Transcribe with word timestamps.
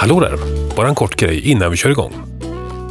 Hallå 0.00 0.20
där! 0.20 0.38
Bara 0.76 0.88
en 0.88 0.94
kort 0.94 1.16
grej 1.16 1.50
innan 1.50 1.70
vi 1.70 1.76
kör 1.76 1.90
igång. 1.90 2.12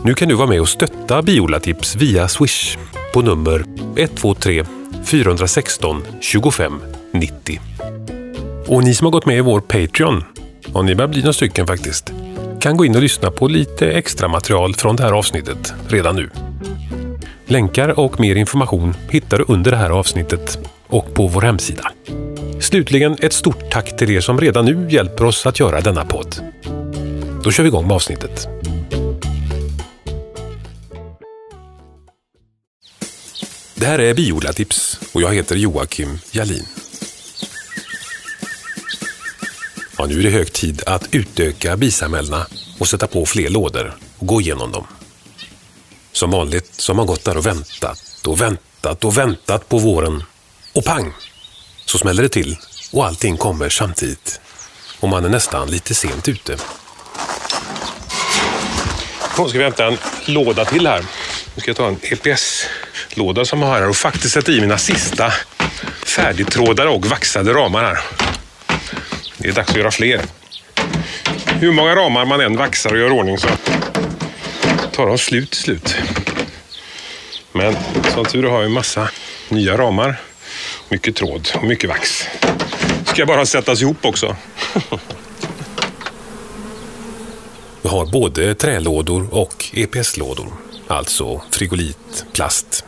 Nu 0.04 0.14
kan 0.14 0.28
du 0.28 0.36
vara 0.36 0.48
med 0.48 0.62
och 0.62 0.70
stötta 0.70 1.22
Biola-tips 1.22 1.96
via 1.96 2.28
Swish 2.28 2.78
på 3.14 3.22
nummer 3.22 3.64
123 3.96 4.64
416 5.06 6.04
25 6.22 6.82
90. 7.12 7.60
Och 8.68 8.84
ni 8.84 8.94
som 8.94 9.06
har 9.06 9.12
gått 9.12 9.26
med 9.26 9.38
i 9.38 9.42
vår 9.42 9.60
Patreon, 9.60 10.24
och 10.74 10.86
ni 10.86 10.96
börjar 10.96 11.10
bli 11.10 11.20
några 11.20 11.34
stycken 11.34 11.68
faktiskt, 11.68 12.14
kan 12.60 12.78
gå 12.78 12.86
in 12.86 12.96
och 12.96 13.02
lyssna 13.02 13.32
på 13.32 13.48
lite 13.48 13.92
extra 13.92 14.28
material 14.28 14.76
från 14.76 14.96
det 14.96 15.04
här 15.04 15.12
avsnittet 15.12 15.74
redan 15.88 16.16
nu. 16.16 16.30
Länkar 17.46 18.00
och 18.00 18.20
mer 18.20 18.36
information 18.36 18.94
hittar 19.10 19.38
du 19.38 19.46
under 19.48 19.72
det 19.72 19.78
här 19.78 19.90
avsnittet 19.90 20.60
och 20.88 21.14
på 21.14 21.28
vår 21.28 21.42
hemsida. 21.42 21.92
Slutligen 22.60 23.16
ett 23.22 23.34
stort 23.34 23.72
tack 23.72 23.98
till 23.98 24.12
er 24.12 24.22
som 24.22 24.42
redan 24.42 24.66
nu 24.66 24.88
hjälper 24.90 25.26
oss 25.26 25.46
att 25.46 25.60
göra 25.60 25.82
denna 25.82 26.06
podd. 26.06 26.36
Då 27.48 27.52
kör 27.52 27.64
vi 27.64 27.68
igång 27.68 27.88
med 27.88 27.96
avsnittet. 27.96 28.48
Det 33.76 33.86
här 33.86 34.00
är 34.00 34.14
Biodlatips 34.14 35.00
och 35.12 35.22
jag 35.22 35.34
heter 35.34 35.56
Joakim 35.56 36.20
Jalin. 36.32 36.66
Ja, 39.98 40.06
nu 40.06 40.20
är 40.20 40.24
det 40.24 40.30
hög 40.30 40.54
tid 40.54 40.84
att 40.86 41.16
utöka 41.16 41.78
bisamhällena 41.78 42.48
och 42.80 42.88
sätta 42.88 43.08
på 43.08 43.26
fler 43.26 43.50
lådor 43.50 43.98
och 44.18 44.28
gå 44.28 44.42
igenom 44.42 44.72
dem. 44.72 44.88
Som 46.12 46.32
vanligt 46.32 46.74
så 46.74 46.92
har 46.94 46.98
man 46.98 47.06
gått 47.06 47.26
där 47.26 47.38
och 47.38 47.46
väntat 47.46 48.28
och 48.28 48.42
väntat 48.42 49.06
och 49.06 49.18
väntat 49.18 49.70
på 49.70 49.78
våren. 49.78 50.24
Och 50.76 50.86
pang! 50.86 51.14
Så 51.86 51.98
smäller 51.98 52.24
det 52.24 52.30
till 52.30 52.58
och 52.92 53.06
allting 53.06 53.38
kommer 53.38 53.70
samtidigt. 53.70 54.40
Och 55.00 55.10
man 55.10 55.26
är 55.26 55.30
nästan 55.30 55.72
lite 55.72 55.96
sent 55.96 56.28
ute. 56.28 56.58
Nu 59.40 59.50
ska 59.50 59.58
vi 59.58 59.64
hämta 59.64 59.86
en 59.86 59.98
låda 60.26 60.66
till 60.66 60.88
här. 60.88 61.06
Nu 61.56 61.62
ska 61.62 61.70
jag 61.70 61.78
ta 61.78 61.88
en 61.88 62.00
EPS-låda 62.02 63.46
som 63.46 63.62
jag 63.62 63.68
har 63.68 63.80
här 63.80 63.90
och 63.90 63.96
faktiskt 63.96 64.34
sätta 64.34 64.52
i 64.52 64.62
mina 64.62 64.78
sista 64.78 65.34
färdigtrådade 66.06 66.90
och 66.90 67.06
vaxade 67.06 67.54
ramar 67.54 67.84
här. 67.84 68.00
Det 69.38 69.48
är 69.48 69.54
dags 69.54 69.70
att 69.70 69.78
göra 69.78 69.92
fler. 69.92 70.22
Hur 71.46 71.72
många 71.72 71.96
ramar 71.96 72.26
man 72.26 72.42
än 72.42 72.58
vaxar 72.58 72.92
och 72.92 73.00
gör 73.00 73.12
ordning 73.12 73.38
så 73.38 73.48
tar 74.92 75.08
de 75.08 75.18
slut 75.18 75.52
till 75.52 75.62
slut. 75.62 75.96
Men 77.52 77.76
som 78.14 78.26
tur 78.26 78.44
har 78.44 78.58
jag 78.58 78.66
en 78.66 78.72
massa 78.72 79.10
nya 79.50 79.78
ramar, 79.78 80.22
mycket 80.90 81.16
tråd 81.16 81.50
och 81.54 81.64
mycket 81.64 81.90
vax. 81.90 82.28
Ska 83.06 83.26
bara 83.26 83.46
sättas 83.46 83.82
ihop 83.82 84.06
också. 84.06 84.36
Vi 87.88 87.92
har 87.92 88.06
både 88.06 88.56
trälådor 88.56 89.28
och 89.32 89.66
EPS-lådor, 89.74 90.48
alltså 90.88 91.42
frigolit, 91.52 92.26
plast. 92.34 92.86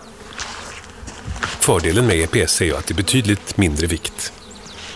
Fördelen 1.59 2.07
med 2.07 2.19
EPS 2.19 2.61
är 2.61 2.65
ju 2.65 2.75
att 2.75 2.87
det 2.87 2.93
är 2.93 2.95
betydligt 2.95 3.57
mindre 3.57 3.87
vikt. 3.87 4.33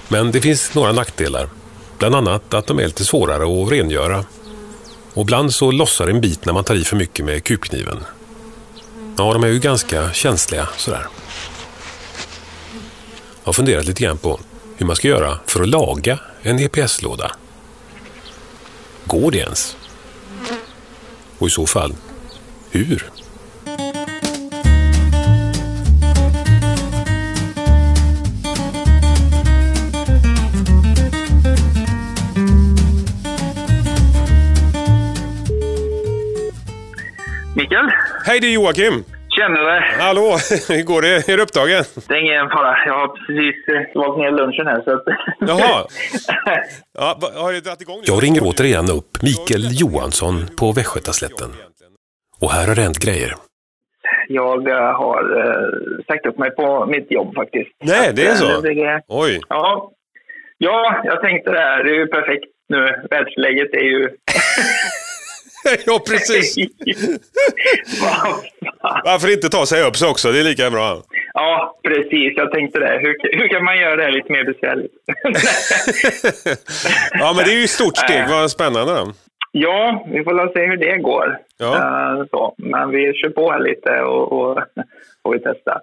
Men 0.08 0.32
det 0.32 0.42
finns 0.42 0.74
några 0.74 0.92
nackdelar. 0.92 1.50
Bland 1.98 2.16
annat 2.16 2.54
att 2.54 2.68
de 2.68 2.80
är 2.80 2.86
lite 2.86 3.06
svårare 3.06 3.64
att 3.64 3.72
rengöra. 3.72 4.26
Och 5.14 5.22
ibland 5.22 5.54
så 5.54 5.72
lossar 5.72 6.08
en 6.08 6.22
bit 6.22 6.46
när 6.46 6.54
man 6.54 6.64
tar 6.64 6.76
i 6.76 6.84
för 6.84 6.96
mycket 6.96 7.26
med 7.26 7.44
kupkniven. 7.44 8.04
Ja, 9.18 9.34
de 9.34 9.44
är 9.44 9.48
ju 9.48 9.60
ganska 9.60 10.14
känsliga 10.14 10.70
sådär. 10.78 11.08
Jag 13.44 13.48
har 13.48 13.54
funderat 13.54 13.86
lite 13.86 14.04
grann 14.04 14.18
på 14.18 14.40
hur 14.78 14.86
man 14.86 14.96
ska 14.96 15.08
göra 15.08 15.40
för 15.46 15.62
att 15.62 15.70
laga 15.70 16.20
en 16.42 16.60
EPS-låda. 16.60 17.32
Går 19.06 19.32
det 19.32 19.38
ens? 19.38 19.76
Och 21.44 21.48
i 21.48 21.52
så 21.52 21.66
fall, 21.66 21.96
hur? 22.72 23.04
Mikael? 37.56 37.92
Hej, 38.26 38.40
det 38.40 38.48
är 38.48 38.54
Joakim! 38.54 39.04
Känner 39.40 39.62
dig? 39.72 39.82
Hallå! 40.00 40.22
Hur 40.70 40.84
går 40.84 41.02
det? 41.02 41.30
Är 41.30 41.38
du 41.38 41.44
upptagen? 41.44 41.84
Det 42.08 42.14
är 42.14 42.20
ingen 42.20 42.50
fara. 42.50 42.78
Jag 42.86 42.94
har 42.94 43.08
precis 43.08 43.68
eh, 43.68 43.92
svalt 43.94 44.18
ner 44.18 44.32
lunchen 44.32 44.68
här. 44.68 44.82
Så 44.84 44.92
att... 44.96 45.04
Jaha. 45.40 45.86
Ja, 46.98 47.18
har 47.36 47.54
det 47.54 47.62
dragit 47.62 47.82
igång 47.82 47.98
nu? 47.98 48.04
Jag 48.06 48.24
ringer 48.24 48.42
återigen 48.44 48.90
upp 48.98 49.12
Mikael 49.24 49.66
Johansson 49.82 50.36
på 50.60 50.72
Västgötaslätten. 50.72 51.50
Och 52.42 52.52
här 52.52 52.68
har 52.68 52.76
det 52.76 52.82
hänt 52.82 53.00
grejer. 53.06 53.32
jag 54.28 54.68
eh, 54.70 54.78
har 55.02 55.22
uh, 55.38 56.04
sagt 56.08 56.26
upp 56.26 56.38
mig 56.38 56.52
på 56.52 56.86
mitt 56.86 57.12
jobb 57.12 57.36
faktiskt. 57.36 57.72
Nej, 57.84 58.12
det 58.16 58.26
är 58.26 58.32
Att, 58.32 58.38
så? 58.38 58.50
eh, 58.56 58.62
det- 58.62 59.02
Oj! 59.08 59.40
ja. 59.50 59.92
ja, 60.58 61.02
jag 61.04 61.22
tänkte 61.22 61.52
det 61.52 61.60
här. 61.60 61.84
Det 61.84 61.90
är 61.90 61.96
ju 61.96 62.08
perfekt 62.08 62.46
nu. 62.70 62.80
Världsläget 63.10 63.74
är 63.74 63.84
ju... 63.94 64.10
ja, 65.86 66.00
precis! 66.08 66.56
Varför 69.04 69.34
inte 69.34 69.50
ta 69.50 69.66
sig 69.66 69.84
upp 69.84 69.96
så 69.96 70.10
också? 70.12 70.32
Det 70.32 70.40
är 70.40 70.44
lika 70.44 70.70
bra. 70.70 71.02
ja, 71.34 71.80
precis. 71.84 72.34
Jag 72.36 72.52
tänkte 72.52 72.80
det. 72.80 73.00
Hur, 73.02 73.38
hur 73.40 73.48
kan 73.48 73.64
man 73.64 73.78
göra 73.78 73.96
det 73.96 74.12
lite 74.12 74.32
mer 74.32 74.44
besvärligt? 74.44 74.92
Ja, 77.20 77.34
men 77.36 77.46
det 77.46 77.52
är 77.52 77.58
ju 77.58 77.64
ett 77.64 77.70
stort 77.70 77.98
steg. 77.98 78.24
Vad 78.30 78.52
spännande. 78.52 78.94
då. 78.94 79.14
Ja, 79.52 80.06
vi 80.12 80.24
får 80.24 80.54
se 80.54 80.66
hur 80.66 80.78
det 80.78 80.98
går. 80.98 81.38
Ja. 81.58 81.76
Eh, 81.76 82.26
så. 82.32 82.56
Men 82.58 82.90
vi 82.90 83.14
kör 83.14 83.30
på 83.30 83.52
här 83.52 83.60
lite 83.60 84.02
och, 84.02 84.32
och 84.32 84.60
får 85.24 85.34
vi 85.34 85.40
testa. 85.40 85.80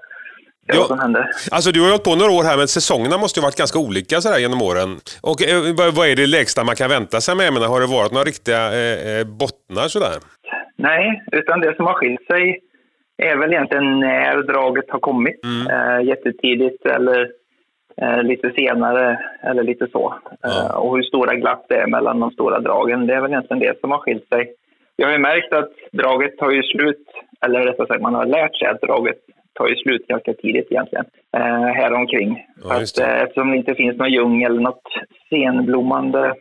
Se 0.70 0.76
Ja. 0.76 0.81
vad 0.81 0.88
som 0.88 0.98
händer. 0.98 1.31
Alltså, 1.50 1.72
du 1.72 1.81
har 1.81 1.86
ju 1.86 1.92
hållit 1.92 2.04
på 2.04 2.14
några 2.14 2.32
år 2.32 2.44
här, 2.44 2.56
men 2.56 2.69
säsongerna 2.69 3.19
måste 3.19 3.41
ju 3.41 3.42
varit 3.44 3.56
ganska 3.56 3.78
olika 3.78 4.20
sådär 4.20 4.38
genom 4.38 4.62
åren. 4.62 4.91
Och 5.22 5.42
eh, 5.42 5.92
vad- 5.97 6.08
är 6.08 6.16
det 6.16 6.26
lägsta 6.26 6.64
man 6.64 6.76
kan 6.76 6.91
vänta 6.91 7.20
sig 7.20 7.34
med? 7.36 7.47
Jag 7.47 7.54
menar, 7.54 7.69
har 7.69 7.81
det 7.81 7.86
varit 7.86 8.12
några 8.12 8.25
riktiga 8.25 8.62
eh, 8.80 8.98
eh, 9.19 9.25
bottnar 9.26 9.88
sådär? 9.88 10.16
Nej, 10.76 11.22
utan 11.32 11.60
det 11.60 11.76
som 11.76 11.86
har 11.86 11.94
skilt 11.94 12.26
sig 12.26 12.60
är 13.22 13.36
väl 13.36 13.53
egentligen 13.53 14.00
när 14.00 14.42
draget 14.42 14.91
har 14.91 14.98
kommit. 15.00 15.41
Eh, 15.70 16.06
jättetidigt 16.09 16.86
eller 16.86 17.28
eh, 18.03 18.22
lite 18.22 18.50
senare 18.50 19.20
eller 19.42 19.62
lite 19.62 19.86
så. 19.92 20.14
Eh, 20.47 20.75
och 20.76 20.97
hur 20.97 21.03
stora 21.03 21.34
glapp 21.34 21.64
det 21.69 21.75
är 21.76 21.86
mellan 21.86 22.20
de 22.20 22.30
stora 22.30 22.60
dragen. 22.60 23.06
Det 23.06 23.14
är 23.14 23.20
väl 23.20 23.30
egentligen 23.30 23.60
det 23.60 23.80
som 23.80 23.91
har 23.91 23.98
skilt 23.98 24.28
sig. 24.28 24.53
Jag 24.97 25.06
har 25.06 25.12
ju 25.12 25.19
märkt 25.19 25.53
att 25.53 25.70
draget 25.92 26.38
tar 26.38 26.50
ju 26.50 26.62
slut, 26.62 27.06
eller 27.47 27.60
rättare 27.60 27.86
sagt 27.86 28.03
man 28.03 28.14
har 28.14 28.26
lärt 28.26 28.56
sig 28.59 28.69
att 28.69 28.80
draget 28.80 29.16
tar 29.54 29.68
ju 29.68 29.76
slut 29.76 30.06
ganska 30.06 30.32
tidigt 30.32 30.66
egentligen, 30.70 31.04
eh, 31.36 31.66
här 31.80 31.92
omkring. 31.92 32.46
Ja, 32.64 32.82
att, 32.82 32.98
eh, 32.98 33.22
eftersom 33.22 33.50
det 33.50 33.56
inte 33.56 33.74
finns 33.74 33.96
någon 33.96 34.12
ljung 34.12 34.42
eller 34.42 34.60
något 34.60 34.82
senblommande 35.30 36.34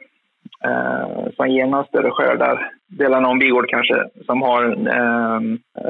eh, 0.65 1.31
som 1.35 1.49
ger 1.49 1.65
några 1.65 1.83
större 1.83 2.11
skördar. 2.11 2.71
Delar 2.91 3.22
någon 3.22 3.39
bigård 3.39 3.69
kanske 3.69 3.95
som 4.25 4.41
har 4.41 4.63
eh, 4.66 5.41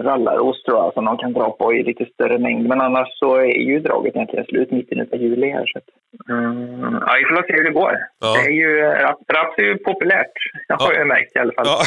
rallarost 0.04 0.66
tror 0.66 0.78
jag, 0.78 0.94
som 0.94 1.06
de 1.06 1.18
kan 1.18 1.34
dra 1.34 1.52
på 1.52 1.74
i 1.74 1.84
lite 1.84 2.06
större 2.14 2.38
mängd. 2.38 2.68
Men 2.68 2.82
annars 2.82 3.08
så 3.20 3.36
är 3.36 3.46
ju 3.70 3.80
draget 3.80 4.16
egentligen 4.16 4.46
slut 4.46 4.72
mitten 4.72 5.00
av 5.14 5.20
juli 5.22 5.50
här. 5.50 5.66
Så 5.66 5.78
att, 5.78 5.88
mm, 6.30 6.94
ja, 7.08 7.14
vi 7.20 7.26
får 7.36 7.48
se 7.48 7.54
hur 7.54 7.64
det 7.64 7.72
går. 7.72 7.94
Ja. 8.22 8.34
Det 8.34 8.50
är 8.50 8.54
ju, 8.54 8.82
raps, 8.82 9.24
raps 9.34 9.58
är 9.58 9.64
ju 9.64 9.78
populärt, 9.78 10.32
det 10.68 10.74
har 10.74 10.94
Ja. 10.94 10.98
jag 11.00 11.08
märkt 11.08 11.36
i 11.36 11.40
alla 11.40 11.54
fall. 11.54 11.66
Ja, 11.68 11.80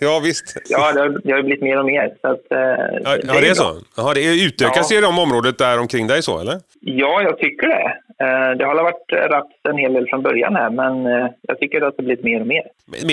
ja 0.00 0.20
visst. 0.24 0.56
Ja, 0.70 0.92
det 0.92 1.00
har, 1.00 1.08
det 1.24 1.30
har 1.30 1.38
ju 1.38 1.44
blivit 1.44 1.62
mer 1.62 1.78
och 1.78 1.86
mer. 1.86 2.14
Så 2.20 2.28
att, 2.28 2.52
eh, 2.52 2.58
Ja, 3.04 3.16
ja, 3.22 3.40
det 3.40 3.48
är 3.48 3.54
så? 3.54 3.70
Jaha, 3.96 4.14
det 4.14 4.44
utökas 4.46 4.90
Ja. 4.92 4.98
i 4.98 5.00
de 5.00 5.18
området 5.18 5.58
där 5.58 5.80
omkring 5.80 6.06
dig 6.06 6.22
så, 6.22 6.40
eller? 6.40 6.54
Ja, 6.80 7.22
jag 7.22 7.38
tycker 7.38 7.66
det. 7.68 7.92
Eh, 8.22 8.50
Det 8.58 8.64
har 8.64 8.74
varit 8.82 9.30
raps 9.32 9.54
en 9.68 9.78
hel 9.78 9.92
del 9.92 10.06
från 10.08 10.22
början 10.22 10.56
här, 10.56 10.70
men 10.70 11.06
eh, 11.06 11.26
jag 11.42 11.58
tycker 11.60 11.82
att 11.82 11.96
det 11.96 12.02
har 12.02 12.06
blivit 12.06 12.24
mer 12.24 12.40
och 12.40 12.46
mer. 12.46 12.62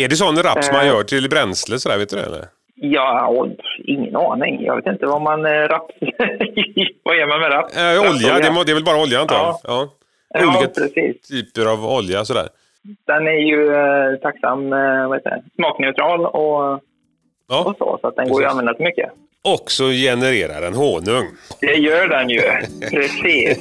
Är 0.04 0.10
det 0.10 0.16
sån 0.16 0.36
raps 0.44 0.72
man 0.72 0.82
Eh. 0.82 0.88
gör 0.88 1.04
till 1.04 1.30
bränsle 1.30 1.80
sådär, 1.80 1.98
vet 1.98 2.10
du 2.10 2.16
det 2.16 2.24
eller? 2.26 2.46
Ja, 2.82 3.28
och 3.28 3.48
ingen 3.86 4.16
aning. 4.16 4.62
Jag 4.64 4.76
vet 4.76 4.86
inte 4.88 5.06
vad 5.06 5.22
man 5.22 5.44
raps... 5.44 5.96
vad 7.04 7.18
gör 7.18 7.28
man 7.28 7.40
med 7.40 7.52
raps? 7.52 7.78
Eh, 7.78 8.00
olja, 8.00 8.10
Rapsolja. 8.10 8.40
det, 8.40 8.52
må, 8.52 8.64
det 8.64 8.72
är 8.72 8.74
väl 8.74 8.84
bara 8.84 9.02
olja 9.02 9.20
antar 9.22 9.36
jag? 9.36 9.46
Ja. 9.46 9.60
Ja. 9.64 9.90
Ja, 10.34 10.48
Olika 10.60 10.68
precis. 10.82 11.22
typer 11.30 11.72
av 11.74 11.86
olja 11.86 12.26
sådär. 12.26 12.48
Den 13.08 13.28
är 13.28 13.32
ju 13.52 13.76
eh, 13.76 14.20
tacksam, 14.22 14.74
eh, 14.74 15.08
vad 15.08 15.18
heter 15.18 15.30
det, 15.30 15.42
smakneutral 15.56 16.26
och, 16.26 16.80
Ja. 17.50 17.64
och 17.66 17.76
så, 17.78 17.98
så 18.02 18.08
att 18.08 18.16
den 18.16 18.30
går 18.30 18.42
ju 18.42 18.46
att 18.48 18.52
Precis. 18.52 18.60
använda 18.60 18.74
till 18.74 18.86
mycket. 18.86 19.10
Och 19.44 19.72
så 19.72 19.90
genererar 19.90 20.62
den 20.62 20.74
honung. 20.74 21.26
Det 21.62 21.74
gör 21.76 22.08
den 22.08 22.30
ju. 22.30 22.42
Precis. 22.92 23.58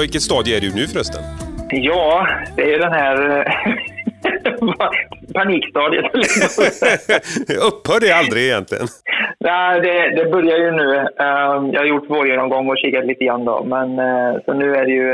Vilket 0.00 0.22
stadie 0.22 0.56
är 0.56 0.60
du 0.60 0.74
nu 0.74 0.86
förresten? 0.86 1.22
Ja, 1.70 2.28
det 2.56 2.74
är 2.74 2.78
den 2.78 2.92
här 2.92 3.38
eh, 3.38 3.44
panikstadiet. 5.34 6.04
Upphör 7.68 8.00
det 8.00 8.12
aldrig 8.12 8.44
egentligen? 8.44 8.86
Nej, 9.38 9.80
det, 9.80 10.10
det 10.16 10.30
börjar 10.30 10.58
ju 10.58 10.70
nu. 10.70 10.86
Uh, 10.96 11.70
jag 11.72 11.80
har 11.80 11.86
gjort 11.86 12.10
vårgenomgång 12.10 12.68
och 12.70 12.78
kikat 12.78 13.06
lite 13.06 13.24
grann 13.24 13.44
då, 13.44 13.64
men 13.64 13.98
uh, 13.98 14.40
så 14.44 14.52
nu 14.52 14.74
är 14.74 14.84
det 14.84 14.92
ju 14.92 15.12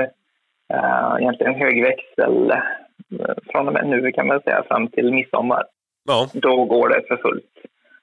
uh, 0.74 1.16
egentligen 1.20 1.54
högväxel 1.54 2.52
från 3.52 3.68
och 3.68 3.74
med 3.74 3.86
nu 3.86 4.12
kan 4.12 4.26
man 4.26 4.40
säga 4.40 4.62
fram 4.68 4.88
till 4.88 5.12
midsommar. 5.12 5.64
Ja. 6.08 6.28
Då 6.32 6.64
går 6.64 6.88
det 6.88 7.02
för 7.08 7.16
fullt. 7.16 7.44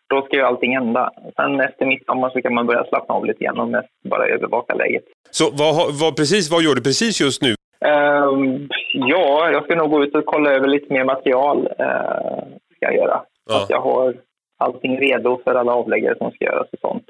Då 0.10 0.22
ska 0.22 0.36
ju 0.36 0.42
allting 0.42 0.74
hända. 0.76 1.12
Sen 1.36 1.60
efter 1.60 1.86
midsommar 1.86 2.30
så 2.30 2.42
kan 2.42 2.54
man 2.54 2.68
börja 2.68 2.84
slappna 2.84 3.16
av 3.16 3.26
lite 3.26 3.44
grann 3.44 3.60
och 3.60 3.68
mest 3.68 3.90
bara 4.04 4.28
övervaka 4.28 4.76
läget. 4.76 5.04
Så 5.32 5.44
vad, 5.54 6.00
vad, 6.02 6.16
precis, 6.16 6.52
vad 6.52 6.64
gör 6.64 6.76
du 6.76 6.82
precis 6.82 7.22
just 7.22 7.42
nu? 7.42 7.50
Uh, 7.86 8.60
ja, 8.94 9.50
jag 9.52 9.64
ska 9.64 9.76
nog 9.76 9.90
gå 9.92 10.04
ut 10.04 10.16
och 10.16 10.26
kolla 10.26 10.52
över 10.52 10.68
lite 10.68 10.94
mer 10.94 11.04
material. 11.04 11.58
Uh, 11.58 12.44
ska 12.76 12.86
jag 12.86 12.96
göra. 12.96 13.22
Ja. 13.50 13.64
Att 13.64 13.70
jag 13.70 13.82
har 13.82 14.16
allting 14.58 15.00
redo 15.00 15.42
för 15.44 15.56
alla 15.56 15.74
avläggare 15.74 16.18
som 16.18 16.32
ska 16.32 16.46
göras 16.46 16.68
och 16.74 16.80
sånt. 16.80 17.06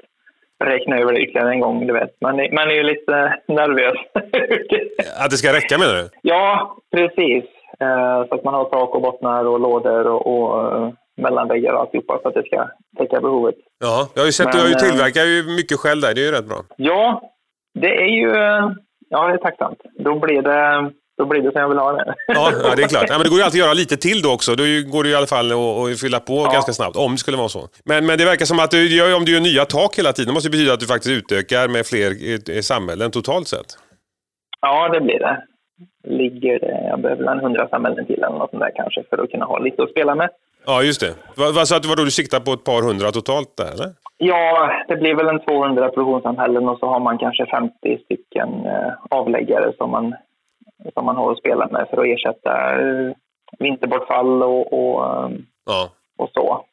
Räkna 0.64 0.98
över 0.98 1.12
det 1.12 1.20
ytterligare 1.20 1.50
en 1.50 1.60
gång, 1.60 1.86
du 1.86 1.92
vet. 1.92 2.20
Man 2.20 2.40
är, 2.40 2.52
man 2.52 2.70
är 2.70 2.74
ju 2.74 2.82
lite 2.82 3.38
nervös. 3.48 3.98
att 5.24 5.30
det 5.30 5.36
ska 5.36 5.52
räcka 5.52 5.78
menar 5.78 5.94
du? 5.94 6.08
Ja, 6.22 6.76
precis. 6.96 7.44
Uh, 7.82 8.28
så 8.28 8.34
att 8.34 8.44
man 8.44 8.54
har 8.54 8.64
tak 8.64 8.94
och 8.94 9.02
bottnar 9.02 9.44
och 9.44 9.60
lådor 9.60 10.06
och, 10.06 10.26
och 10.26 10.76
uh, 10.76 10.92
mellanväggar 11.18 11.72
och 11.72 11.80
alltihopa 11.80 12.18
för 12.22 12.28
att 12.28 12.34
det 12.34 12.46
ska 12.46 12.68
täcka 12.98 13.20
behovet. 13.20 13.54
Ja, 13.78 14.08
jag 14.14 14.22
har 14.22 14.26
ju 14.26 14.32
sett 14.32 14.46
att 14.46 14.52
du 14.52 14.58
har 14.58 14.66
ju 14.66 14.72
eh, 14.72 14.78
tillverkar 14.78 15.24
ju 15.24 15.42
mycket 15.56 15.78
själv 15.78 16.00
där. 16.00 16.14
Det 16.14 16.20
är 16.20 16.24
ju 16.24 16.32
rätt 16.32 16.48
bra. 16.48 16.64
Ja, 16.76 17.22
det 17.74 18.02
är 18.02 18.08
ju... 18.08 18.30
Ja, 19.10 19.28
det 19.28 19.34
är 19.34 19.38
tacksamt. 19.38 19.78
Då 19.98 20.18
blir 20.18 20.42
det 20.42 20.90
då 21.18 21.26
blir 21.26 21.42
det 21.42 21.52
som 21.52 21.60
jag 21.60 21.68
vill 21.68 21.78
ha 21.78 21.92
det. 21.92 22.14
Ja, 22.26 22.52
ja 22.62 22.74
det 22.76 22.82
är 22.82 22.88
klart. 22.88 23.04
Ja, 23.08 23.14
men 23.14 23.22
det 23.22 23.28
går 23.28 23.38
ju 23.38 23.44
alltid 23.44 23.60
att 23.60 23.66
göra 23.66 23.74
lite 23.74 23.96
till 23.96 24.22
då 24.22 24.32
också. 24.32 24.54
Då 24.54 24.64
går 24.92 25.04
det 25.04 25.10
i 25.10 25.14
alla 25.14 25.26
fall 25.26 25.52
att 25.52 26.00
fylla 26.00 26.20
på 26.20 26.34
ja. 26.34 26.50
ganska 26.52 26.72
snabbt, 26.72 26.96
om 26.96 27.12
det 27.12 27.18
skulle 27.18 27.36
vara 27.36 27.48
så. 27.48 27.62
Men, 27.84 28.06
men 28.06 28.18
det 28.18 28.24
verkar 28.24 28.44
som 28.44 28.58
att 28.58 28.70
du 28.70 28.96
gör, 28.96 29.16
om 29.16 29.24
du 29.24 29.32
gör 29.32 29.40
nya 29.40 29.64
tak 29.64 29.98
hela 29.98 30.12
tiden, 30.12 30.28
det 30.28 30.34
måste 30.34 30.50
betyda 30.50 30.72
att 30.72 30.80
du 30.80 30.86
faktiskt 30.86 31.16
utökar 31.18 31.68
med 31.68 31.86
fler 31.86 32.60
samhällen 32.62 33.10
totalt 33.10 33.48
sett. 33.48 33.70
Ja, 34.60 34.88
det 34.88 35.00
blir 35.00 35.18
det. 35.18 35.36
Ligger 36.04 36.58
det, 36.60 36.86
jag 36.90 37.00
behöver 37.00 37.32
en 37.32 37.40
hundra 37.40 37.68
samhällen 37.68 38.06
till 38.06 38.22
eller 38.22 38.38
något 38.38 38.50
sånt 38.50 38.62
där 38.62 38.72
kanske 38.76 39.02
för 39.10 39.22
att 39.22 39.30
kunna 39.30 39.44
ha 39.44 39.58
lite 39.58 39.82
att 39.82 39.90
spela 39.90 40.14
med. 40.14 40.28
Ja, 40.70 40.82
just 40.82 41.00
det. 41.00 41.14
Vad, 41.36 41.54
vad, 41.54 41.68
så 41.68 41.74
vadå, 41.88 42.04
du 42.04 42.10
siktar 42.10 42.40
på 42.40 42.52
ett 42.52 42.64
par 42.64 42.82
hundra 42.82 43.10
totalt 43.10 43.56
där, 43.56 43.72
eller? 43.72 43.90
Ja, 44.18 44.70
det 44.88 44.96
blir 44.96 45.14
väl 45.14 45.28
en 45.28 45.40
200 45.40 45.88
produktionssamhällen 45.88 46.68
och 46.68 46.78
så 46.78 46.86
har 46.86 47.00
man 47.00 47.18
kanske 47.18 47.46
50 47.46 47.72
stycken 48.04 48.48
eh, 48.66 48.92
avläggare 49.10 49.72
som 49.78 49.90
man 49.90 50.14
som 50.94 51.04
man 51.04 51.16
har 51.16 51.32
att 51.32 51.38
spela 51.38 51.68
med 51.68 51.86
för 51.90 51.96
att 52.00 52.06
ersätta 52.06 52.52
eh, 52.80 53.12
vinterbortfall 53.58 54.42
och, 54.42 54.72
och, 54.72 55.04
eh, 55.04 55.30
ja. 55.66 55.90
och 56.18 56.30
så. 56.34 56.64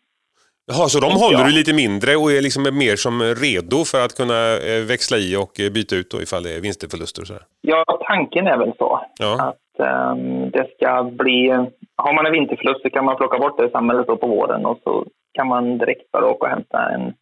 Jaha, 0.68 0.88
så 0.88 1.00
de 1.00 1.12
håller 1.12 1.44
du 1.44 1.52
lite 1.52 1.74
mindre 1.74 2.16
och 2.16 2.32
är 2.32 2.42
liksom 2.42 2.64
mer 2.64 2.96
som 2.96 3.22
redo 3.22 3.84
för 3.92 4.06
att 4.06 4.18
kunna 4.18 4.58
eh, 4.70 4.82
växla 4.88 5.18
i 5.18 5.36
och 5.36 5.54
byta 5.74 5.96
ut 5.96 6.12
då 6.12 6.22
ifall 6.22 6.44
det 6.44 6.56
är 6.56 6.62
vinsterförluster 6.62 7.22
och 7.22 7.28
så? 7.28 7.34
Ja, 7.62 7.86
tanken 8.08 8.48
är 8.48 8.58
väl 8.58 8.74
så. 8.78 9.06
Ja. 9.20 9.34
Att 9.48 9.88
um, 10.12 10.52
det 10.52 10.68
ska 10.76 11.04
bli... 11.04 11.68
Har 11.96 12.14
man 12.14 12.26
en 12.26 12.32
vinterförlust 12.32 12.82
så 12.82 12.90
kan 12.90 13.06
man 13.06 13.18
plocka 13.18 13.40
bort 13.40 13.58
det 13.58 13.66
i 13.66 13.70
samhället 13.70 14.08
på 14.08 14.28
våren 14.28 14.66
och 14.66 14.80
så 14.84 15.06
kan 15.34 15.48
man 15.48 15.78
direkt 15.78 16.12
bara 16.12 16.26
åka 16.26 16.46
och 16.46 16.52
hämta 16.52 16.90
en, 16.90 17.14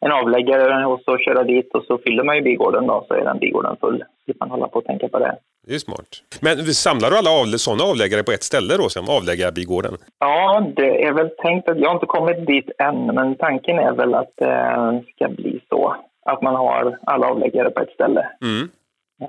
en 0.00 0.12
avläggare 0.12 0.86
och 0.86 1.00
så 1.04 1.18
köra 1.18 1.42
dit 1.42 1.74
och 1.74 1.84
så 1.84 1.98
fyller 1.98 2.24
man 2.24 2.36
ju 2.36 2.42
bigården 2.42 2.86
då 2.86 3.04
så 3.08 3.14
är 3.14 3.24
den 3.24 3.38
bigården 3.38 3.76
full. 3.80 4.04
Slipper 4.24 4.46
man 4.46 4.50
hålla 4.50 4.68
på 4.68 4.78
och 4.78 4.84
tänka 4.84 5.08
på 5.08 5.18
det. 5.18 5.36
Det 5.66 5.74
är 5.74 5.78
smart. 5.78 6.22
Men 6.40 6.56
samlar 6.64 7.10
du 7.10 7.18
alla 7.18 7.30
av, 7.30 7.44
sådana 7.44 7.84
avläggare 7.84 8.22
på 8.22 8.32
ett 8.32 8.42
ställe 8.42 8.76
då, 8.76 8.88
som 8.88 9.08
avläggarbigården? 9.08 9.96
Ja, 10.18 10.66
det 10.76 11.04
är 11.04 11.12
väl 11.12 11.30
tänkt 11.38 11.68
att, 11.68 11.78
jag 11.78 11.88
har 11.88 11.94
inte 11.94 12.06
kommit 12.06 12.46
dit 12.46 12.70
än, 12.78 13.06
men 13.06 13.34
tanken 13.34 13.78
är 13.78 13.92
väl 13.92 14.14
att 14.14 14.32
det 14.36 15.02
ska 15.14 15.28
bli 15.28 15.60
så. 15.68 15.96
Att 16.26 16.42
man 16.42 16.54
har 16.54 16.98
alla 17.06 17.26
avläggare 17.26 17.70
på 17.70 17.80
ett 17.80 17.90
ställe. 17.90 18.28
Mm. 18.42 18.68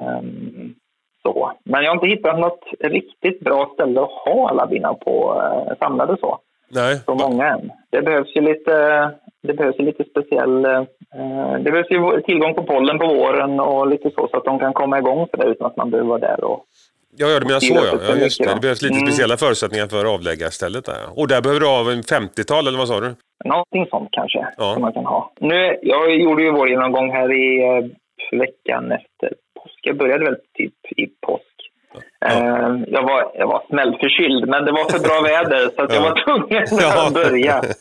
Um, 0.02 0.76
så. 1.26 1.52
Men 1.64 1.84
jag 1.84 1.90
har 1.90 1.96
inte 1.96 2.08
hittat 2.08 2.40
något 2.40 2.64
riktigt 2.80 3.40
bra 3.40 3.72
ställe 3.74 4.02
att 4.02 4.12
ha 4.26 4.50
alla 4.50 4.66
bina 4.68 4.94
på 4.94 5.34
uh, 5.34 5.78
samlade 5.80 6.18
så. 6.20 6.40
Nej. 6.70 7.02
Så 7.06 7.16
många 7.16 7.48
än. 7.48 7.72
Det 7.90 8.02
behövs 8.02 8.36
ju 8.36 8.42
lite, 8.42 8.74
det 9.44 9.54
behövs 9.54 9.80
ju 9.80 9.86
lite 9.86 10.04
speciell... 10.04 10.66
Eh, 10.66 10.84
det 11.64 11.72
behövs 11.72 11.92
ju 11.92 12.22
tillgång 12.22 12.54
på 12.54 12.64
pollen 12.64 13.00
på 13.00 13.08
våren 13.08 13.60
och 13.60 13.88
lite 13.88 14.10
så, 14.10 14.28
så 14.32 14.38
att 14.38 14.46
de 14.46 14.60
kan 14.60 14.74
komma 14.74 14.98
igång 14.98 15.28
för 15.32 15.38
det 15.38 15.46
utan 15.46 15.68
att 15.68 15.78
man 15.78 15.92
behöver 15.92 16.10
vara 16.10 16.20
där 16.20 16.44
och... 16.44 16.64
Ja, 17.18 17.28
ja 17.28 17.40
du 17.40 17.46
menar 17.46 17.60
så 17.60 17.74
ja. 17.74 18.00
ja 18.10 18.16
just 18.16 18.44
det. 18.44 18.54
det 18.54 18.62
behövs 18.62 18.82
lite 18.82 18.96
mm. 18.96 19.08
speciella 19.08 19.38
förutsättningar 19.38 19.88
för 19.88 20.14
avläggarstället 20.14 20.86
där. 20.86 21.20
Och 21.20 21.28
där 21.28 21.42
behöver 21.42 21.60
du 21.60 21.68
ha 21.68 21.80
en 21.92 22.02
50-tal 22.02 22.68
eller 22.68 22.78
vad 22.78 22.88
sa 22.88 23.00
du? 23.00 23.16
Någonting 23.46 23.86
sånt 23.90 24.10
kanske, 24.12 24.48
ja. 24.58 24.74
som 24.74 24.82
man 24.82 24.94
kan 24.94 25.06
ha. 25.06 25.32
Nu, 25.40 25.78
jag 25.82 26.16
gjorde 26.16 26.44
ju 26.44 26.52
vår 26.52 26.70
genomgång 26.70 27.12
här 27.12 27.30
i 27.34 27.64
eh, 27.64 28.40
veckan 28.40 28.92
efter. 28.92 29.30
Jag 29.86 29.98
började 29.98 30.26
väl 30.26 30.38
typ 30.54 30.74
i 30.98 31.08
påsk. 31.28 31.56
Ja. 32.20 32.28
Uh, 32.28 32.84
jag, 32.88 33.04
var, 33.04 33.32
jag 33.34 33.48
var 33.48 33.64
smällförkyld, 33.70 34.48
men 34.48 34.66
det 34.66 34.72
var 34.72 34.92
för 34.92 35.00
bra 35.00 35.22
väder 35.22 35.70
så 35.76 35.82
att 35.84 35.94
jag 35.94 36.02
var 36.02 36.24
tvungen 36.26 36.64
att 37.08 37.14
börja. 37.14 37.62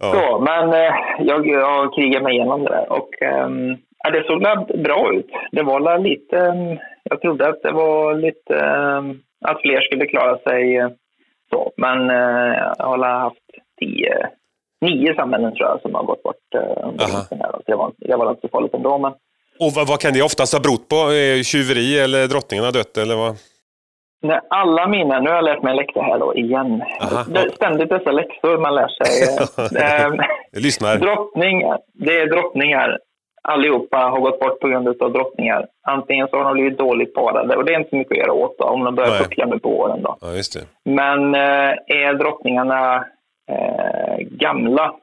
Ja. 0.00 0.12
Så, 0.12 0.40
men 0.40 0.72
eh, 0.72 0.94
jag, 1.18 1.46
jag 1.46 1.94
krigade 1.94 2.24
mig 2.24 2.34
igenom 2.34 2.64
det 2.64 2.70
där 2.70 2.92
och 2.92 3.22
eh, 3.22 3.48
det 4.12 4.24
såg 4.26 4.40
bra 4.82 5.12
ut. 5.14 5.30
Det 5.52 5.62
var 5.62 5.98
lite, 5.98 6.38
ehm, 6.38 6.78
jag 7.02 7.20
trodde 7.20 7.48
att 7.48 7.62
det 7.62 7.72
var 7.72 8.14
lite, 8.14 8.54
eh, 8.56 9.02
att 9.50 9.62
fler 9.62 9.80
skulle 9.80 10.06
klara 10.06 10.38
sig 10.38 10.76
eh, 10.76 10.88
så. 11.50 11.72
Men 11.76 12.10
eh, 12.10 12.56
jag 12.78 12.86
har 12.86 13.20
haft 13.20 13.50
tio, 13.80 14.28
nio 14.80 15.14
samhällen 15.14 15.54
tror 15.54 15.68
jag 15.68 15.80
som 15.80 15.94
har 15.94 16.04
gått 16.04 16.22
bort. 16.22 16.54
Eh, 16.54 16.90
det, 17.66 17.74
var, 17.74 17.92
det 17.98 18.16
var 18.16 18.30
inte 18.30 18.40
så 18.40 18.48
farligt 18.48 18.74
ändå. 18.74 18.98
Men... 18.98 19.12
Och 19.60 19.72
vad, 19.74 19.88
vad 19.88 20.00
kan 20.00 20.12
det 20.12 20.22
oftast 20.22 20.52
ha 20.52 20.60
berott 20.60 20.88
på? 20.88 20.96
Tjuveri 21.44 21.98
eller 21.98 22.26
drottningen 22.26 22.64
har 22.64 22.72
dött 22.72 22.96
eller 22.96 23.16
vad? 23.16 23.36
Nej, 24.22 24.40
alla 24.50 24.88
mina, 24.88 25.20
nu 25.20 25.28
har 25.28 25.36
jag 25.36 25.44
lärt 25.44 25.62
mig 25.62 25.76
läxa 25.76 26.02
här 26.02 26.18
då 26.18 26.34
igen. 26.34 26.82
Aha, 27.00 27.24
det 27.28 27.54
ständigt 27.54 27.88
dessa 27.88 28.12
läxor 28.12 28.58
man 28.58 28.74
lär 28.74 28.88
sig. 28.88 29.36
eh, 29.82 30.60
Lyssnar. 30.62 30.96
Drottning, 30.96 31.62
det 31.94 32.18
är 32.20 32.26
drottningar. 32.26 32.98
Allihopa 33.42 33.96
har 33.96 34.20
gått 34.20 34.40
bort 34.40 34.60
på 34.60 34.68
grund 34.68 35.02
av 35.02 35.12
drottningar. 35.12 35.66
Antingen 35.88 36.28
så 36.28 36.36
har 36.36 36.44
de 36.44 36.52
blivit 36.54 36.78
dåligt 36.78 37.14
parade 37.14 37.56
och 37.56 37.64
det 37.64 37.72
är 37.74 37.78
inte 37.78 37.90
så 37.90 37.96
mycket 37.96 38.12
att 38.12 38.18
göra 38.18 38.32
åt 38.32 38.58
då, 38.58 38.64
om 38.64 38.84
de 38.84 38.94
börjar 38.94 39.18
puckla 39.18 39.46
nu 39.46 39.58
på 39.58 39.78
åren. 39.78 40.02
Då. 40.02 40.16
Ja, 40.20 40.60
Men 40.84 41.34
eh, 41.34 41.74
är 41.86 42.14
drottningarna 42.14 43.04
eh, 43.50 44.16
gamla 44.18 44.94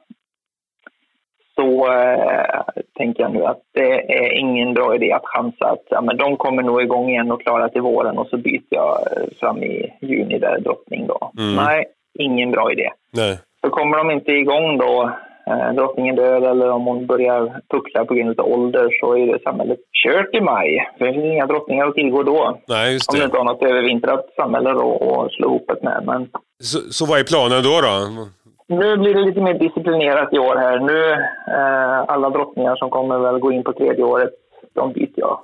så 1.56 1.92
eh, 1.92 2.60
tänker 2.98 3.22
jag 3.22 3.32
nu 3.32 3.44
att 3.44 3.60
det 3.74 4.14
är 4.14 4.32
ingen 4.32 4.74
bra 4.74 4.94
idé 4.94 5.12
att 5.12 5.24
chansa 5.24 5.66
att 5.66 5.84
ja, 5.90 6.00
men 6.00 6.16
de 6.16 6.36
kommer 6.36 6.62
nog 6.62 6.82
igång 6.82 7.08
igen 7.08 7.32
och 7.32 7.42
klara 7.42 7.68
till 7.68 7.80
våren 7.80 8.18
och 8.18 8.26
så 8.26 8.36
byter 8.36 8.62
jag 8.68 8.98
fram 9.40 9.62
i 9.62 9.92
juni 10.00 10.38
där 10.38 10.58
drottning 10.60 11.06
då. 11.06 11.32
Mm. 11.38 11.64
Nej, 11.64 11.84
ingen 12.18 12.50
bra 12.50 12.72
idé. 12.72 12.90
Nej. 13.12 13.38
Så 13.64 13.70
kommer 13.70 13.98
de 13.98 14.10
inte 14.10 14.32
igång 14.32 14.78
då, 14.78 15.10
eh, 15.46 15.72
drottningen 15.74 16.16
dör 16.16 16.50
eller 16.50 16.70
om 16.70 16.84
hon 16.84 17.06
börjar 17.06 17.60
puckla 17.70 18.04
på 18.04 18.14
grund 18.14 18.40
av 18.40 18.46
ålder 18.46 18.88
så 19.00 19.16
är 19.16 19.26
det 19.26 19.42
samhället 19.42 19.78
kört 20.04 20.34
i 20.34 20.40
maj. 20.40 20.90
För 20.98 21.06
det 21.06 21.12
finns 21.12 21.24
inga 21.24 21.46
drottningar 21.46 21.86
att 21.86 21.94
tillgå 21.94 22.22
då. 22.22 22.58
Nej, 22.68 22.92
just 22.92 23.12
det. 23.12 23.14
Om 23.14 23.18
du 23.18 23.24
inte 23.24 23.36
har 23.36 23.44
något 23.44 23.62
övervintrat 23.62 24.26
samhälle 24.36 24.70
då 24.70 25.22
att 25.24 25.32
slå 25.32 25.48
ihop 25.48 25.82
med. 25.82 26.02
Men... 26.06 26.28
Så, 26.62 26.78
så 26.78 27.06
vad 27.06 27.18
är 27.18 27.24
planen 27.24 27.62
då? 27.62 27.80
då? 27.80 28.26
Nu 28.68 28.96
blir 28.96 29.14
det 29.14 29.20
lite 29.20 29.40
mer 29.40 29.54
disciplinerat 29.54 30.32
i 30.32 30.38
år 30.38 30.56
här. 30.56 30.78
Nu, 30.78 31.12
eh, 31.54 32.04
alla 32.08 32.30
drottningar 32.30 32.76
som 32.76 32.90
kommer 32.90 33.18
väl 33.18 33.38
gå 33.38 33.52
in 33.52 33.64
på 33.64 33.72
tredje 33.72 34.04
året, 34.04 34.30
de 34.72 34.92
byter 34.92 35.12
jag, 35.16 35.38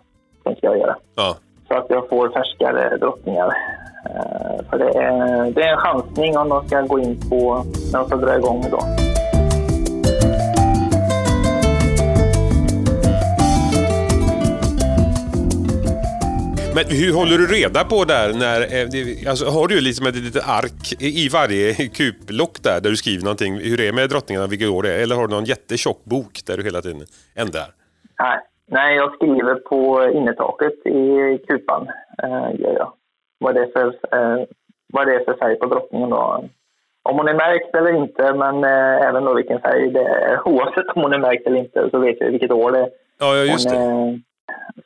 tänker 0.44 0.66
jag 0.66 0.78
göra. 0.78 0.96
Ja. 1.16 1.36
Så 1.68 1.74
att 1.74 1.86
jag 1.88 2.08
får 2.08 2.28
färskare 2.28 2.96
drottningar. 2.96 3.52
Eh, 4.06 4.70
för 4.70 4.78
det 4.78 4.98
är, 4.98 5.50
det 5.50 5.62
är 5.62 5.72
en 5.72 5.78
chansning 5.78 6.38
om 6.38 6.48
de 6.48 6.66
ska 6.66 6.80
gå 6.80 6.98
in 6.98 7.20
på, 7.30 7.64
när 7.92 7.98
de 7.98 8.08
ska 8.08 8.16
dra 8.16 8.36
igång 8.36 8.64
då. 8.70 8.78
Men 16.74 16.84
hur 16.88 17.12
håller 17.14 17.38
du 17.38 17.46
reda 17.46 17.84
på 17.84 18.04
där? 18.04 18.28
När, 18.44 18.60
eh, 18.60 19.30
alltså, 19.30 19.44
har 19.56 19.68
du 19.68 19.80
liksom 19.80 20.06
ett 20.06 20.16
litet 20.16 20.48
ark 20.48 20.82
i 21.00 21.28
varje 21.28 21.74
kuplock 21.74 22.62
där, 22.62 22.80
där 22.80 22.90
du 22.90 22.96
skriver 22.96 23.24
någonting, 23.24 23.52
hur 23.54 23.76
det 23.76 23.88
är 23.88 23.92
med 23.92 24.08
drottningarna, 24.10 24.46
vilket 24.46 24.68
år 24.68 24.82
det 24.82 24.92
är? 24.94 25.02
Eller 25.02 25.16
har 25.16 25.26
du 25.28 25.34
någon 25.34 25.44
jättetjock 25.44 26.04
bok 26.04 26.40
där 26.46 26.56
du 26.56 26.62
hela 26.62 26.80
tiden 26.82 27.00
ändrar? 27.34 27.68
Nej, 28.22 28.38
Nej 28.70 28.96
jag 28.96 29.14
skriver 29.14 29.54
på 29.54 30.10
innertaket 30.18 30.86
i 30.86 31.38
kupan. 31.48 31.88
Eh, 32.22 32.60
gör 32.60 32.74
jag. 32.82 32.92
Vad 33.38 33.54
det 33.54 33.60
är 33.60 33.70
för, 33.76 33.86
eh, 33.86 34.44
vad 34.92 35.06
det 35.06 35.14
är 35.14 35.24
för 35.24 35.34
färg 35.34 35.56
på 35.58 35.66
drottningen 35.66 36.10
då. 36.10 36.44
Om 37.02 37.16
hon 37.18 37.28
är 37.28 37.34
märkt 37.34 37.74
eller 37.74 37.96
inte, 38.02 38.34
men 38.34 38.64
eh, 38.64 39.08
även 39.08 39.24
då 39.24 39.34
vilken 39.34 39.60
färg 39.60 39.90
det 39.90 40.04
är. 40.04 40.48
Oavsett 40.48 40.88
om 40.94 41.02
hon 41.02 41.12
är 41.12 41.18
märkt 41.18 41.46
eller 41.46 41.58
inte 41.58 41.88
så 41.90 41.98
vet 41.98 42.16
jag 42.20 42.30
vilket 42.30 42.50
år 42.50 42.72
det 42.72 42.78
är. 42.78 42.90
Ja, 43.18 43.36
just 43.36 43.70
det. 43.70 43.76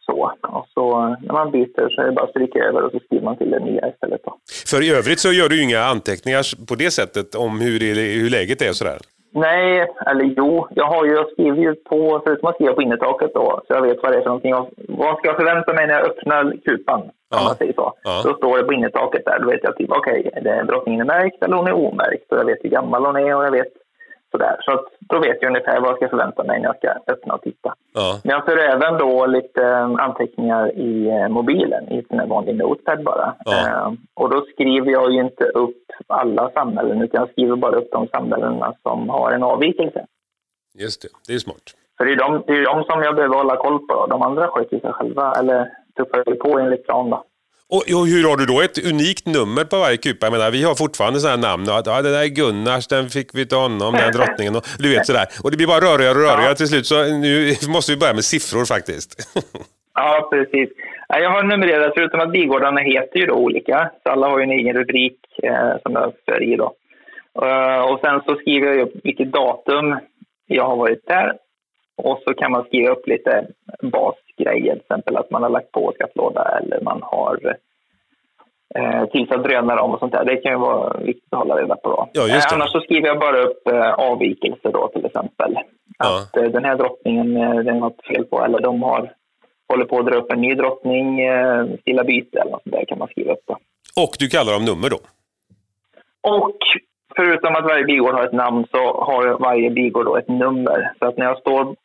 Så. 0.07 0.33
Och 0.43 0.67
så 0.75 1.09
när 1.09 1.33
man 1.33 1.51
byter 1.51 1.89
så 1.89 2.03
är 2.03 2.07
det 2.07 2.13
bara 2.13 2.25
att 2.25 2.31
stryka 2.31 2.59
över 2.59 2.83
och 2.85 2.93
så 2.93 2.99
skriver 2.99 3.25
man 3.25 3.37
till 3.37 3.51
det 3.51 3.59
nya 3.59 3.89
istället. 3.89 4.21
Då. 4.25 4.37
För 4.71 4.83
i 4.83 4.91
övrigt 4.91 5.21
så 5.21 5.33
gör 5.33 5.49
du 5.49 5.57
ju 5.57 5.63
inga 5.63 5.83
anteckningar 5.83 6.67
på 6.69 6.75
det 6.75 6.91
sättet 6.91 7.35
om 7.35 7.61
hur, 7.61 7.79
det, 7.81 7.93
hur 8.23 8.31
läget 8.31 8.63
är 8.63 8.73
sådär? 8.73 8.99
Nej, 9.35 9.87
eller 10.07 10.25
jo, 10.37 10.67
jag 10.71 10.87
har 10.87 11.05
ju, 11.07 11.13
jag 11.13 11.31
skriver 11.33 11.57
ju 11.57 11.75
på, 11.75 12.23
förutom 12.25 12.49
att 12.49 12.55
skriva 12.55 12.73
på 12.73 12.83
innertaket 12.83 13.31
då, 13.35 13.63
så 13.67 13.75
jag 13.75 13.83
vet 13.83 14.03
vad 14.03 14.13
det 14.13 14.17
är 14.19 14.23
för 14.23 14.29
någonting. 14.29 14.51
Jag, 14.51 14.67
vad 14.89 15.19
ska 15.19 15.29
jag 15.29 15.37
förvänta 15.37 15.73
mig 15.73 15.87
när 15.87 15.95
jag 15.95 16.07
öppnar 16.11 16.57
kupan, 16.65 17.01
om 17.01 17.11
Ja. 17.31 17.45
man 17.45 17.57
säger 17.57 17.73
så. 17.73 17.93
Ja. 18.03 18.23
Då 18.25 18.35
står 18.37 18.59
det 18.59 18.65
på 18.65 18.73
innertaket 18.73 19.25
där, 19.25 19.39
då 19.41 19.47
vet 19.51 19.61
jag 19.63 19.77
typ, 19.77 19.91
okej, 19.91 20.31
okay, 20.37 20.63
drottningen 20.63 21.01
är 21.01 21.05
märkt 21.05 21.43
eller 21.43 21.57
hon 21.57 21.67
är 21.67 21.73
omärkt. 21.73 22.33
Och 22.33 22.39
jag 22.39 22.45
vet 22.45 22.59
hur 22.63 22.71
gammal 22.71 23.07
hon 23.07 23.17
är 23.17 23.37
och 23.37 23.45
jag 23.45 23.51
vet 23.51 23.73
sådär. 24.31 24.57
Så 24.61 24.73
att, 24.73 24.85
då 25.01 25.19
vet 25.19 25.39
jag 25.41 25.49
ungefär 25.49 25.81
vad 25.81 25.91
jag 25.91 25.97
ska 25.97 26.09
förvänta 26.09 26.45
mig 26.45 26.61
när 26.61 26.67
jag 26.67 26.77
ska 26.77 27.13
öppna 27.13 27.35
och 27.35 27.43
titta. 27.43 27.75
Ja. 27.95 28.21
Men 28.25 28.31
jag 28.35 28.45
för 28.45 28.57
även 28.57 28.99
då 28.99 29.27
lite 29.27 29.63
eh, 29.63 29.85
anteckningar 29.85 30.79
i 30.79 31.09
eh, 31.09 31.29
mobilen, 31.29 31.89
i 31.93 32.07
en 32.09 32.29
vanlig 32.29 32.57
notepad 32.57 33.05
bara. 33.05 33.35
Ja. 33.45 33.69
Eh, 33.69 33.93
och 34.15 34.31
då 34.31 34.47
skriver 34.53 34.91
jag 34.91 35.13
ju 35.13 35.21
inte 35.21 35.45
upp 35.45 35.83
alla 36.07 36.51
samhällen, 36.51 37.03
utan 37.03 37.21
jag 37.21 37.31
skriver 37.31 37.57
bara 37.57 37.77
upp 37.77 37.91
de 37.93 38.09
samhällena 38.09 38.75
som 38.83 39.09
har 39.09 39.31
en 39.31 39.43
avvikelse. 39.43 40.07
Just 40.75 41.03
det. 41.03 41.09
Det 41.27 41.35
är 41.35 41.39
smart. 41.39 41.75
För 41.99 42.05
det 42.05 42.13
är 42.13 42.17
de, 42.17 42.43
det 42.47 42.53
är 42.53 42.65
de 42.65 42.85
som 42.85 43.03
jag 43.03 43.17
behöver 43.17 43.37
hålla 43.37 43.57
koll 43.57 43.79
på. 43.87 44.07
De 44.07 44.23
andra 44.23 44.49
sköter 44.49 44.81
sig 44.81 44.93
själva, 44.93 45.33
eller 45.33 45.71
tuffar 45.97 46.35
på 46.35 46.59
enligt 46.59 46.87
plan. 46.87 47.11
Då. 47.11 47.25
Och, 47.75 47.83
och 47.99 48.07
hur 48.07 48.29
har 48.29 48.37
du 48.37 48.47
då 48.47 48.61
ett 48.61 48.79
unikt 48.93 49.27
nummer 49.27 49.65
på 49.65 49.79
varje 49.79 49.97
kupa? 49.97 50.27
Jag 50.27 50.33
menar, 50.33 50.51
vi 50.51 50.63
har 50.63 50.75
fortfarande 50.75 51.21
sådana 51.21 51.49
namn. 51.49 51.69
Och 51.69 51.79
att, 51.79 51.87
ja, 51.87 52.03
det 52.03 52.11
där 52.13 52.23
är 52.23 52.27
Gunnars, 52.27 52.87
den 52.87 53.09
fick 53.09 53.35
vi 53.35 53.47
till 53.47 53.59
honom, 53.59 53.95
den 53.95 54.13
drottningen. 54.13 54.57
Och, 54.57 54.65
du 54.79 54.89
vet 54.95 55.07
sådär. 55.07 55.27
Och 55.45 55.51
det 55.51 55.57
blir 55.57 55.67
bara 55.67 55.81
rörigare 55.81 56.11
och 56.11 56.17
rörigare 56.21 56.49
Ja. 56.49 56.55
till 56.55 56.69
slut. 56.69 56.87
Så 56.87 57.05
nu 57.05 57.55
måste 57.69 57.93
vi 57.93 57.99
börja 57.99 58.15
med 58.15 58.25
siffror 58.25 58.65
faktiskt. 58.65 59.11
Ja, 59.95 60.29
precis. 60.33 60.69
Jag 61.09 61.31
har 61.31 61.43
numrerat, 61.43 61.93
förutom 61.95 62.21
att 62.21 62.33
bigårdarna 62.33 62.81
heter 62.81 63.19
ju 63.21 63.27
då 63.27 63.35
olika, 63.35 63.91
så 64.03 64.09
alla 64.13 64.29
har 64.29 64.39
ju 64.39 64.45
en 64.45 64.51
egen 64.51 64.77
rubrik 64.77 65.19
eh, 65.43 65.73
som 65.83 65.93
jag 65.93 66.13
för 66.25 66.43
i 66.43 66.57
då. 66.57 66.75
Eh, 67.43 67.81
och 67.81 68.01
sen 68.01 68.21
så 68.27 68.37
skriver 68.37 68.67
jag 68.69 68.81
upp 68.81 68.93
vilket 69.05 69.33
datum 69.33 69.97
jag 70.47 70.65
har 70.65 70.77
varit 70.77 71.07
där. 71.07 71.33
Och 71.97 72.21
så 72.25 72.35
kan 72.35 72.51
man 72.53 72.65
skriva 72.65 72.91
upp 72.91 73.07
lite 73.07 73.47
basgrejer, 74.37 74.73
till 74.73 74.83
exempel 74.83 75.17
att 75.17 75.31
man 75.31 75.43
har 75.43 75.51
lagt 75.51 75.73
på 75.73 75.93
skattlåda 75.95 76.43
eller 76.59 76.81
man 76.81 77.03
har 77.03 77.57
eh, 78.75 79.07
tillsatt 79.07 79.43
drönare 79.45 79.81
om 79.81 79.91
och 79.91 79.99
sånt 79.99 80.13
där. 80.13 80.25
Det 80.25 80.37
kan 80.37 80.53
ju 80.53 80.59
vara 80.59 80.99
viktigt 80.99 81.33
att 81.33 81.39
hålla 81.39 81.57
reda 81.57 81.77
på 81.77 81.89
då. 81.91 82.09
Ja. 82.13 82.29
Eh, 82.29 82.43
annars 82.53 82.73
så 82.73 82.81
skriver 82.81 83.09
jag 83.09 83.19
bara 83.19 83.43
upp 83.43 83.69
eh, 83.69 83.93
avvikelser 83.93 84.73
då 84.73 84.89
till 84.89 85.07
exempel. 85.07 85.59
Ja. 85.99 86.21
Att 86.23 86.37
eh, 86.37 86.51
den 86.51 86.65
här 86.65 86.77
drottningen, 86.77 87.37
eh, 87.37 87.55
det 87.55 87.71
är 87.71 87.75
något 87.75 88.07
fel 88.07 88.25
på 88.25 88.45
eller 88.45 88.61
de 88.61 88.83
har 88.83 89.13
håller 89.69 89.85
på 89.85 89.99
att 89.99 90.07
dra 90.07 90.17
upp 90.17 90.33
en 90.33 90.41
ny 90.41 90.55
drottning, 90.55 91.21
eh, 91.21 91.67
stilla 91.81 92.05
byte 92.05 92.39
eller 92.41 92.51
något 92.51 92.63
sånt 92.63 92.75
där 92.77 92.85
kan 92.85 92.99
man 92.99 93.09
skriva 93.09 93.33
upp. 93.33 93.45
Då. 93.47 93.57
och 94.03 94.17
du 94.19 94.29
kallar 94.29 94.53
dem 94.53 94.65
nummer 94.65 94.91
då? 94.91 94.99
Och 96.23 96.59
förutom 97.17 97.55
att 97.57 97.65
varje 97.65 97.85
bigård 97.85 98.15
har 98.15 98.25
ett 98.27 98.33
namn 98.33 98.67
så 98.71 98.79
har 98.79 99.39
varje 99.39 99.71
bigård 99.71 100.07
då 100.07 100.17
ett 100.17 100.29
nummer. 100.29 100.93
Så 100.99 101.07
att 101.07 101.17
när 101.17 101.27
jag 101.27 101.39
står 101.39 101.77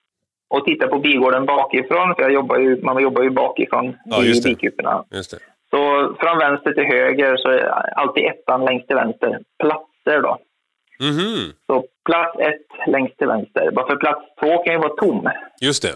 och 0.52 0.66
tittar 0.66 0.88
på 0.88 1.00
bigården 1.00 1.46
bakifrån, 1.46 2.16
för 2.16 2.22
jag 2.24 2.32
jobbar 2.34 2.58
ju, 2.58 2.82
man 2.84 3.04
jobbar 3.04 3.24
ju 3.24 3.30
bakifrån 3.30 3.98
Ja, 4.06 4.24
i 4.24 4.42
bikuporna. 4.44 5.04
Så 5.70 5.80
från 6.20 6.38
vänster 6.38 6.72
till 6.74 6.84
höger 6.84 7.38
så 7.38 7.50
är 7.50 7.64
alltid 8.00 8.24
ettan 8.26 8.66
längst 8.66 8.88
till 8.88 8.96
vänster. 8.96 9.40
Platser 9.64 10.22
då. 10.22 10.38
Mhm, 11.00 11.54
Så 11.68 11.86
plats 12.06 12.40
ett 12.40 12.88
längst 12.94 13.18
till 13.18 13.28
vänster. 13.28 13.72
Bara 13.72 13.88
för 13.88 13.96
plats 13.96 14.22
två 14.40 14.58
kan 14.64 14.74
ju 14.74 14.80
vara 14.80 14.94
tom. 14.96 15.30
just 15.62 15.84
det. 15.84 15.96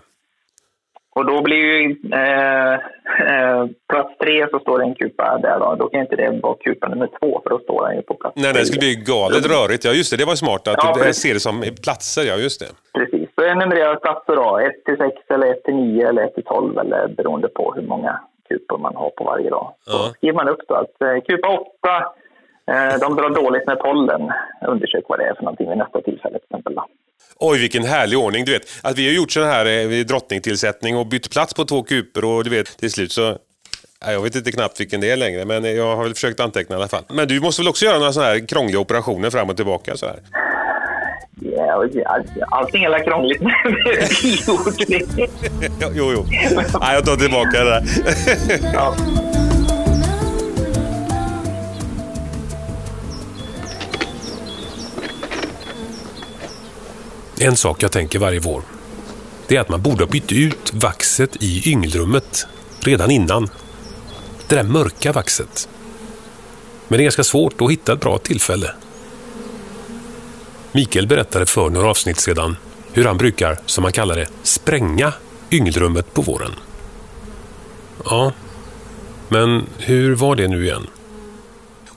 Och 1.16 1.26
då 1.26 1.42
blir 1.42 1.58
ju 1.58 1.96
eh, 2.14 2.74
eh, 2.74 3.66
plats 3.90 4.18
tre 4.18 4.48
så 4.52 4.60
står 4.60 4.80
det 4.80 4.86
en 4.86 4.96
kupa 4.96 5.38
där 5.42 5.60
då. 5.60 5.76
Då 5.76 5.88
kan 5.90 6.02
inte 6.02 6.16
det 6.16 6.40
vara 6.44 6.56
kupa 6.66 6.88
nummer 6.88 7.10
två 7.20 7.42
för 7.44 7.50
då 7.50 7.60
står 7.60 7.88
den 7.88 7.96
ju 7.96 8.02
på 8.02 8.14
plats 8.14 8.36
Nej, 8.36 8.54
det 8.54 8.66
skulle 8.66 8.80
bli 8.80 8.96
galet 8.96 9.46
rörigt. 9.46 9.86
Ja, 9.86 9.92
just 9.92 10.12
det. 10.12 10.18
Det 10.18 10.26
var 10.26 10.36
smart 10.36 10.68
att 10.68 10.76
Ja, 10.84 10.94
du 10.96 11.00
precis. 11.02 11.22
ser 11.24 11.34
det 11.34 11.40
som 11.40 11.62
platser. 11.84 12.24
Ja, 12.24 12.36
just 12.36 12.60
det. 12.60 12.70
Precis. 13.00 13.30
Så 13.36 13.42
jag 13.44 13.58
numrerar 13.58 13.96
platser 13.96 14.36
då. 14.36 14.58
1 14.58 14.86
till 14.86 14.98
6 14.98 15.16
eller 15.30 15.48
1 15.52 15.64
till 15.64 15.76
9 15.76 16.08
eller 16.10 16.22
1 16.24 16.36
till 16.36 16.44
12 16.44 16.78
eller 16.78 17.08
beroende 17.08 17.48
på 17.48 17.74
hur 17.76 17.82
många 17.88 18.20
kupor 18.50 18.78
man 18.78 18.96
har 18.96 19.10
på 19.10 19.24
varje 19.24 19.50
dag. 19.50 19.74
Så 19.82 19.92
Ja. 19.98 20.14
skriver 20.18 20.36
man 20.36 20.50
upp 20.50 20.62
då 20.68 20.76
att 20.76 21.02
eh, 21.02 21.22
kupa 21.28 21.50
8 21.50 21.64
eh, 22.72 23.00
de 23.02 23.16
drar 23.16 23.30
dåligt 23.30 23.68
med 23.68 23.80
pollen. 23.80 24.32
Undersök 24.68 25.04
vad 25.08 25.20
det 25.20 25.26
är 25.26 25.34
för 25.34 25.44
någonting 25.44 25.70
vid 25.70 25.78
nästa 25.78 26.02
tillfälle 26.02 26.38
till 26.40 26.48
exempel. 26.50 26.76
Då. 26.76 26.86
Oj, 27.40 27.60
vilken 27.60 27.84
härlig 27.84 28.20
ordning. 28.20 28.46
Du 28.46 28.52
vet, 28.52 28.62
att 28.82 28.98
vi 28.98 29.08
har 29.08 29.14
gjort 29.14 29.32
sån 29.32 29.44
här 29.44 29.66
eh, 29.66 30.06
drottningtillsättning 30.06 30.98
och 30.98 31.08
bytt 31.08 31.32
plats 31.32 31.54
på 31.54 31.66
två 31.66 31.84
kupor 31.84 32.26
och 32.26 32.44
du 32.44 32.50
vet, 32.50 32.78
till 32.78 32.92
slut 32.92 33.12
så... 33.12 33.38
Jag 34.08 34.22
vet 34.22 34.36
inte 34.36 34.52
knappt 34.52 34.80
vilken 34.80 35.02
det 35.02 35.12
är 35.12 35.18
längre, 35.18 35.46
men 35.46 35.76
jag 35.76 35.96
har 35.96 36.04
väl 36.04 36.14
försökt 36.14 36.40
anteckna 36.40 36.76
i 36.76 36.80
alla 36.80 36.88
fall. 36.88 37.04
Men 37.10 37.28
du 37.28 37.40
måste 37.40 37.62
väl 37.62 37.70
också 37.70 37.86
göra 37.86 38.00
några 38.00 38.14
sådana 38.14 38.32
här 38.32 38.48
krångliga 38.48 38.80
operationer 38.80 39.30
fram 39.30 39.50
och 39.50 39.56
tillbaka 39.56 39.98
så 39.98 40.06
här? 40.06 40.20
Allting 42.52 42.84
är 42.84 43.04
krångligt 43.04 43.42
jo, 45.96 46.12
jo. 46.14 46.26
Nej, 46.80 46.94
jag 46.94 47.06
tar 47.06 47.16
tillbaka 47.16 47.64
det 47.64 47.70
där. 47.70 47.84
ja. 48.74 48.96
En 57.46 57.56
sak 57.56 57.84
jag 57.84 57.92
tänker 57.92 58.20
varje 58.20 58.40
vår. 58.40 58.64
Det 59.48 59.56
är 59.56 59.62
att 59.62 59.70
man 59.70 59.82
borde 59.82 60.04
ha 60.04 60.12
bytt 60.12 60.32
ut 60.32 60.74
vaxet 60.74 61.36
i 61.40 61.72
yngelrummet 61.72 62.48
redan 62.80 63.12
innan. 63.12 63.50
Det 64.48 64.56
där 64.56 64.64
mörka 64.64 65.12
vaxet. 65.12 65.70
Men 66.88 66.98
det 66.98 67.02
är 67.02 67.06
ganska 67.06 67.24
svårt 67.24 67.62
att 67.62 67.72
hitta 67.72 67.94
ett 67.94 68.02
bra 68.02 68.18
tillfälle. 68.18 68.72
Mikael 70.72 71.08
berättade 71.08 71.46
för 71.46 71.70
några 71.70 71.90
avsnitt 71.90 72.20
sedan 72.20 72.58
hur 72.94 73.06
han 73.06 73.18
brukar, 73.18 73.60
som 73.66 73.84
han 73.84 73.94
kallar 73.94 74.16
det, 74.16 74.28
spränga 74.44 75.14
yngelrummet 75.52 76.14
på 76.14 76.22
våren. 76.22 76.52
Ja, 78.06 78.32
men 79.30 79.66
hur 79.78 80.16
var 80.16 80.36
det 80.36 80.48
nu 80.48 80.66
igen? 80.66 80.88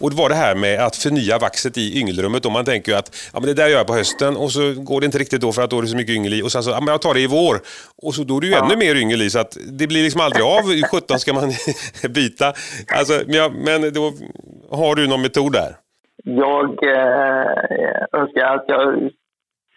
Och 0.00 0.10
det 0.10 0.16
var 0.16 0.28
det 0.28 0.34
här 0.34 0.54
med 0.54 0.80
att 0.80 0.96
förnya 0.96 1.38
vaxet 1.38 1.78
i 1.78 2.00
yngelrummet. 2.00 2.46
Och 2.46 2.52
man 2.52 2.64
tänker 2.64 2.92
ju 2.92 2.98
att 2.98 3.30
ja, 3.32 3.40
men 3.40 3.46
det 3.48 3.54
där 3.54 3.68
gör 3.68 3.78
jag 3.78 3.86
på 3.86 3.94
hösten 3.94 4.36
och 4.36 4.52
så 4.52 4.74
går 4.76 5.00
det 5.00 5.06
inte 5.06 5.18
riktigt 5.18 5.40
då 5.40 5.52
för 5.52 5.62
att 5.62 5.70
då 5.70 5.78
är 5.78 5.82
det 5.82 5.88
så 5.88 5.96
mycket 5.96 6.14
yngel 6.14 6.34
i. 6.34 6.42
Och 6.42 6.52
sen 6.52 6.62
så, 6.62 6.70
ja, 6.70 6.80
men 6.80 6.88
jag 6.88 7.02
tar 7.02 7.14
det 7.14 7.20
i 7.20 7.26
vår. 7.26 7.60
Och 8.02 8.14
så 8.14 8.24
då 8.24 8.36
är 8.36 8.40
det 8.40 8.46
ju 8.46 8.54
ännu 8.54 8.76
mer 8.76 8.94
yngel 8.94 9.22
i 9.22 9.30
så 9.30 9.38
att 9.38 9.56
det 9.78 9.86
blir 9.86 10.02
liksom 10.02 10.20
aldrig 10.20 10.44
av. 10.44 10.62
Hur 10.62 10.82
sjutton 10.82 11.18
ska 11.20 11.32
man 11.32 11.52
byta? 12.10 12.52
Alltså, 12.98 13.12
men, 13.26 13.34
jag, 13.34 13.52
men 13.54 13.92
då 13.92 14.12
har 14.70 14.94
du 14.94 15.06
någon 15.06 15.22
metod 15.22 15.52
där? 15.52 15.76
Jag 16.24 16.64
eh, 16.64 18.20
önskar 18.20 18.54
att 18.54 18.64
jag 18.68 19.10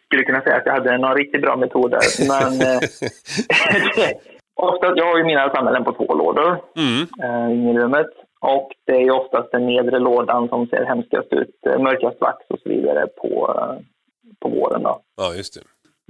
skulle 0.05 0.23
kunna 0.23 0.41
säga 0.41 0.55
att 0.55 0.65
jag 0.65 0.73
hade 0.73 0.97
någon 0.97 1.15
riktigt 1.17 1.41
bra 1.41 1.55
metod 1.57 1.91
där. 1.91 2.27
Men 2.27 2.61
eh, 2.61 2.77
ofta, 4.55 4.87
jag 4.95 5.05
har 5.05 5.17
ju 5.17 5.23
mina 5.23 5.49
samhällen 5.55 5.83
på 5.83 5.91
två 5.91 6.13
lådor 6.15 6.59
Mm. 6.77 7.01
eh, 7.23 7.69
i 7.69 7.77
rummet. 7.79 8.07
Och 8.41 8.71
det 8.85 8.93
är 8.93 9.11
oftast 9.11 9.51
den 9.51 9.65
nedre 9.65 9.99
lådan 9.99 10.47
som 10.49 10.67
ser 10.67 10.85
hemskast 10.85 11.33
ut, 11.33 11.55
eh, 11.65 11.79
mörkast 11.79 12.21
vax 12.21 12.45
och 12.49 12.59
så 12.59 12.69
vidare 12.69 13.07
på, 13.07 13.55
eh, 13.57 13.75
på 14.39 14.49
våren. 14.49 14.83
Då. 14.83 14.99
Ja, 15.17 15.33
just 15.33 15.53
det. 15.53 15.61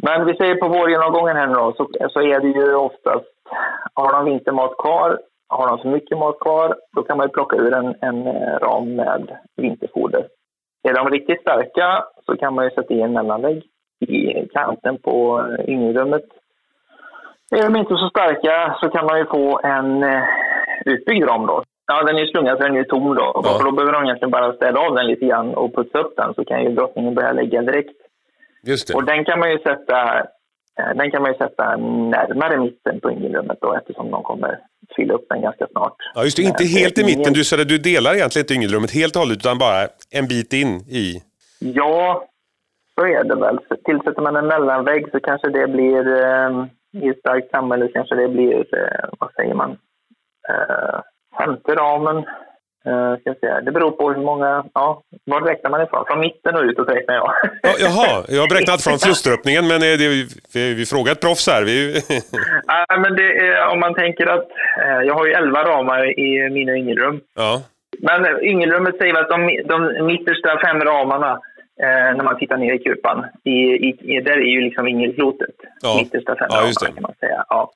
Men 0.04 0.26
vi 0.26 0.36
säger 0.36 0.56
på 0.56 0.68
vårgenomgången 0.68 1.36
här 1.38 1.48
nu 1.48 1.54
då, 1.54 1.74
så, 1.78 1.90
så 2.10 2.22
är 2.22 2.40
det 2.40 2.48
ju 2.48 2.76
oftast, 2.76 3.34
har 3.94 4.14
de 4.14 4.26
vintermat 4.26 4.78
kvar, 4.78 5.20
har 5.48 5.68
de 5.68 5.78
för 5.80 5.90
mycket 5.90 6.18
mat 6.18 6.40
kvar, 6.40 6.76
då 6.96 7.04
kan 7.04 7.18
man 7.18 7.26
ju 7.28 7.32
plocka 7.32 7.56
ur 7.56 7.74
en, 7.74 7.96
en 8.02 8.28
eh, 8.28 8.60
ram 8.62 8.96
med 8.96 9.38
vinterfoder. 9.56 10.28
Är 10.84 10.94
de 10.94 11.10
riktigt 11.10 11.42
starka 11.42 12.04
så 12.26 12.38
kan 12.38 12.54
man 12.54 12.66
ju 12.66 12.72
sätta 12.72 12.94
i 12.94 13.02
en 13.02 13.14
mellanvägg 13.14 13.64
i 14.00 14.48
kanten 14.54 14.98
på 14.98 15.46
yngelrummet. 15.68 16.26
Är 17.56 17.64
de 17.64 17.76
inte 17.76 17.96
så 17.96 18.10
starka 18.10 18.76
så 18.80 18.90
kan 18.90 19.06
man 19.06 19.20
ju 19.20 19.26
få 19.26 19.60
en 19.64 20.06
utbyggd 20.86 21.28
ram 21.28 21.46
då. 21.48 21.64
Ja, 21.92 22.04
den 22.04 22.16
är 22.18 22.22
ju 22.22 22.28
slungad 22.28 22.58
så 22.58 22.64
den 22.64 22.76
är 22.76 22.78
ju 22.78 22.84
tom 22.84 23.16
då. 23.16 23.28
Ja. 23.44 23.58
För 23.58 23.66
då 23.66 23.72
behöver 23.72 23.94
de 23.94 24.04
egentligen 24.04 24.32
bara 24.32 24.54
städa 24.54 24.80
av 24.80 24.96
den 24.96 25.08
lite 25.08 25.26
grann 25.26 25.50
och 25.62 25.76
putsa 25.76 25.98
upp 26.00 26.14
den 26.18 26.34
så 26.34 26.46
kan 26.46 26.64
ju 26.64 26.70
drottningen 26.70 27.16
börja 27.16 27.32
lägga 27.32 27.62
direkt. 27.62 27.98
Just 28.64 28.88
det. 28.88 28.94
Och 28.94 29.06
den 29.06 29.26
kan 29.26 29.40
man 29.40 29.52
ju 29.52 29.58
sätta, 29.58 29.98
eh, 30.80 30.92
den 30.96 31.12
kan 31.12 31.22
man 31.22 31.32
ju 31.32 31.38
sätta 31.38 31.78
närmare 32.16 32.58
mitten 32.58 33.00
på 33.00 33.12
yngelrummet 33.12 33.58
då 33.62 33.74
eftersom 33.74 34.12
de 34.12 34.24
kommer 34.24 34.60
fylla 34.96 35.14
upp 35.14 35.26
den 35.30 35.42
ganska 35.42 35.68
snart. 35.72 35.96
Ja, 36.16 36.24
just 36.24 36.38
det. 36.38 36.44
Inte 36.44 36.64
helt 36.64 36.98
i 36.98 37.04
mitten. 37.04 37.34
Du 37.34 37.44
sa 37.44 37.58
det, 37.58 37.66
du 37.66 37.78
delar 37.78 38.14
egentligen 38.14 38.44
inte 38.44 38.54
yngelrummet 38.54 38.92
helt 38.92 39.16
och 39.16 39.22
hållet 39.22 39.38
utan 39.38 39.58
bara 39.58 39.88
en 40.12 40.28
bit 40.28 40.54
in 40.54 40.72
i... 41.02 41.22
Ja, 41.60 42.26
så 42.96 43.06
är 43.06 43.24
det 43.24 43.36
väl. 43.36 43.60
Så 43.68 43.76
Tillsätter 43.76 44.22
man 44.22 44.36
en 44.36 44.48
mellanvägg 44.48 45.12
så 45.12 45.20
kanske 45.20 45.50
det 45.50 45.68
blir, 45.68 46.04
eh, 46.24 46.66
i 47.04 47.10
ett 47.10 47.20
starkt 47.20 47.52
samhälle 47.52 47.88
så 47.88 47.94
kanske 47.94 48.16
det 48.16 48.28
blir, 48.28 48.60
eh, 48.80 49.10
vad 49.20 49.34
säger 49.34 49.54
man, 49.54 49.78
femte 51.46 51.76
ramen. 51.76 52.18
Eh, 52.86 53.20
ska 53.20 53.34
säga. 53.40 53.62
Det 53.62 53.72
beror 53.72 53.92
på 53.92 54.12
hur 54.12 54.22
många, 54.22 54.66
ja, 54.74 55.02
var 55.26 55.42
räknar 55.42 55.70
man 55.72 55.82
ifrån? 55.82 56.06
Från 56.08 56.20
mitten 56.20 56.56
och 56.56 56.62
utåt 56.62 56.90
räknar 56.90 57.16
jag. 57.16 57.34
Ja, 57.62 57.74
jaha, 57.80 58.24
jag 58.28 58.42
har 58.42 58.50
beräknat 58.50 58.82
från 58.84 59.00
flusteröppningen 59.00 59.68
men 59.68 59.76
eh, 59.82 59.98
det, 60.02 60.08
vi, 60.08 60.74
vi 60.74 60.86
frågar 60.86 61.12
ett 61.12 61.22
proffs 61.22 61.48
här. 61.48 61.64
Vi, 61.64 61.78
Nej, 62.72 63.00
men 63.04 63.20
är, 63.20 63.68
om 63.74 63.80
man 63.80 63.94
tänker 63.94 64.28
att 64.28 64.48
eh, 64.86 65.02
jag 65.08 65.14
har 65.14 65.26
ju 65.26 65.32
elva 65.32 65.64
ramar 65.64 66.20
i 66.20 66.50
mina 66.50 66.72
yngelrum. 66.78 67.20
ja, 67.36 67.62
Men 68.00 68.44
yngelrummet 68.44 68.98
säger 68.98 69.20
att 69.22 69.30
de, 69.30 69.40
de 69.66 70.06
mittersta 70.06 70.60
fem 70.66 70.80
ramarna 70.80 71.40
eh, 71.82 72.16
när 72.16 72.24
man 72.24 72.38
tittar 72.38 72.58
ner 72.58 72.74
i 72.74 72.80
kupan. 72.80 73.26
I, 73.44 73.52
i, 73.54 74.22
där 74.22 74.38
är 74.38 74.52
ju 74.56 74.62
liksom 74.62 74.88
ingelklotet, 74.88 75.56
Ja. 75.82 75.98
mittersta 76.04 76.36
fem 76.36 76.48
Ja, 76.52 76.72
kan 76.94 77.02
man 77.02 77.14
säga. 77.20 77.46
Ja. 77.50 77.72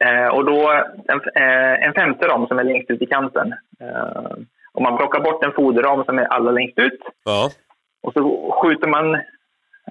Eh, 0.00 0.28
och 0.28 0.44
då 0.44 0.70
en, 1.08 1.20
eh, 1.34 1.84
en 1.86 1.94
femte 1.94 2.26
ram 2.28 2.46
som 2.46 2.58
är 2.58 2.64
längst 2.64 2.90
ut 2.90 3.02
i 3.02 3.06
kanten. 3.06 3.54
Eh, 3.80 4.32
om 4.72 4.82
man 4.82 4.96
plockar 4.96 5.20
bort 5.20 5.44
en 5.44 5.52
foderram 5.52 6.04
som 6.04 6.18
är 6.18 6.24
allra 6.24 6.50
längst 6.50 6.78
ut 6.78 7.00
Ja. 7.24 7.50
och 8.02 8.12
så 8.12 8.50
skjuter 8.62 8.88
man 8.88 9.14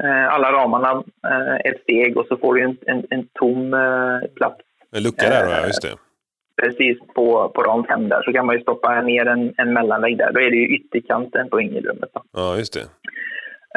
eh, 0.04 0.34
alla 0.34 0.52
ramarna 0.52 1.04
eh, 1.28 1.56
ett 1.72 1.82
steg 1.82 2.18
och 2.18 2.26
så 2.28 2.38
får 2.38 2.54
du 2.56 2.62
en, 2.62 2.78
en, 2.86 3.04
en 3.10 3.28
tom 3.34 3.74
eh, 3.74 4.30
plats 4.36 4.62
En 4.92 5.04
lucka 5.04 5.30
där, 5.30 5.48
ja, 5.50 5.66
just 5.68 5.82
det. 5.82 5.96
precis 6.62 6.98
på, 7.16 7.50
på 7.50 7.62
ram 7.64 7.84
fem 7.86 8.10
där. 8.10 8.22
Så 8.22 8.34
kan 8.34 8.46
man 8.46 8.56
ju 8.56 8.62
stoppa 8.62 9.02
ner 9.02 9.26
en, 9.26 9.54
en 9.58 9.74
mellanvägg 9.74 10.18
där. 10.18 10.32
Då 10.34 10.40
är 10.40 10.50
det 10.52 10.58
ju 10.58 10.68
ytterkanten 10.76 11.50
på 11.50 11.62
ingelrummet. 11.62 12.10
Då. 12.14 12.22
Ja, 12.34 12.58
just 12.58 12.74
det. 12.74 12.86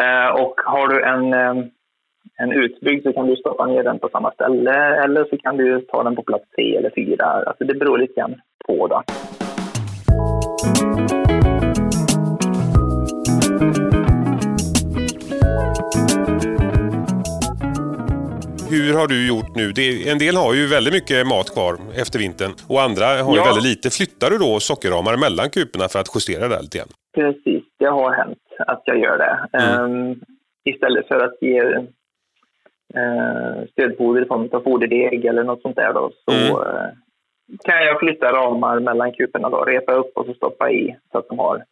Eh, 0.00 0.30
och 0.42 0.54
har 0.64 0.88
du 0.88 1.02
en, 1.02 1.32
eh, 1.32 1.64
en 2.38 2.52
utbyggd 2.52 3.02
så 3.02 3.12
kan 3.12 3.26
du 3.26 3.36
stoppa 3.36 3.66
ner 3.66 3.82
den 3.82 3.98
på 3.98 4.08
samma 4.08 4.30
ställe 4.30 5.04
eller 5.04 5.24
så 5.24 5.36
kan 5.36 5.56
du 5.56 5.80
ta 5.80 6.02
den 6.02 6.16
på 6.16 6.22
plats 6.22 6.44
tre 6.56 6.76
eller 6.76 6.90
fyra. 6.90 7.24
Alltså 7.24 7.64
det 7.64 7.74
beror 7.74 7.98
lite 7.98 8.20
grann 8.20 8.34
på. 8.66 8.86
Då. 8.86 9.02
Hur 18.70 18.94
har 18.98 19.06
du 19.08 19.28
gjort 19.28 19.56
nu? 19.56 19.72
Det, 19.72 20.08
en 20.10 20.18
del 20.18 20.36
har 20.36 20.54
ju 20.54 20.66
väldigt 20.66 20.94
mycket 20.94 21.26
mat 21.26 21.48
kvar 21.54 21.72
efter 22.02 22.18
vintern 22.18 22.52
och 22.68 22.80
andra 22.82 23.04
har 23.06 23.32
ju 23.34 23.38
Ja. 23.38 23.44
väldigt 23.44 23.64
lite. 23.64 23.90
Flyttar 23.90 24.30
du 24.30 24.38
då 24.38 24.60
sockerramar 24.60 25.16
mellan 25.16 25.50
kuporna 25.50 25.88
för 25.88 25.98
att 25.98 26.08
justera 26.14 26.48
det 26.48 26.62
lite 26.62 26.78
grann? 26.78 26.88
Precis, 27.14 27.62
det 27.78 27.86
har 27.98 28.12
hänt 28.12 28.38
att 28.58 28.82
jag 28.84 28.98
gör 28.98 29.18
det. 29.18 29.34
Mm. 29.58 30.10
Eh, 30.10 30.16
istället 30.64 31.08
för 31.08 31.24
att 31.26 31.36
ge 31.40 31.58
eh, 33.00 33.64
stödfoder 33.72 34.22
i 34.22 34.26
form 34.26 34.48
av 34.52 34.60
foderdeg 34.60 35.24
eller 35.24 35.44
något 35.44 35.62
sånt 35.62 35.76
där 35.76 35.92
då, 35.92 36.10
så 36.24 36.32
Mm. 36.32 36.46
eh, 36.50 36.88
kan 37.64 37.84
jag 37.86 37.98
flytta 38.00 38.32
ramar 38.32 38.80
mellan 38.80 39.12
kuporna 39.12 39.48
då, 39.50 39.64
repa 39.64 39.92
upp 39.92 40.12
och 40.16 40.26
så 40.26 40.34
stoppa 40.34 40.70
i 40.70 40.96
så 41.12 41.18
att 41.18 41.28
de 41.28 41.38
har 41.38 41.64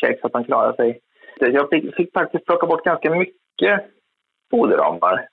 käk 0.00 0.20
så 0.20 0.26
att 0.26 0.32
de 0.32 0.44
klarar 0.44 0.72
sig. 0.72 1.00
Jag 1.40 1.68
fick, 1.70 1.94
fick 1.96 2.12
faktiskt 2.12 2.44
plocka 2.46 2.66
bort 2.66 2.84
ganska 2.84 3.10
mycket 3.10 3.80
foderramar 4.50 5.26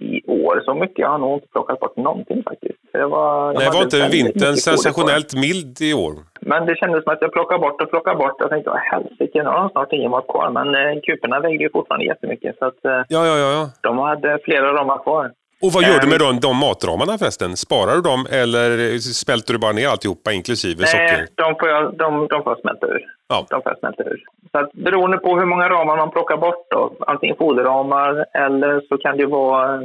i 0.00 0.22
år. 0.26 0.60
Så 0.64 0.74
mycket 0.74 1.06
har 1.06 1.12
jag 1.14 1.20
nog 1.20 1.34
inte 1.36 1.48
plockat 1.48 1.80
bort 1.80 1.96
någonting 1.96 2.42
faktiskt. 2.42 2.78
Det 2.92 3.06
var, 3.06 3.52
Nej, 3.52 3.68
var 3.72 3.82
inte 3.82 4.08
vintern 4.08 4.56
sensationellt 4.56 5.34
mild 5.34 5.80
i 5.80 5.94
år? 5.94 6.14
Men 6.40 6.66
det 6.66 6.76
kändes 6.76 7.04
som 7.04 7.12
att 7.12 7.18
jag 7.20 7.32
plockade 7.32 7.60
bort 7.60 7.82
och 7.82 7.90
plockade 7.90 8.16
bort. 8.16 8.36
Jag 8.38 8.50
tänkte, 8.50 8.70
helsike, 8.92 9.42
nu 9.42 9.48
har 9.48 9.60
de 9.60 9.68
snart 9.70 9.92
ingen 9.92 10.10
mat 10.10 10.26
kvar. 10.26 10.50
Men 10.50 10.68
eh, 10.74 11.00
kuporna 11.02 11.40
vägde 11.40 11.64
ju 11.64 11.70
fortfarande 11.70 12.06
jättemycket. 12.06 12.58
Så 12.58 12.64
att, 12.64 12.84
eh, 12.84 12.90
Ja, 13.08 13.26
ja, 13.26 13.36
ja. 13.38 13.50
ja. 13.52 13.70
de 13.80 13.98
hade 13.98 14.38
flera 14.44 14.72
ramar 14.72 15.02
kvar. 15.02 15.32
Och 15.62 15.72
vad 15.72 15.82
gör 15.82 15.98
du 16.00 16.06
med 16.06 16.18
de, 16.18 16.40
de 16.40 16.56
matramarna 16.56 17.18
förresten? 17.18 17.56
Sparar 17.56 17.94
du 17.94 18.02
dem 18.02 18.26
eller 18.30 18.98
smälter 18.98 19.52
du 19.52 19.58
bara 19.58 19.72
ner 19.72 19.88
alltihopa 19.88 20.32
inklusive 20.32 20.86
socker? 20.86 21.18
Nej, 21.18 21.26
de 21.34 21.54
får, 21.58 21.68
jag, 21.68 21.96
de, 21.96 22.28
de 22.28 22.42
får 22.42 22.52
jag 22.52 22.60
smälta 22.60 22.86
ur. 22.86 23.04
Ja. 23.28 23.46
De 23.50 23.62
får 23.62 23.72
jag 23.72 23.78
smälta 23.78 24.02
ur. 24.02 24.22
Så 24.52 24.58
att, 24.58 24.72
beroende 24.72 25.18
på 25.18 25.38
hur 25.38 25.46
många 25.46 25.68
ramar 25.68 25.96
man 25.96 26.10
plockar 26.10 26.36
bort 26.36 26.66
då, 26.70 26.96
antingen 27.06 27.36
foderramar 27.36 28.24
eller 28.34 28.80
så 28.88 28.98
kan 28.98 29.16
det 29.16 29.26
vara 29.26 29.74
eh, 29.74 29.80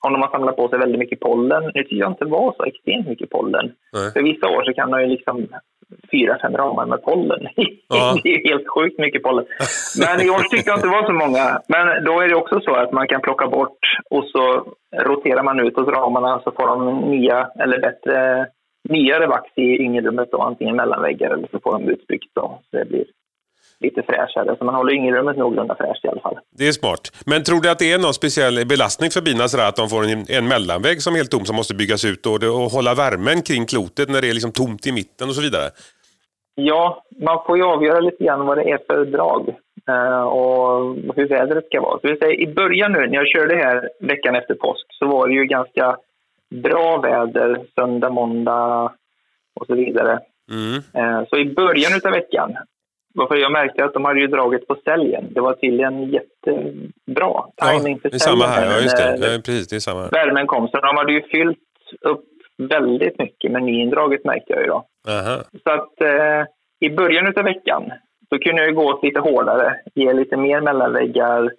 om 0.00 0.12
de 0.12 0.22
har 0.22 0.30
samlat 0.30 0.56
på 0.56 0.68
sig 0.68 0.78
väldigt 0.78 0.98
mycket 0.98 1.20
pollen. 1.20 1.62
Nu 1.64 1.72
tycker 1.72 1.96
jag 1.96 2.10
inte 2.10 2.24
det 2.24 2.30
var 2.30 2.54
så 2.56 2.64
extremt 2.64 3.08
mycket 3.08 3.30
pollen. 3.30 3.72
Nej. 3.92 4.12
För 4.12 4.22
vissa 4.22 4.46
år 4.48 4.62
så 4.64 4.72
kan 4.74 4.90
man 4.90 5.02
ju 5.02 5.08
liksom 5.08 5.46
fyra, 6.10 6.38
fem 6.42 6.56
ramar 6.56 6.86
med 6.86 7.02
pollen. 7.02 7.46
Ja. 7.90 8.16
det 8.22 8.28
är 8.28 8.48
helt 8.50 8.68
sjukt 8.68 8.98
mycket 8.98 9.22
pollen. 9.22 9.44
Men 10.00 10.26
i 10.26 10.30
år 10.30 10.42
tyckte 10.42 10.70
jag 10.70 10.76
inte 10.76 10.86
det 10.86 10.98
var 11.00 11.06
så 11.06 11.12
många. 11.12 11.60
Men 11.68 12.04
då 12.04 12.20
är 12.20 12.28
det 12.28 12.34
också 12.34 12.60
så 12.60 12.74
att 12.74 12.92
man 12.92 13.08
kan 13.08 13.20
plocka 13.20 13.46
bort 13.46 13.78
och 14.10 14.24
så 14.24 14.72
roterar 14.96 15.42
man 15.42 15.60
ut 15.60 15.76
hos 15.76 15.88
ramarna 15.88 16.40
så 16.44 16.50
får 16.50 16.66
de 16.66 17.00
nya 17.00 17.48
eller 17.58 17.80
bättre 17.80 18.46
nyare 18.88 19.26
vax 19.26 19.50
i 19.56 19.82
yngelrummet 19.82 20.28
då, 20.32 20.42
antingen 20.42 20.76
mellanväggar 20.76 21.30
eller 21.30 21.48
så 21.50 21.60
får 21.60 21.72
de 21.72 21.88
utbyggt 21.88 22.34
då. 22.34 22.60
Så 22.70 22.76
det 22.76 22.84
blir 22.84 23.04
lite 23.80 24.02
fräschare. 24.02 24.56
Så 24.58 24.64
man 24.64 24.74
håller 24.74 24.92
yngelrummet 24.92 25.36
någorlunda 25.36 25.74
fräscht 25.74 26.04
i 26.04 26.08
alla 26.08 26.20
fall. 26.20 26.38
Det 26.58 26.68
är 26.68 26.72
smart. 26.72 27.12
Men 27.26 27.42
tror 27.44 27.60
du 27.60 27.70
att 27.70 27.78
det 27.78 27.92
är 27.92 27.98
någon 27.98 28.14
speciell 28.14 28.66
belastning 28.66 29.10
för 29.10 29.20
bina 29.22 29.48
sådär 29.48 29.68
att 29.68 29.76
de 29.76 29.88
får 29.88 30.04
en, 30.04 30.24
en 30.28 30.48
mellanvägg 30.48 31.02
som 31.02 31.12
är 31.14 31.16
helt 31.18 31.30
tom 31.30 31.44
som 31.44 31.56
måste 31.56 31.74
byggas 31.74 32.04
ut 32.04 32.26
och, 32.26 32.40
det- 32.40 32.48
och 32.48 32.70
hålla 32.70 32.94
värmen 32.94 33.42
kring 33.42 33.66
klotet 33.66 34.08
när 34.08 34.20
det 34.20 34.28
är 34.30 34.34
liksom 34.34 34.52
tomt 34.52 34.86
i 34.86 34.92
mitten 34.92 35.28
och 35.28 35.34
så 35.34 35.42
vidare? 35.42 35.70
Ja, 36.54 37.04
man 37.20 37.42
får 37.46 37.56
ju 37.58 37.64
avgöra 37.64 38.00
lite 38.00 38.24
grann 38.24 38.46
vad 38.46 38.58
det 38.58 38.70
är 38.70 38.78
för 38.86 39.04
drag 39.04 39.48
eh, 39.88 40.22
och 40.22 40.96
hur 41.16 41.28
vädret 41.28 41.66
ska 41.66 41.80
vara. 41.80 42.00
Så 42.00 42.06
säger, 42.20 42.40
I 42.40 42.46
början 42.54 42.92
nu, 42.92 42.98
när 43.06 43.14
jag 43.14 43.26
körde 43.28 43.56
här 43.56 43.88
veckan 44.00 44.34
efter 44.34 44.54
påsk, 44.54 44.86
så 44.90 45.06
var 45.06 45.28
det 45.28 45.34
ju 45.34 45.44
ganska 45.44 45.96
bra 46.54 47.00
väder 47.00 47.60
söndag, 47.74 48.10
måndag 48.10 48.92
och 49.60 49.66
så 49.66 49.74
vidare. 49.74 50.18
Mm. 50.50 50.74
Eh, 50.94 51.28
så 51.30 51.36
i 51.36 51.54
början 51.54 51.92
av 52.04 52.10
veckan, 52.12 52.56
varför 53.14 53.36
jag 53.36 53.52
märkte 53.52 53.84
att 53.84 53.94
de 53.94 54.04
hade 54.04 54.20
ju 54.20 54.26
dragit 54.26 54.66
på 54.66 54.76
säljen. 54.84 55.24
Det 55.30 55.40
var 55.40 55.52
tydligen 55.52 56.10
jättebra 56.10 57.44
Ja, 57.56 57.66
timing 57.72 58.00
för 58.00 58.08
det 58.10 58.16
är 58.16 58.18
samma 58.18 58.44
säljen 58.44 58.70
här. 58.70 58.76
Ja, 58.76 58.82
just 58.82 58.96
det. 58.96 59.16
när 59.20 59.32
Ja, 59.32 59.40
precis, 59.44 59.68
det 59.68 59.76
är 59.76 59.80
samma 59.80 60.00
här. 60.00 60.10
Värmen 60.10 60.46
kom, 60.46 60.68
så 60.68 60.80
de 60.80 60.96
hade 60.96 61.12
ju 61.12 61.22
fyllt 61.22 61.58
upp 62.00 62.24
väldigt 62.58 63.18
mycket 63.18 63.52
med 63.52 63.62
nyindraget 63.62 64.24
märkte 64.24 64.52
jag 64.52 64.60
ju 64.60 64.66
då. 64.66 64.84
Aha. 65.08 65.42
Så 65.64 65.70
att 65.70 66.00
eh, 66.00 66.46
i 66.80 66.90
början 66.90 67.34
av 67.36 67.44
veckan 67.44 67.92
så 68.28 68.38
kunde 68.38 68.64
jag 68.64 68.74
gå 68.74 68.84
åt 68.84 69.04
lite 69.04 69.20
hårdare, 69.20 69.74
ge 69.94 70.12
lite 70.12 70.36
mer 70.36 70.60
mellanväggar 70.60 71.50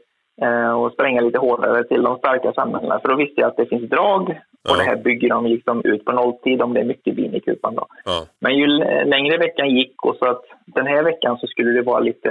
eh, 0.41 0.71
och 0.71 0.91
spränga 0.91 1.21
lite 1.21 1.39
hårdare 1.39 1.83
till 1.83 2.03
de 2.03 2.17
starka 2.17 2.53
samhällena. 2.53 2.99
För 2.99 3.09
då 3.09 3.15
visste 3.15 3.41
jag 3.41 3.47
att 3.47 3.57
det 3.57 3.65
finns 3.65 3.89
drag 3.89 4.39
och 4.69 4.75
Ja. 4.77 4.83
det 4.83 4.89
här 4.89 4.95
bygger 4.95 5.29
de 5.29 5.45
liksom 5.45 5.81
ut 5.85 6.05
på 6.05 6.11
nolltid 6.11 6.61
om 6.61 6.73
det 6.73 6.79
är 6.79 6.85
mycket 6.85 7.15
bin 7.15 7.35
i 7.35 7.39
kupan. 7.39 7.75
Då. 7.75 7.85
Ja. 8.05 8.25
Men 8.39 8.55
ju 8.57 8.67
längre 9.05 9.37
veckan 9.37 9.69
gick 9.69 10.05
och 10.05 10.15
så 10.15 10.25
att 10.29 10.41
den 10.65 10.87
här 10.87 11.03
veckan 11.03 11.37
så 11.37 11.47
skulle 11.47 11.71
det 11.71 11.81
vara 11.81 11.99
lite 11.99 12.29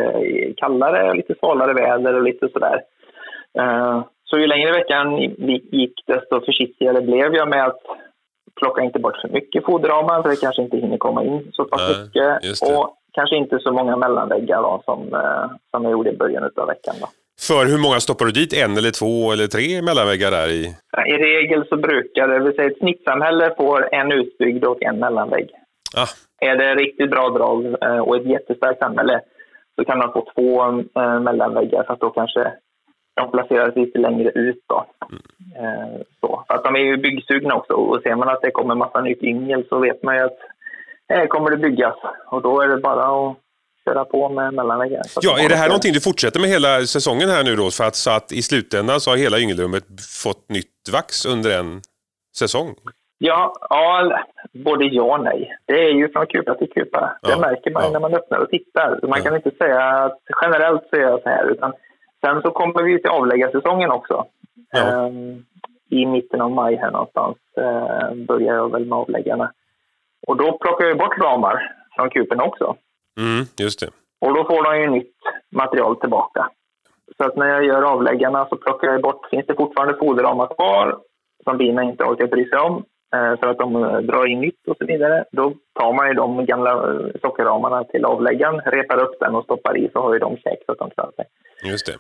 kallare, 0.57 1.15
lite 1.15 1.35
svalare 1.39 1.73
väder 1.75 2.15
och 2.15 2.23
lite 2.23 2.49
sådär. 2.49 2.83
Eh, 3.59 4.03
Så 4.31 4.39
ju 4.39 4.47
längre 4.47 4.73
veckan 4.73 5.19
gi- 5.19 5.69
gick 5.73 5.95
desto 6.07 6.41
försiktigare 6.45 7.01
blev 7.01 7.35
jag 7.35 7.49
med 7.49 7.65
att 7.67 7.81
plocka 8.61 8.83
inte 8.83 8.99
bort 8.99 9.17
för 9.17 9.29
mycket 9.29 9.65
foderramar 9.65 10.23
för 10.23 10.29
det 10.31 10.37
kanske 10.41 10.63
inte 10.63 10.77
hinner 10.77 10.97
komma 10.99 11.25
in 11.25 11.49
så 11.53 11.65
pass 11.65 11.81
Nej, 11.89 12.03
mycket. 12.05 12.63
Och 12.77 12.95
kanske 13.13 13.37
inte 13.37 13.59
så 13.59 13.73
många 13.73 13.97
mellanväggar 13.97 14.63
då, 14.63 14.83
som, 14.85 15.15
eh, 15.15 15.51
som 15.71 15.83
jag 15.85 15.93
gjorde 15.93 16.11
i 16.11 16.17
början 16.17 16.51
av 16.57 16.67
veckan. 16.67 16.95
Då. 17.01 17.07
För 17.47 17.67
hur 17.67 17.79
många 17.79 18.01
stoppar 18.01 18.25
du 18.27 18.33
dit? 18.33 18.53
En 18.53 18.77
eller 18.77 18.91
två 18.91 19.33
eller 19.33 19.47
tre 19.47 19.83
mellanväggar 19.83 20.31
där 20.31 20.49
i? 20.49 20.63
I 21.07 21.17
regel 21.17 21.67
så 21.69 21.77
brukar 21.77 22.29
det, 22.29 22.39
vill 22.39 22.55
säga 22.55 22.71
ett 22.71 22.79
snittsamhälle 22.79 23.55
får 23.57 23.95
en 23.95 24.13
utbyggd 24.13 24.65
och 24.65 24.83
en 24.83 24.99
mellanvägg. 24.99 25.51
Ah, 25.97 26.09
Är 26.41 26.57
det 26.57 26.75
riktigt 26.75 27.11
bra 27.11 27.29
drag 27.29 27.67
eh, 27.83 27.99
och 27.99 28.17
ett 28.17 28.27
jättestarkt 28.27 28.79
samhälle 28.79 29.21
så 29.77 29.85
kan 29.85 29.99
man 29.99 30.13
få 30.13 30.27
två 30.35 30.63
eh, 31.01 31.21
mellanväggar 31.21 31.83
för 31.83 31.93
att 31.93 32.01
då 32.01 32.11
kanske 32.11 32.53
de 33.17 33.31
placeras 33.31 33.77
lite 33.77 33.99
längre 33.99 34.31
ut. 34.31 34.65
Då. 34.69 34.87
Eh, 35.57 36.01
så. 36.21 36.45
För 36.47 36.55
att 36.55 36.65
de 36.65 36.77
är 36.77 36.81
ju 36.81 36.97
byggsugna 36.97 37.55
också 37.55 37.73
och 37.73 38.03
ser 38.03 38.15
man 38.17 38.29
att 38.29 38.43
det 38.43 38.51
kommer 38.51 38.75
massa 38.75 39.01
nytt 39.01 39.23
yngel 39.23 39.65
så 39.69 39.79
vet 39.79 40.03
man 40.03 40.17
ju 40.17 40.23
att 40.23 40.39
här 41.09 41.27
kommer 41.27 41.51
det 41.51 41.57
byggas 41.57 41.97
och 42.27 42.43
då 42.43 42.61
är 42.61 42.69
det 42.69 42.77
bara 42.77 43.05
att 43.31 43.37
köra 43.89 44.05
på 44.05 44.29
med 44.29 44.49
att 44.61 45.09
Ja, 45.23 45.39
är 45.45 45.49
det 45.49 45.55
här 45.55 45.69
någonting 45.69 45.93
du 45.93 46.01
fortsätter 46.01 46.41
med 46.41 46.49
hela 46.51 46.81
säsongen 46.81 47.29
här 47.29 47.45
nu 47.45 47.57
då? 47.57 47.71
För 47.71 47.85
att, 47.85 47.97
så 47.97 48.11
att 48.11 48.33
i 48.33 48.43
slutändan 48.43 49.01
så 49.01 49.11
har 49.11 49.17
hela 49.17 49.39
yngelrummet 49.39 49.85
fått 50.23 50.49
nytt 50.49 50.89
vax 50.93 51.27
under 51.27 51.59
en 51.61 51.81
säsong? 52.39 52.75
Ja, 53.19 53.53
ja, 53.71 54.19
både 54.65 54.85
ja 54.85 55.03
och 55.19 55.25
nej. 55.25 55.57
Det 55.67 55.73
är 55.85 55.91
ju 55.91 56.13
från 56.13 56.27
kupa 56.27 56.55
till 56.55 56.71
kupa. 56.71 57.19
Det 57.23 57.31
Ja, 57.31 57.39
märker 57.39 57.71
man 57.71 57.83
ja. 57.85 57.91
när 57.91 58.01
man 58.01 58.15
öppnar 58.15 58.39
och 58.39 58.51
tittar. 58.51 58.99
Man 59.03 59.19
Ja. 59.19 59.25
kan 59.25 59.37
inte 59.37 59.51
säga 59.59 59.81
att 60.05 60.19
generellt 60.43 60.83
så 60.91 60.97
är 60.97 61.01
jag 61.01 61.23
så 61.23 61.29
här. 61.29 61.51
Utan 61.51 61.73
sen 62.25 62.43
så 62.43 62.51
kommer 62.51 62.83
vi 62.83 62.99
till 63.03 63.11
avläggarsäsongen 63.11 63.91
också. 63.91 64.27
Ehm, 64.77 65.45
I 65.91 66.07
mitten 66.07 66.41
av 66.41 66.51
maj 66.51 66.77
här 66.77 66.91
någonstans 66.91 67.37
eh, 67.57 68.15
börjar 68.29 68.55
jag 68.55 68.73
väl 68.73 68.85
med 68.87 68.99
avläggarna. 68.99 69.53
Och 70.27 70.37
då 70.37 70.59
plockar 70.59 70.85
jag 70.87 70.99
bort 70.99 71.19
ramar 71.19 71.73
från 71.97 72.11
kupen 72.11 72.41
också. 72.41 72.77
Mm, 73.19 73.45
just 73.59 73.81
det. 73.81 73.91
Och 74.21 74.35
då 74.35 74.45
får 74.45 74.63
de 74.65 74.81
ju 74.81 74.91
nytt 74.91 75.17
material 75.57 75.97
tillbaka. 75.97 76.51
Så 77.17 77.25
att 77.25 77.37
när 77.37 77.47
jag 77.47 77.65
gör 77.65 77.83
avläggarna 77.83 78.47
så 78.51 78.57
plockar 78.57 78.89
jag 78.89 79.03
bort, 79.03 79.27
finns 79.31 79.47
det 79.47 79.55
fortfarande 79.55 79.99
foderramar 79.99 80.47
kvar 80.47 80.99
som 81.45 81.59
bina 81.59 81.83
inte 81.83 82.05
orkar 82.05 82.27
bry 82.27 82.49
sig 82.49 82.59
om 82.59 82.85
eh, 83.15 83.41
för 83.41 83.47
att 83.49 83.59
de 83.59 83.85
eh, 83.85 83.99
drar 83.99 84.27
in 84.27 84.41
nytt 84.41 84.69
och 84.69 84.77
så 84.79 84.87
vidare. 84.87 85.25
Då 85.33 85.53
tar 85.81 85.93
man 85.93 86.09
ju 86.09 86.15
de 86.15 86.47
gamla 86.47 86.71
eh, 86.71 87.07
sockerramarna 87.21 87.85
till 87.85 88.05
avläggaren, 88.05 88.61
repar 88.61 89.03
upp 89.03 89.21
den 89.21 89.35
och 89.35 89.45
stoppar 89.45 89.77
i 89.77 89.91
så 89.93 90.01
har 90.01 90.13
ju 90.13 90.19
de 90.19 90.37
käk 90.37 90.59
så 90.67 90.73
att 90.73 90.79
de 90.79 90.91
klarar 90.91 91.13
sig. 91.13 91.25
Just 91.65 91.87
det. 91.87 91.97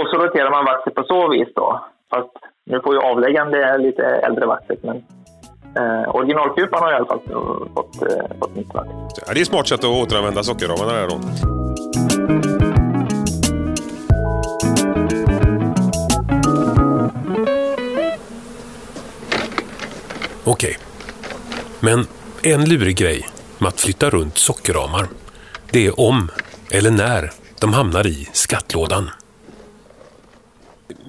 Och 0.00 0.08
så 0.08 0.18
roterar 0.18 0.50
man 0.50 0.64
vaxet 0.64 0.94
på 0.94 1.04
så 1.04 1.28
vis 1.28 1.48
då. 1.54 1.84
Fast 2.10 2.36
nu 2.66 2.80
får 2.80 2.94
ju 2.94 3.00
avläggaren 3.00 3.50
det 3.50 3.78
lite 3.78 4.02
äldre 4.02 4.46
vaxet 4.46 4.82
men 4.82 5.02
Eh, 5.76 6.14
originalkupan 6.14 6.82
har 6.82 6.92
i 6.92 6.94
alla 6.94 7.06
fall 7.06 7.20
fått, 7.74 8.02
eh, 8.02 8.38
fått 8.38 8.56
nytt 8.56 8.74
värde. 8.74 8.90
Ja, 9.26 9.32
det 9.32 9.38
är 9.38 9.42
ett 9.42 9.48
smart 9.48 9.68
sätt 9.68 9.80
att 9.80 9.84
återanvända 9.84 10.42
sockerramarna 10.42 10.92
där 10.92 11.08
då. 11.08 11.18
Okej. 20.44 20.78
Men 21.80 22.06
en 22.42 22.68
lurig 22.68 22.96
grej 22.96 23.28
med 23.58 23.68
att 23.68 23.80
flytta 23.80 24.10
runt 24.10 24.38
sockerramar, 24.38 25.08
det 25.70 25.86
är 25.86 26.00
om 26.00 26.30
eller 26.70 26.90
när 26.90 27.30
de 27.60 27.72
hamnar 27.72 28.06
i 28.06 28.28
skattlådan. 28.32 29.10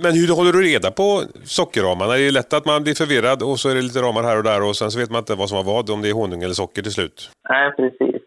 Men 0.03 0.11
hur 0.13 0.35
håller 0.35 0.51
du 0.51 0.61
reda 0.61 0.91
på 0.91 1.21
sockerramarna? 1.43 2.13
Det 2.13 2.27
är 2.27 2.31
lätt 2.31 2.53
att 2.53 2.65
man 2.65 2.83
blir 2.83 2.93
förvirrad 2.93 3.43
och 3.43 3.59
så 3.59 3.69
är 3.69 3.75
det 3.75 3.81
lite 3.81 3.99
ramar 3.99 4.23
här 4.23 4.37
och 4.37 4.43
där 4.43 4.63
och 4.67 4.75
sen 4.75 4.91
så 4.91 4.99
vet 4.99 5.11
man 5.11 5.19
inte 5.19 5.35
vad 5.35 5.49
som 5.49 5.57
var 5.57 5.73
vad, 5.73 5.89
om 5.89 6.01
det 6.01 6.09
är 6.09 6.13
honung 6.13 6.43
eller 6.43 6.53
socker 6.53 6.81
till 6.81 6.91
slut. 6.91 7.29
Nej, 7.49 7.71
precis. 7.77 8.21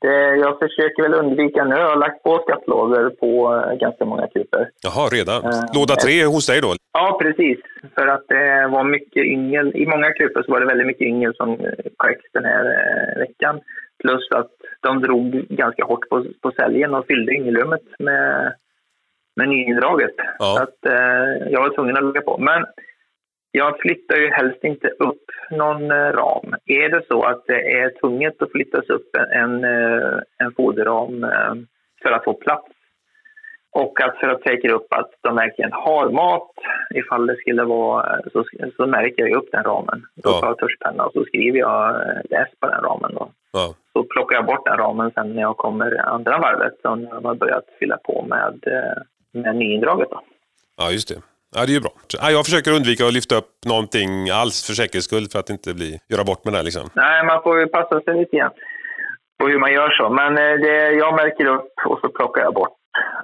Det, 0.00 0.36
jag 0.44 0.58
försöker 0.58 1.02
väl 1.02 1.14
undvika 1.14 1.64
nu. 1.64 1.74
Jag 1.74 1.88
har 1.88 1.96
lagt 1.96 2.22
på 2.22 2.42
skattlådor 2.44 3.10
på 3.10 3.30
eh, 3.54 3.78
ganska 3.78 4.04
många 4.04 4.26
typer. 4.26 4.70
Jaha, 4.86 5.08
redan? 5.08 5.44
Eh, 5.44 5.64
Låda 5.74 5.94
tre 5.96 6.24
hos 6.24 6.46
dig 6.46 6.60
då? 6.60 6.74
Ja, 6.92 7.18
precis. 7.22 7.58
För 7.94 8.06
att 8.06 8.24
det 8.28 8.68
var 8.74 8.84
mycket 8.84 9.24
yngel. 9.24 9.76
I 9.76 9.86
många 9.86 10.10
kupor 10.12 10.42
så 10.42 10.52
var 10.52 10.60
det 10.60 10.66
väldigt 10.66 10.86
mycket 10.86 11.06
yngel 11.06 11.34
som 11.36 11.56
kläcks 11.98 12.26
den 12.32 12.44
här 12.44 12.64
eh, 12.64 13.18
veckan. 13.24 13.60
Plus 14.02 14.24
att 14.30 14.52
de 14.82 15.00
drog 15.00 15.30
ganska 15.48 15.84
hårt 15.84 16.08
på, 16.08 16.24
på 16.42 16.50
säljen 16.60 16.94
och 16.94 17.06
fyllde 17.06 17.32
yngelrummet 17.32 17.82
med, 17.98 18.54
med 19.40 19.48
nyindraget. 19.48 20.14
Ja. 20.38 20.44
Så 20.56 20.62
att 20.62 20.80
eh, 20.86 21.52
jag 21.52 21.60
var 21.60 21.74
tvungen 21.74 21.96
att 21.96 22.04
lägga 22.04 22.20
på. 22.20 22.38
Men 22.38 22.64
jag 23.52 23.78
flyttar 23.80 24.16
ju 24.16 24.28
helst 24.30 24.64
inte 24.64 24.88
upp 24.88 25.24
någon 25.50 25.90
eh, 25.90 26.12
ram. 26.22 26.54
Är 26.66 26.88
det 26.88 27.02
så 27.08 27.22
att 27.22 27.42
det 27.46 27.60
är 27.80 28.00
tvunget 28.00 28.42
att 28.42 28.50
flyttas 28.52 28.86
upp 28.88 29.16
en, 29.42 29.64
eh, 29.64 30.18
en 30.38 30.52
foderram 30.56 31.24
eh, 31.24 31.54
för 32.02 32.10
att 32.12 32.24
få 32.24 32.34
plats 32.34 32.66
och 33.72 34.00
att 34.04 34.16
för 34.20 34.28
att 34.28 34.42
säkra 34.42 34.72
upp 34.72 34.86
att 34.90 35.10
de 35.20 35.36
verkligen 35.36 35.72
har 35.72 36.10
mat, 36.10 36.50
ifall 36.94 37.26
det 37.26 37.36
skulle 37.36 37.64
vara, 37.64 38.20
så, 38.32 38.44
så 38.76 38.86
märker 38.86 39.26
jag 39.26 39.36
upp 39.36 39.48
den 39.52 39.64
ramen. 39.64 40.02
Då 40.14 40.30
Ja. 40.30 40.40
tar 40.40 40.46
jag 40.48 40.58
tuschpenna 40.58 41.04
och 41.06 41.12
så 41.12 41.24
skriver 41.24 41.58
jag 41.58 41.88
eh, 41.90 42.20
läs 42.30 42.48
på 42.60 42.66
den 42.66 42.82
ramen. 42.82 43.14
Då. 43.14 43.30
Ja. 43.52 43.74
Så 43.92 44.02
plockar 44.04 44.36
jag 44.36 44.46
bort 44.46 44.66
den 44.66 44.76
ramen 44.78 45.10
sen 45.14 45.34
när 45.34 45.42
jag 45.42 45.56
kommer 45.56 46.00
andra 46.14 46.38
varvet, 46.38 46.74
så 46.82 46.94
när 46.94 47.10
har 47.20 47.34
börjat 47.34 47.64
fylla 47.78 47.96
på 47.96 48.24
med, 48.28 48.58
eh, 48.66 49.02
med 49.32 49.56
nyindraget. 49.56 50.10
Då. 50.10 50.20
ja, 50.76 50.90
just 50.90 51.08
det. 51.08 51.14
Ja, 51.54 51.60
det 51.66 51.72
är 51.72 51.74
ju 51.74 51.80
bra. 51.80 51.92
Ja, 52.22 52.30
jag 52.30 52.44
försöker 52.44 52.72
undvika 52.72 53.06
att 53.06 53.12
lyfta 53.12 53.34
upp 53.36 53.50
någonting 53.66 54.30
alls 54.30 54.66
för 54.66 54.72
säkerhets 54.74 55.06
skull 55.06 55.28
för 55.32 55.38
att 55.38 55.50
inte 55.50 55.74
bli, 55.74 55.98
göra 56.08 56.24
bort 56.24 56.44
med 56.44 56.54
det 56.54 56.62
liksom. 56.62 56.90
Nej, 56.94 57.24
man 57.26 57.42
får 57.42 57.60
ju 57.60 57.66
passa 57.66 58.00
sig 58.00 58.14
lite 58.18 58.36
grann 58.36 58.50
på 59.38 59.48
hur 59.48 59.58
man 59.58 59.72
gör 59.72 59.90
så. 59.90 60.08
Men 60.10 60.38
eh, 60.38 60.54
det, 60.64 60.90
jag 60.92 61.14
märker 61.14 61.46
upp 61.46 61.72
och 61.86 61.98
så 62.00 62.08
plockar 62.08 62.42
jag 62.42 62.54
bort 62.54 62.76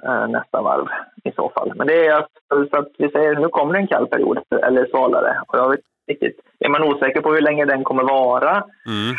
eh, 0.03 0.27
nästa 0.27 0.61
varv 0.61 0.87
i 1.23 1.31
så 1.31 1.49
fall. 1.55 1.73
Men 1.75 1.87
det 1.87 2.05
är 2.07 2.11
alltså, 2.13 2.69
så 2.71 2.77
att 2.77 2.87
vi 2.97 3.09
säger 3.09 3.35
nu 3.35 3.47
kommer 3.47 3.73
det 3.73 3.79
en 3.79 3.87
kall 3.87 4.07
period 4.07 4.39
eller 4.63 4.85
svalare. 4.85 5.41
Och 5.47 5.57
jag 5.57 5.69
vet 5.69 5.79
riktigt. 6.07 6.39
Är 6.59 6.69
man 6.69 6.83
osäker 6.83 7.21
på 7.21 7.33
hur 7.33 7.41
länge 7.41 7.65
den 7.65 7.83
kommer 7.83 8.03
vara, 8.03 8.63
Mm. 8.87 9.15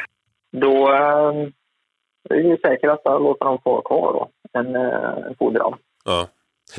då 0.53 0.93
eh, 0.93 1.49
är 2.31 2.43
det 2.43 2.61
säkrast 2.69 3.07
att 3.07 3.23
låta 3.23 3.45
dem 3.45 3.59
få 3.65 3.81
kvar 3.81 4.13
då, 4.13 4.29
en, 4.59 4.77
en 4.77 5.35
foderram. 5.39 5.75
Ja. 6.05 6.27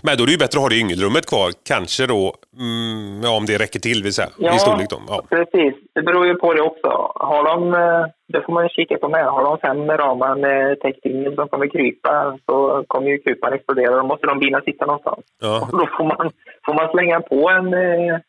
Men 0.04 0.18
då 0.18 0.24
är 0.24 0.26
det 0.26 0.32
ju 0.32 0.38
bättre 0.38 0.58
att 0.58 0.64
ha 0.64 0.70
det 0.70 0.76
i 0.76 0.80
yngelrummet 0.80 1.26
kvar. 1.26 1.50
Kanske 1.72 2.06
då, 2.08 2.34
mm, 2.60 3.22
ja, 3.24 3.30
om 3.38 3.46
det 3.46 3.58
räcker 3.58 3.80
till 3.80 4.04
vill 4.04 4.14
säga, 4.14 4.30
i 4.56 4.60
storlek 4.60 4.90
då. 4.90 5.02
Ja. 5.08 5.22
precis. 5.30 5.74
Det 5.96 6.02
beror 6.02 6.26
ju 6.28 6.36
på 6.36 6.54
det 6.54 6.62
också. 6.62 6.90
Har 7.16 7.44
de, 7.44 7.74
eh, 7.74 8.06
det 8.34 8.42
får 8.46 8.54
man 8.54 8.64
ju 8.64 8.70
kika 8.70 8.98
på 8.98 9.10
med, 9.10 9.26
har 9.26 9.44
de 9.44 9.58
fem 9.58 9.98
ramar 9.98 10.36
med 10.36 10.80
täckt 10.80 11.06
yngel 11.06 11.36
som 11.36 11.48
kommer 11.48 11.68
krypa 11.68 12.38
så 12.46 12.84
kommer 12.88 13.08
ju 13.10 13.18
kupan 13.18 13.54
explodera. 13.54 13.96
Då 13.96 14.04
måste 14.04 14.28
de 14.28 14.40
bina 14.40 14.62
sitta 14.62 14.86
någonstans. 14.86 15.24
Ja. 15.42 15.68
Och 15.72 15.78
då 15.80 15.90
får 15.98 16.04
man, 16.04 16.32
får 16.66 16.74
man 16.74 16.92
slänga 16.92 17.22
på 17.22 17.50
en, 17.50 17.74
eh, 17.74 18.20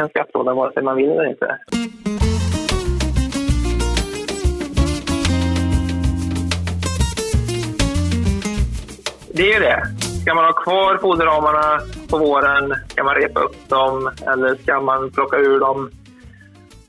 en 0.00 0.08
skattlåda 0.08 0.54
vare 0.54 0.72
sig 0.72 0.82
man 0.82 0.96
vill 0.96 1.10
eller 1.10 1.30
inte. 1.30 1.58
Det 9.36 9.42
är 9.42 9.54
ju 9.54 9.60
det. 9.60 10.05
Ska 10.26 10.34
man 10.34 10.44
ha 10.44 10.52
kvar 10.52 10.98
foderramarna 10.98 11.80
på 12.10 12.18
våren? 12.18 12.74
Ska 12.88 13.04
man 13.04 13.14
repa 13.14 13.40
upp 13.40 13.68
dem? 13.68 14.10
Eller 14.26 14.54
ska 14.54 14.80
man 14.80 15.10
plocka 15.10 15.36
ur 15.36 15.60
dem? 15.60 15.90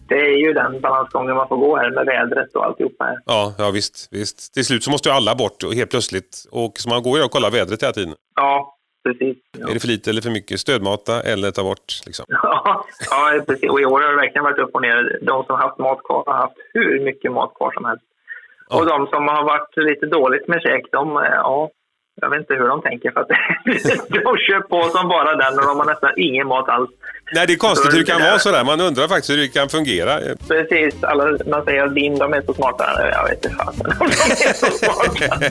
Det 0.07 0.15
är 0.15 0.37
ju 0.45 0.53
den 0.53 0.81
balansgången 0.81 1.35
man 1.35 1.47
får 1.47 1.57
gå 1.57 1.77
här 1.77 1.91
med 1.91 2.05
vädret 2.05 2.55
och 2.55 2.65
alltihopa 2.65 3.03
här. 3.03 3.17
Ja, 3.25 3.53
ja 3.57 3.71
visst, 3.71 4.07
visst. 4.11 4.53
Till 4.53 4.65
slut 4.65 4.83
så 4.83 4.91
måste 4.91 5.09
ju 5.09 5.15
alla 5.15 5.35
bort 5.35 5.63
och 5.63 5.73
helt 5.73 5.89
plötsligt. 5.89 6.45
Och 6.51 6.73
så 6.77 6.89
man 6.89 7.03
går 7.03 7.17
ju 7.17 7.23
och 7.23 7.31
kollar 7.31 7.51
vädret 7.51 7.83
hela 7.83 7.93
tiden. 7.93 8.13
Ja, 8.35 8.75
precis. 9.07 9.37
Ja. 9.57 9.69
Är 9.69 9.73
det 9.73 9.79
för 9.79 9.87
lite 9.87 10.09
eller 10.09 10.21
för 10.21 10.29
mycket? 10.29 10.59
Stödmata 10.59 11.21
eller 11.21 11.51
ta 11.51 11.63
bort 11.63 11.87
liksom. 12.05 12.25
Ja, 12.27 12.85
ja, 13.09 13.41
precis. 13.47 13.69
Och 13.69 13.81
i 13.81 13.85
år 13.85 14.01
har 14.01 14.09
det 14.09 14.15
verkligen 14.15 14.43
varit 14.43 14.59
upp 14.59 14.75
och 14.75 14.81
ner. 14.81 15.19
De 15.21 15.43
som 15.43 15.55
har 15.55 15.63
haft 15.67 15.79
mat 15.79 16.03
kvar 16.03 16.23
har 16.25 16.33
haft 16.33 16.57
hur 16.73 17.05
mycket 17.05 17.31
mat 17.31 17.53
kvar 17.57 17.71
som 17.71 17.85
helst. 17.85 18.05
Ja. 18.69 18.79
Och 18.79 18.85
de 18.85 19.07
som 19.07 19.27
har 19.27 19.43
varit 19.43 19.77
lite 19.89 20.05
dåligt 20.05 20.47
med 20.47 20.61
käk, 20.61 20.83
de, 20.91 21.01
ja, 21.31 21.69
jag 22.21 22.29
vet 22.29 22.39
inte 22.39 22.53
hur 22.53 22.67
de 22.67 22.81
tänker 22.81 23.11
för 23.11 23.19
att 23.21 23.27
de 24.09 24.37
kör 24.37 24.59
på 24.61 24.89
som 24.97 25.07
bara 25.07 25.35
den 25.35 25.59
och 25.59 25.65
de 25.65 25.77
har 25.79 25.85
nästan 25.85 26.11
ingen 26.17 26.47
mat 26.47 26.69
alls. 26.69 26.89
Nej, 27.33 27.47
det 27.47 27.53
är 27.53 27.57
konstigt 27.57 27.93
hur 27.93 27.99
det 27.99 28.05
kan 28.11 28.21
vara 28.21 28.39
sådär. 28.39 28.63
Man 28.63 28.81
undrar 28.81 29.07
faktiskt 29.07 29.29
hur 29.29 29.37
det 29.37 29.47
kan 29.47 29.69
fungera. 29.69 30.19
Precis, 30.47 31.03
alla, 31.03 31.37
man 31.47 31.65
säger 31.65 31.83
att 31.85 31.93
bin, 31.93 32.17
de 32.19 32.33
är 32.33 32.41
så 32.41 32.53
smarta. 32.53 32.85
Jag 33.11 33.23
vet 33.29 33.45
inte 33.45 33.63
om 33.63 33.73
de 33.99 34.05
är 34.05 34.53
så 34.53 34.65
smarta. 34.65 35.45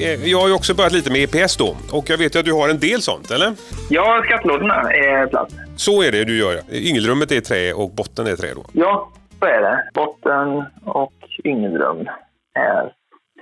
Eh, 0.00 0.24
Jag 0.30 0.40
har 0.40 0.48
ju 0.48 0.54
också 0.54 0.74
börjat 0.74 0.92
lite 0.92 1.10
med 1.10 1.34
EPS 1.34 1.56
då. 1.56 1.76
Och 1.92 2.10
jag 2.10 2.18
vet 2.18 2.34
ju 2.34 2.38
att 2.38 2.44
du 2.44 2.52
har 2.52 2.68
en 2.68 2.78
del 2.78 3.02
sånt, 3.02 3.30
eller? 3.30 3.52
Ja, 3.90 4.22
skattlådorna 4.26 4.74
är 4.92 5.26
plats. 5.26 5.54
Så 5.76 6.02
är 6.02 6.12
det 6.12 6.24
du 6.24 6.38
gör. 6.38 6.60
Yngelrummet 6.72 7.32
är 7.32 7.40
trä 7.40 7.72
och 7.72 7.90
botten 7.90 8.26
är 8.26 8.36
trä 8.36 8.48
då. 8.54 8.64
Ja, 8.72 9.10
så 9.40 9.46
är 9.46 9.60
det. 9.60 9.90
Botten 9.94 10.64
och 10.84 11.12
yngelrum 11.44 12.08
är 12.54 12.92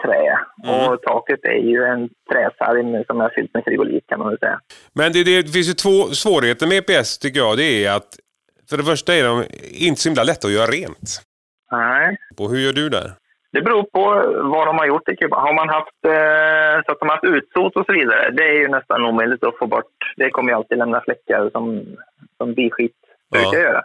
trä. 0.04 0.38
Mm. 0.64 0.88
Och 0.92 1.02
taket 1.02 1.44
är 1.44 1.58
ju 1.70 1.84
en 1.84 2.08
träsarm 2.32 3.04
som 3.06 3.20
är 3.20 3.30
fyllt 3.34 3.54
med 3.54 3.64
frigolit 3.64 4.04
kan 4.06 4.18
man 4.18 4.28
väl 4.28 4.38
säga. 4.38 4.60
Men 4.94 5.12
det, 5.12 5.24
det 5.24 5.48
finns 5.52 5.68
ju 5.68 5.72
två 5.72 6.02
svårigheter 6.14 6.66
med 6.66 6.78
EPS 6.90 7.18
tycker 7.18 7.40
jag. 7.40 7.56
Det 7.56 7.84
är 7.84 7.96
att 7.96 8.08
för 8.70 8.76
det 8.76 8.84
första 8.84 9.14
är 9.14 9.24
de 9.24 9.44
inte 9.72 10.00
så 10.00 10.08
himla 10.08 10.22
lätta 10.22 10.46
att 10.48 10.52
göra 10.54 10.66
rent. 10.70 11.22
Nej, 11.72 12.16
Och 12.38 12.50
hur 12.50 12.58
gör 12.58 12.72
du 12.72 12.88
där? 12.88 13.12
det 13.52 13.62
beror 13.62 13.82
på 13.82 14.02
vad 14.48 14.66
de 14.66 14.78
har 14.78 14.86
gjort 14.86 15.08
i 15.08 15.16
Kuba. 15.16 15.36
Har 15.36 15.54
man 15.54 15.68
haft 15.68 16.00
eh, 16.06 16.84
så 16.84 16.92
att 16.92 17.00
de 17.00 17.08
har 17.08 17.16
haft 17.16 17.24
utsot 17.24 17.76
och 17.76 17.86
så 17.86 17.92
vidare, 17.92 18.30
det 18.30 18.42
är 18.42 18.52
ju 18.60 18.68
nästan 18.68 19.04
omöjligt 19.04 19.44
att 19.44 19.58
få 19.58 19.66
bort. 19.66 19.94
Det 20.16 20.30
kommer 20.30 20.50
ju 20.50 20.56
alltid 20.56 20.78
lämna 20.78 21.00
fläckar 21.00 21.50
som, 21.52 21.82
som 22.36 22.54
biskit 22.54 22.92
brukar 23.32 23.58
Ja. 23.58 23.62
göra. 23.62 23.82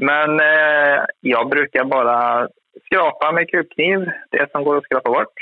Men 0.00 0.40
eh, 0.40 1.04
jag 1.20 1.48
brukar 1.48 1.84
bara 1.84 2.48
skrapa 2.84 3.32
med 3.32 3.50
krukniv, 3.50 4.10
det 4.30 4.50
som 4.52 4.64
går 4.64 4.76
att 4.76 4.84
skrapa 4.84 5.10
bort. 5.10 5.38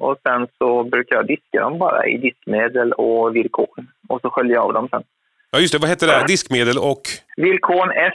Och 0.00 0.16
sen 0.22 0.46
så 0.58 0.84
brukar 0.84 1.16
jag 1.16 1.26
diska 1.26 1.60
dem 1.60 1.78
bara 1.78 2.06
i 2.06 2.16
diskmedel 2.18 2.92
och 2.92 3.36
virkon. 3.36 3.88
Och 4.08 4.20
så 4.20 4.30
sköljer 4.30 4.54
jag 4.54 4.64
av 4.64 4.72
dem 4.72 4.88
sen. 4.90 5.02
Ja 5.50 5.58
just 5.58 5.72
det, 5.72 5.78
vad 5.78 5.90
heter 5.90 6.06
det? 6.06 6.12
här? 6.12 6.26
Diskmedel 6.26 6.78
och... 6.78 7.02
Virkon 7.36 7.90
S, 7.90 8.14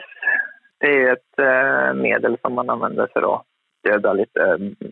det 0.80 0.88
är 0.88 1.14
ett 1.14 1.40
eh, 1.40 1.94
medel 2.02 2.38
som 2.42 2.54
man 2.54 2.70
använder 2.70 3.08
för 3.14 3.36
att 3.36 3.42
döda 3.84 4.14
lite 4.14 4.42
eh, 4.42 4.88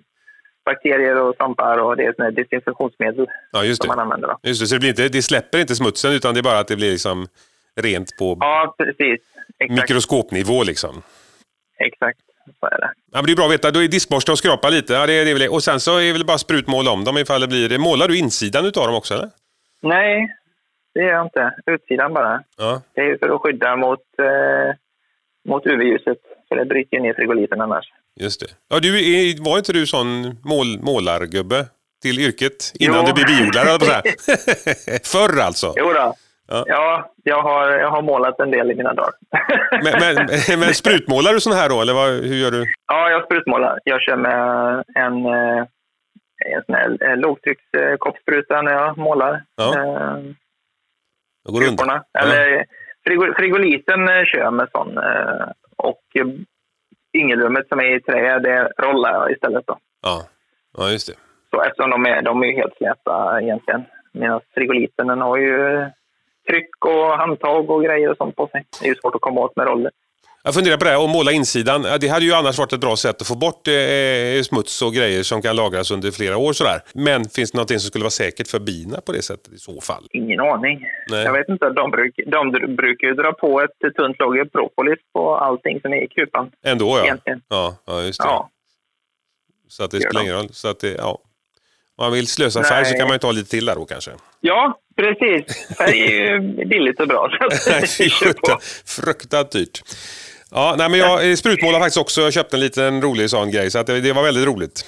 bakterier 0.66 1.22
och 1.22 1.36
svampar 1.36 1.78
och 1.78 1.98
det 1.98 2.04
är 2.06 2.28
ett 2.30 2.36
desinfektionsmedel 2.36 3.28
Ja 3.52 3.64
just 3.64 3.84
som 3.84 3.88
man 3.88 3.98
det. 3.98 4.04
använder. 4.04 4.28
Då. 4.28 4.40
Just 4.44 4.62
det, 4.62 4.68
så 4.68 4.76
det, 4.76 4.80
blir 4.80 4.90
inte, 4.90 5.10
det 5.10 5.22
släpper 5.22 5.60
inte 5.60 5.76
smutsen 5.76 6.14
utan 6.14 6.34
det 6.34 6.40
är 6.40 6.44
bara 6.44 6.60
att 6.60 6.68
det 6.68 6.76
blir 6.76 6.92
liksom 6.92 7.28
rent 7.82 8.18
på 8.18 8.38
Ja, 8.40 8.76
precis. 8.78 9.22
Exakt. 9.60 9.82
mikroskopnivå 9.82 10.64
liksom. 10.64 11.02
Exakt, 11.80 12.20
så 12.60 12.66
är 12.66 12.78
det. 12.82 12.92
Ja, 13.12 13.18
men 13.18 13.26
det 13.26 13.32
är 13.32 13.36
bra 13.36 13.46
att 13.46 13.52
veta. 13.52 13.72
Då 13.72 13.84
är 13.84 13.88
diskborste 13.88 14.32
och 14.32 14.38
skrapa 14.38 14.70
lite. 14.70 14.94
Ja, 14.94 15.06
det 15.08 15.14
är, 15.14 15.26
det 15.26 15.34
väl. 15.34 15.50
Och 15.50 15.64
sen 15.64 15.80
så 15.80 15.98
är 15.98 16.06
det 16.06 16.14
väl 16.14 16.26
bara 16.26 16.38
sprutmåla 16.38 16.92
om 16.92 17.04
dem 17.04 17.18
ifall 17.18 17.42
det 17.42 17.48
blir... 17.48 17.78
Målar 17.78 18.08
du 18.08 18.18
insidan 18.18 18.66
utav 18.66 18.86
dem 18.88 18.96
också 18.96 19.14
eller? 19.14 19.30
Nej, 19.82 20.36
det 20.94 21.00
gör 21.02 21.10
jag 21.10 21.26
inte. 21.26 21.54
Utsidan 21.66 22.14
bara. 22.14 22.44
Ja. 22.58 22.82
Det 22.94 23.02
är 23.02 23.06
ju 23.06 23.18
för 23.18 23.30
att 23.36 23.42
skydda 23.42 23.76
mot, 23.76 24.00
eh, 24.20 24.76
mot 25.50 25.66
UV-ljuset. 25.66 26.18
För 26.48 26.56
det 26.56 26.66
bryter 26.66 26.98
ju 26.98 27.04
ner 27.04 27.14
frigoliten 27.14 27.62
annars. 27.62 27.86
Just 28.20 28.40
det. 28.40 28.48
Ja, 28.70 28.80
du 28.80 28.98
är, 29.00 29.44
var 29.44 29.58
inte 29.58 29.74
du 29.74 29.88
sån 29.88 30.38
mål, 30.44 30.80
målargubbe 30.82 31.66
till 32.02 32.20
yrket 32.20 32.72
innan 32.80 33.00
Jo. 33.00 33.06
du 33.08 33.14
blev 33.14 33.26
biodlare? 33.28 33.80
på. 33.80 33.86
Förr 35.04 35.40
alltså? 35.40 35.74
Jo 35.78 35.94
då. 35.94 36.16
Ja. 36.52 36.64
Ja, 36.68 37.12
jag, 37.24 37.42
har, 37.42 37.72
jag 37.72 37.90
har 37.90 38.02
målat 38.02 38.40
en 38.40 38.52
del 38.52 38.72
i 38.72 38.76
mina 38.76 38.94
dagar. 38.94 39.14
Men, 39.84 39.94
men, 40.00 40.60
men 40.60 40.74
sprutmålar 40.74 41.34
du 41.34 41.40
sån 41.40 41.54
här 41.54 41.70
då, 41.70 41.82
eller 41.82 41.94
vad, 41.94 42.10
hur 42.10 42.36
gör 42.36 42.52
du? 42.52 42.66
Ja, 42.88 43.10
jag 43.10 43.26
sprutmålar. 43.26 43.80
Jag 43.84 44.02
kör 44.02 44.16
med 44.16 44.40
en, 44.96 45.26
eh, 45.26 45.66
en 46.56 46.64
sån 46.66 46.76
här 46.76 46.98
eh, 47.02 47.18
lågtryckskoppspruta 47.18 48.62
när 48.62 48.72
jag 48.72 48.98
målar. 48.98 49.44
Ja. 49.56 49.74
Eh, 49.78 50.18
Jag 51.44 51.54
går. 51.54 51.64
Ja. 51.64 52.04
Eller 52.20 52.66
frigo, 53.08 53.34
frigoliten 53.38 54.10
eh, 54.10 54.24
kör 54.26 54.40
jag 54.40 54.54
med 54.54 54.68
sån. 54.72 54.98
Och 55.78 56.04
yngelrummet 57.18 57.68
som 57.68 57.80
är 57.80 57.96
i 57.96 58.02
trä, 58.02 58.40
det 58.40 58.72
rollar 58.78 59.14
jag 59.14 59.32
istället. 59.32 59.68
Då. 59.68 59.78
Ja. 60.02 60.24
ja, 60.78 60.90
just 60.90 61.08
det. 61.08 61.14
Så 61.52 61.62
eftersom 61.62 61.90
de 61.90 62.06
är, 62.06 62.22
de 62.22 62.44
är 62.44 62.56
helt 62.56 62.78
släta 62.78 63.42
egentligen. 63.42 63.86
Medan 64.14 64.42
frigoliten 64.54 65.08
den 65.08 65.22
har 65.22 65.38
ju 65.38 65.86
tryck 66.50 66.86
och 66.86 67.18
handtag 67.18 67.70
och 67.70 67.84
grejer 67.84 68.10
och 68.12 68.18
sånt 68.18 68.36
på 68.36 68.48
sig. 68.48 68.66
Det 68.80 68.86
är 68.86 68.90
ju 68.90 68.96
svårt 68.96 69.16
att 69.16 69.22
komma 69.22 69.42
åt 69.42 69.56
med 69.56 69.68
roller. 69.68 69.92
Jag 70.44 70.54
funderar 70.54 70.78
på 70.78 70.84
det 70.84 70.90
här, 70.90 71.04
att 71.04 71.10
måla 71.10 71.32
insidan. 71.32 71.82
Det 72.02 72.08
hade 72.08 72.26
ju 72.26 72.34
annars 72.34 72.58
varit 72.58 72.74
ett 72.74 72.80
bra 72.80 72.96
sätt 72.96 73.22
att 73.22 73.28
få 73.28 73.36
bort 73.36 73.68
eh, 73.68 74.42
smuts 74.44 74.82
och 74.82 74.94
grejer 74.94 75.24
som 75.24 75.42
kan 75.42 75.56
lagras 75.56 75.92
under 75.92 76.12
flera 76.12 76.38
år. 76.38 76.54
Sådär. 76.54 76.82
Men 76.94 77.26
finns 77.30 77.52
det 77.52 77.58
någonting 77.58 77.80
som 77.80 77.88
skulle 77.88 78.04
vara 78.04 78.12
säkert 78.12 78.48
för 78.48 78.60
bina 78.60 79.02
på 79.02 79.12
det 79.12 79.22
sättet 79.22 79.54
i 79.54 79.58
så 79.58 79.82
fall? 79.82 80.08
Ingen 80.12 80.40
aning. 80.40 80.86
Nej. 81.10 81.24
Jag 81.24 81.34
vet 81.34 81.50
inte. 81.50 81.70
De, 81.70 81.92
bruk, 81.92 82.20
de 82.28 82.52
brukar 82.76 83.08
ju 83.08 83.14
dra 83.14 83.34
på 83.34 83.62
ett 83.62 83.96
tunt 83.96 84.20
lager 84.20 84.46
propolis 84.46 85.00
på 85.14 85.36
allting 85.36 85.82
som 85.82 85.94
är 85.94 86.04
i 86.04 86.08
kupan. 86.08 86.52
Ändå 86.66 87.02
ja. 87.06 87.18
Ja, 87.50 87.76
ja, 87.86 88.02
just 88.02 88.20
det. 88.20 88.28
Ja. 88.28 88.50
Så 89.68 89.84
att 89.84 89.92
det 89.92 90.02
spelar 90.02 90.22
ingen 90.22 90.36
roll. 90.36 90.50
Så 90.52 90.68
att 90.68 90.80
det, 90.80 90.96
ja. 90.98 91.20
Om 91.96 92.06
man 92.06 92.12
vill 92.12 92.28
slösa 92.28 92.64
färg 92.64 92.86
så 92.86 92.98
kan 92.98 93.08
man 93.08 93.16
ju 93.16 93.20
ta 93.20 93.32
lite 93.32 93.50
till 93.50 93.66
där 93.66 93.76
då 93.76 93.86
kanske. 93.86 94.12
Ja, 94.40 94.80
precis. 95.00 95.76
Färg 95.78 96.02
är 96.02 96.32
ju 96.32 96.66
billigt 96.66 97.00
och 97.00 97.08
bra. 97.08 97.30
Fruktansvärt 98.86 99.52
dyrt. 99.52 99.82
Ja, 100.52 100.76
nej, 100.78 100.90
men 100.90 101.00
jag 101.00 101.38
sprutmålar 101.38 101.80
faktiskt 101.80 101.98
också. 101.98 102.22
Jag 102.22 102.34
köpte 102.34 102.56
en 102.56 102.60
liten 102.60 103.02
rolig 103.02 103.30
sån 103.30 103.52
grej, 103.52 103.72
så 103.72 103.80
att 103.80 103.88
det, 103.88 104.02
det 104.02 104.14
var 104.14 104.24
väldigt 104.24 104.48
roligt. 104.48 104.86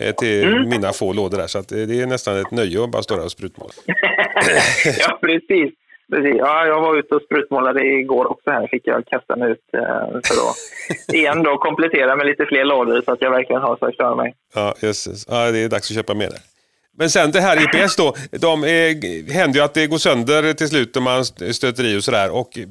Eh, 0.00 0.14
till 0.14 0.44
mm. 0.44 0.68
mina 0.68 0.92
få 0.92 1.12
lådor 1.12 1.38
där, 1.38 1.46
så 1.46 1.58
att 1.58 1.68
det 1.68 2.00
är 2.00 2.06
nästan 2.06 2.40
ett 2.40 2.50
nöje 2.50 2.84
att 2.84 2.90
bara 2.90 3.02
stå 3.02 3.16
där 3.16 3.24
och 3.24 3.32
sprutmåla. 3.32 3.72
ja, 4.98 5.18
precis. 5.20 5.72
Precis. 6.12 6.34
Ja, 6.38 6.66
jag 6.66 6.80
var 6.80 6.98
ute 6.98 7.14
och 7.14 7.22
sprutmålade 7.22 7.84
igår 7.84 8.30
också. 8.30 8.50
Här 8.50 8.66
fick 8.66 8.86
jag 8.86 9.06
kasta 9.06 9.36
mig 9.36 9.50
ut 9.50 9.64
eh, 9.72 9.80
för 10.08 10.34
att 10.50 10.56
igen 11.14 11.42
då 11.42 11.56
komplettera 11.58 12.16
med 12.16 12.26
lite 12.26 12.46
fler 12.46 12.64
lådor 12.64 13.02
så 13.04 13.12
att 13.12 13.22
jag 13.22 13.30
verkligen 13.30 13.62
har 13.62 13.76
så 13.76 13.90
köra 13.90 14.14
mig. 14.14 14.34
Ja, 14.54 14.74
just 14.82 15.28
Ja, 15.30 15.50
det 15.50 15.58
är 15.58 15.68
dags 15.68 15.90
att 15.90 15.96
köpa 15.96 16.14
mer 16.14 16.28
där. 16.28 16.53
Men 16.98 17.08
sen 17.10 17.30
det 17.30 17.40
här 17.40 17.56
IPS 17.64 17.96
då, 17.96 18.08
de 18.46 18.64
är, 18.64 18.88
händer 19.32 19.58
ju 19.58 19.64
att 19.64 19.74
det 19.74 19.86
går 19.86 19.96
sönder 19.96 20.52
till 20.52 20.68
slut 20.68 20.96
om 20.96 21.04
man 21.04 21.24
stöter 21.24 21.84
i 21.84 21.98
och 21.98 22.04
sådär. 22.04 22.28
Och 22.40 22.58
eh, 22.58 22.66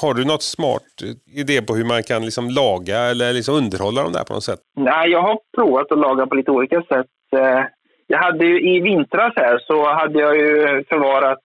har 0.00 0.14
du 0.14 0.24
något 0.24 0.42
smart 0.42 0.88
eh, 1.04 1.40
idé 1.40 1.62
på 1.62 1.74
hur 1.74 1.84
man 1.84 2.02
kan 2.02 2.24
liksom 2.24 2.50
laga 2.50 2.98
eller 2.98 3.32
liksom 3.32 3.54
underhålla 3.54 4.02
dem 4.02 4.12
där 4.12 4.24
på 4.24 4.32
något 4.34 4.44
sätt? 4.44 4.60
Nej, 4.76 5.10
jag 5.10 5.22
har 5.22 5.38
provat 5.56 5.92
att 5.92 5.98
laga 5.98 6.26
på 6.26 6.34
lite 6.34 6.50
olika 6.50 6.82
sätt. 6.82 7.14
Eh, 7.36 7.62
jag 8.06 8.18
hade 8.18 8.44
ju 8.46 8.76
i 8.76 8.80
vintras 8.80 9.32
här 9.36 9.58
så 9.58 9.92
hade 9.92 10.20
jag 10.20 10.36
ju 10.36 10.84
förvarat 10.88 11.38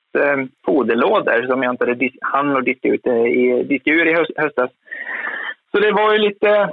foderlådor 0.66 1.48
som 1.48 1.64
jag 1.64 1.74
inte 1.74 1.86
hade 1.86 2.10
hann 2.22 2.58
att 2.58 2.66
diska, 2.66 2.88
ut 2.88 3.08
i, 3.08 3.64
diska 3.64 3.92
ur 3.92 4.08
i 4.08 4.14
höstas. 4.14 4.72
Så 5.72 5.80
det 5.80 5.92
var 5.92 6.14
ju 6.14 6.20
lite, 6.20 6.70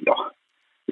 ja, 0.00 0.31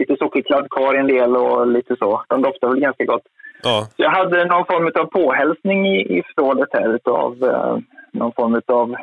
lite 0.00 0.16
sockerkladd 0.16 0.66
i 0.94 0.98
en 0.98 1.06
del 1.06 1.36
och 1.36 1.66
lite 1.66 1.96
så. 1.98 2.22
De 2.28 2.42
doftar 2.42 2.68
väl 2.68 2.80
ganska 2.80 3.04
gott. 3.04 3.26
Ja. 3.62 3.88
Så 3.96 4.02
jag 4.02 4.10
hade 4.10 4.44
någon 4.44 4.66
form 4.66 4.86
av 4.94 5.04
påhälsning 5.04 5.86
i, 5.86 6.18
i 6.18 6.22
förrådet 6.34 6.68
här 6.72 6.94
utav 6.94 7.44
eh, 7.44 7.76
någon 8.12 8.32
form 8.32 8.60
av, 8.66 8.94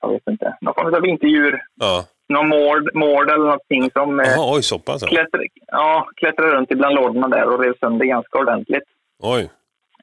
jag 0.00 0.08
vet 0.12 0.28
inte, 0.30 0.56
någon 0.60 0.74
form 0.74 0.94
av 0.94 1.02
vinterdjur. 1.02 1.62
Ja. 1.80 2.04
Någon 2.28 2.48
mård, 2.48 2.90
mård 2.94 3.30
eller 3.30 3.44
någonting 3.44 3.90
som 3.92 4.20
eh, 4.20 4.38
Aha, 4.38 4.54
oj, 4.56 4.62
så 4.62 4.78
pass, 4.78 5.02
klättrar, 5.02 5.42
ja, 5.66 6.08
klättrar 6.16 6.46
runt 6.46 6.70
ibland 6.70 6.94
lådorna 6.94 7.28
där 7.28 7.54
och 7.54 7.60
rev 7.60 7.74
sönder 7.80 8.06
ganska 8.06 8.38
ordentligt. 8.38 8.88
Oj. 9.22 9.50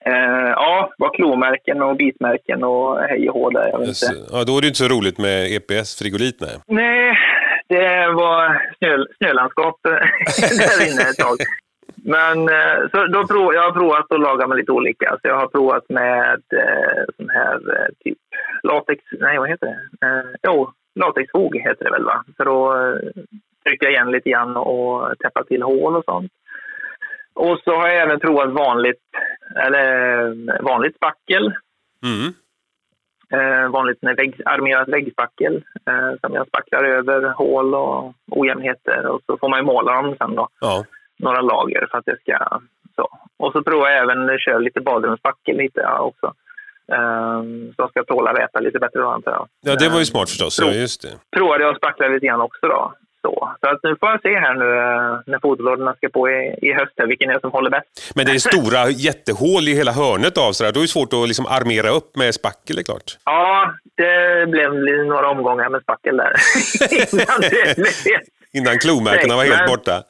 Eh, 0.05 0.49
ja, 0.55 0.91
var 0.97 1.13
klomärken 1.13 1.81
och 1.81 1.95
bitmärken 1.95 2.63
och 2.63 2.99
hej 2.99 3.29
och 3.29 3.35
hå 3.35 3.49
där. 3.49 3.69
Jag 3.71 3.79
vet 3.79 3.87
inte. 3.87 4.25
Ja, 4.31 4.43
då 4.43 4.57
är 4.57 4.61
det 4.61 4.67
inte 4.67 4.79
så 4.79 4.87
roligt 4.87 5.17
med 5.17 5.51
EPS 5.55 5.99
frigolit, 5.99 6.37
nej. 6.41 6.55
Nej, 6.67 7.17
det 7.69 8.07
var 8.07 8.73
snö, 8.77 9.05
snölandskap 9.17 9.79
där 9.83 10.91
inne 10.91 11.01
ett 11.01 11.17
tag. 11.17 11.37
Men 11.95 12.49
eh, 12.49 12.89
så 12.91 13.07
då 13.07 13.27
prov, 13.27 13.53
jag 13.53 13.61
har 13.61 13.71
provat 13.71 14.11
att 14.11 14.19
laga 14.19 14.47
med 14.47 14.57
lite 14.57 14.71
olika. 14.71 15.09
Så 15.21 15.27
jag 15.27 15.39
har 15.39 15.47
provat 15.47 15.89
med 15.89 16.41
eh, 16.53 17.03
sån 17.17 17.29
här 17.29 17.55
eh, 17.55 17.87
typ 18.03 18.17
latex, 18.63 19.03
nej 19.11 19.37
vad 19.37 19.49
heter 19.49 19.67
det? 19.67 20.07
Eh, 20.07 20.25
jo, 20.43 20.71
latexfog 20.95 21.55
heter 21.55 21.85
det 21.85 21.91
väl 21.91 22.03
va? 22.03 22.23
För 22.37 22.45
att 22.45 22.95
eh, 22.95 23.23
trycka 23.65 23.89
igen 23.89 24.11
lite 24.11 24.29
grann 24.29 24.57
och 24.57 25.17
täppa 25.19 25.43
till 25.43 25.61
hål 25.61 25.95
och 25.95 26.05
sånt. 26.05 26.31
Och 27.33 27.59
så 27.63 27.75
har 27.75 27.87
jag 27.87 27.97
även 27.97 28.19
provat 28.19 28.49
vanligt, 28.49 29.03
eller 29.55 30.63
vanligt 30.63 30.95
spackel. 30.95 31.53
Mm. 32.03 32.33
Eh, 33.33 33.69
vanligt 33.69 34.01
med 34.01 34.15
vägg, 34.15 34.41
armerat 34.45 34.87
väggspackel 34.87 35.55
eh, 35.87 36.19
som 36.21 36.33
jag 36.33 36.47
spacklar 36.47 36.83
över 36.83 37.29
hål 37.29 37.75
och 37.75 38.13
ojämnheter 38.31 39.05
och 39.07 39.21
så 39.25 39.37
får 39.37 39.49
man 39.49 39.59
ju 39.59 39.65
måla 39.65 40.01
dem 40.01 40.15
sen 40.19 40.35
då. 40.35 40.47
Ja. 40.59 40.85
Några 41.19 41.41
lager 41.41 41.87
för 41.91 41.97
att 41.97 42.05
det 42.05 42.17
ska 42.21 42.59
så. 42.95 43.07
Och 43.37 43.51
så 43.51 43.63
provar 43.63 43.89
jag 43.89 44.03
även 44.03 44.29
att 44.29 44.41
köra 44.41 44.57
lite 44.57 44.81
badrumsspackel 44.81 45.57
lite 45.57 45.79
ja, 45.79 45.99
också. 45.99 46.33
Eh, 46.91 47.41
som 47.75 47.89
ska 47.89 48.03
tåla 48.03 48.33
väta 48.33 48.59
lite 48.59 48.79
bättre 48.79 48.99
då 48.99 49.09
antar 49.09 49.31
jag. 49.31 49.47
Ja, 49.61 49.75
det 49.75 49.89
var 49.89 49.99
ju 49.99 50.05
smart 50.05 50.29
förstås. 50.29 50.59
Prov, 50.59 50.69
ja, 50.69 50.75
just 50.75 51.01
det. 51.01 51.37
Provade 51.37 51.63
jag 51.63 51.71
att 51.71 51.77
spackla 51.77 52.07
lite 52.07 52.25
grann 52.25 52.41
också 52.41 52.67
då. 52.67 52.93
Så, 53.21 53.55
så 53.61 53.67
att 53.69 53.79
nu 53.83 53.95
får 53.99 54.09
jag 54.09 54.21
se 54.21 54.39
här 54.39 54.53
nu 54.53 54.65
eh, 54.77 55.19
när 55.25 55.39
foderlådorna 55.39 55.93
ska 55.93 56.09
på 56.09 56.29
i, 56.29 56.55
i 56.61 56.73
höst, 56.73 56.93
här, 56.97 57.07
vilken 57.07 57.29
är 57.29 57.39
som 57.39 57.51
håller 57.51 57.69
bäst. 57.69 58.11
Men 58.15 58.25
det 58.25 58.31
är 58.31 58.39
stora 58.53 58.89
jättehål 58.89 59.67
i 59.67 59.73
hela 59.73 59.91
hörnet 59.91 60.37
av 60.37 60.51
sådär. 60.51 60.71
Då 60.71 60.79
är 60.79 60.81
det 60.81 60.87
svårt 60.87 61.13
att 61.13 61.27
liksom 61.27 61.45
armera 61.45 61.89
upp 61.89 62.15
med 62.15 62.33
spackel, 62.33 62.75
det 62.75 62.81
är 62.81 62.83
klart. 62.83 63.17
Ja, 63.25 63.73
det 63.95 64.47
blev 64.49 64.73
några 65.05 65.29
omgångar 65.29 65.69
med 65.69 65.81
spackel 65.81 66.17
där. 66.17 66.33
Innan, 67.13 67.51
Innan 68.53 68.79
klomärkena 68.79 69.35
var 69.35 69.43
helt 69.43 69.67
borta. 69.67 70.03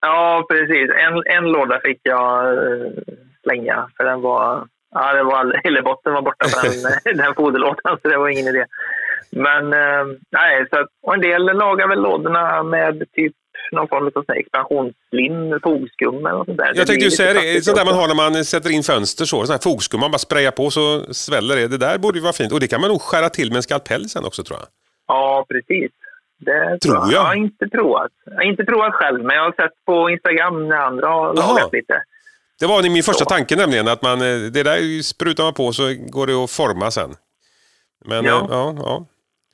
Ja, 0.00 0.46
precis. 0.48 0.90
En, 0.90 1.22
en 1.26 1.52
låda 1.52 1.80
fick 1.84 2.00
jag 2.02 2.58
uh, 2.58 2.90
slänga, 3.42 3.88
för 3.96 4.04
den 4.04 4.20
var... 4.20 4.68
Ja, 4.94 5.12
det 5.12 5.22
var, 5.22 5.60
hela 5.64 5.82
botten 5.82 6.12
var 6.12 6.22
borta 6.22 6.46
på 6.48 6.66
den, 6.66 7.16
den 7.24 7.34
foderlådan, 7.34 7.98
så 8.02 8.08
det 8.08 8.16
var 8.16 8.28
ingen 8.28 8.46
idé. 8.46 8.64
Men 9.30 9.72
eh, 9.72 10.16
nej, 10.30 10.66
så 10.70 10.80
att, 10.80 10.88
och 11.02 11.14
en 11.14 11.20
del 11.20 11.42
lagar 11.42 11.88
väl 11.88 12.02
lådorna 12.02 12.62
med 12.62 13.04
typ 13.12 13.32
någon 13.72 13.88
form 13.88 14.10
av 14.14 14.36
expansionslim, 14.36 15.60
fogskum 15.62 16.26
eller 16.26 16.38
något 16.38 16.46
sånt 16.46 16.58
där. 16.58 16.72
Jag 16.74 16.86
tänkte 16.86 17.04
ju 17.04 17.10
säga 17.10 17.32
det, 17.32 17.64
sånt 17.64 17.76
där 17.76 17.84
man 17.84 17.94
har 17.94 18.08
när 18.08 18.14
man 18.14 18.44
sätter 18.44 18.70
in 18.70 18.82
fönster 18.82 19.24
så, 19.24 19.46
sån 19.46 19.52
här 19.52 19.62
fogskum, 19.62 20.00
man 20.00 20.10
bara 20.10 20.18
sprayar 20.18 20.50
på 20.50 20.70
så 20.70 21.14
sväller 21.14 21.56
det. 21.56 21.68
Det 21.68 21.78
där 21.78 21.98
borde 21.98 22.18
ju 22.18 22.22
vara 22.22 22.32
fint. 22.32 22.52
Och 22.52 22.60
det 22.60 22.68
kan 22.68 22.80
man 22.80 22.90
nog 22.90 23.02
skära 23.02 23.28
till 23.28 23.48
med 23.48 23.56
en 23.56 23.62
skalpell 23.62 24.08
sen 24.08 24.24
också 24.24 24.42
tror 24.44 24.58
jag. 24.58 24.68
Ja, 25.08 25.46
precis. 25.48 25.90
Det 26.38 26.78
tror 26.78 26.96
jag. 26.96 27.12
jag. 27.12 27.20
har 27.20 27.34
inte 27.34 27.68
provat. 27.68 28.12
Jag 28.24 28.34
har 28.34 28.42
inte 28.42 28.64
provat 28.64 28.94
själv, 28.94 29.24
men 29.24 29.36
jag 29.36 29.42
har 29.42 29.52
sett 29.52 29.84
på 29.86 30.10
Instagram 30.10 30.68
när 30.68 30.76
andra 30.76 31.08
har 31.08 31.34
lagat 31.34 31.72
lite. 31.72 32.02
Det 32.60 32.66
var 32.66 32.82
min 32.82 33.02
första 33.02 33.24
så. 33.24 33.30
tanke 33.30 33.56
nämligen, 33.56 33.88
att 33.88 34.02
man, 34.02 34.20
eh, 34.20 34.38
det 34.38 34.62
där 34.62 35.02
sprutar 35.02 35.44
man 35.44 35.54
på 35.54 35.72
så 35.72 35.82
går 36.08 36.26
det 36.26 36.44
att 36.44 36.50
forma 36.50 36.90
sen. 36.90 37.14
Men 38.04 38.24
ja, 38.24 38.40
eh, 38.40 38.46
ja. 38.50 38.74
ja. 38.78 39.06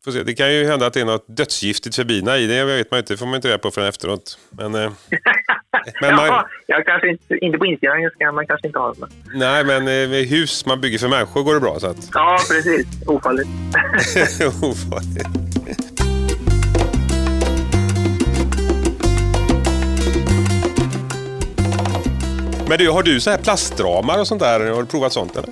Får 0.04 0.12
se. 0.12 0.22
Det 0.22 0.34
kan 0.34 0.54
ju 0.54 0.66
hända 0.66 0.86
att 0.86 0.92
det 0.92 1.00
är 1.00 1.04
något 1.04 1.24
dödsgiftigt 1.28 1.96
för 1.96 2.04
bina 2.04 2.38
i 2.38 2.46
det. 2.46 2.64
vet 2.64 2.90
man 2.90 2.98
inte. 2.98 3.12
Det 3.12 3.18
får 3.18 3.26
man 3.26 3.34
inte 3.34 3.48
reda 3.48 3.58
på 3.58 3.70
förrän 3.70 3.88
efteråt. 3.88 4.38
Men, 4.50 4.74
eh, 4.74 4.92
men 6.00 6.16
man, 6.16 6.26
ja, 6.26 6.48
jag 6.66 6.86
kanske 6.86 7.08
inte, 7.08 7.36
inte 7.36 7.58
på 7.58 7.66
Instagram 7.66 8.10
ska 8.10 8.32
man 8.32 8.46
kanske 8.46 8.66
inte 8.66 8.78
ha 8.78 8.92
det. 8.92 9.06
Nej, 9.34 9.64
men 9.64 9.88
eh, 9.88 10.26
hus 10.28 10.66
man 10.66 10.80
bygger 10.80 10.98
för 10.98 11.08
människor 11.08 11.42
går 11.42 11.54
det 11.54 11.60
bra. 11.60 11.80
Så 11.80 11.86
att... 11.86 11.96
Ja, 12.12 12.38
precis. 12.50 12.86
Ofarligt. 13.06 13.48
Ofarligt. 14.62 15.28
Men 22.68 22.78
du, 22.78 22.90
har 22.90 23.02
du 23.02 23.20
så 23.20 23.30
här 23.30 23.38
plastramar 23.38 24.20
och 24.20 24.26
sånt 24.26 24.40
där? 24.40 24.70
Har 24.70 24.82
du 24.82 24.86
provat 24.88 25.12
sånt 25.12 25.36
eller? 25.36 25.50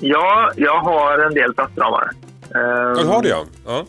Ja, 0.00 0.52
jag 0.56 0.80
har 0.80 1.18
en 1.18 1.34
del 1.34 1.54
plastramar. 1.54 2.10
Ja, 2.54 2.94
du 3.02 3.06
har 3.06 3.22
det 3.22 3.28
ja. 3.28 3.44
ja. 3.66 3.86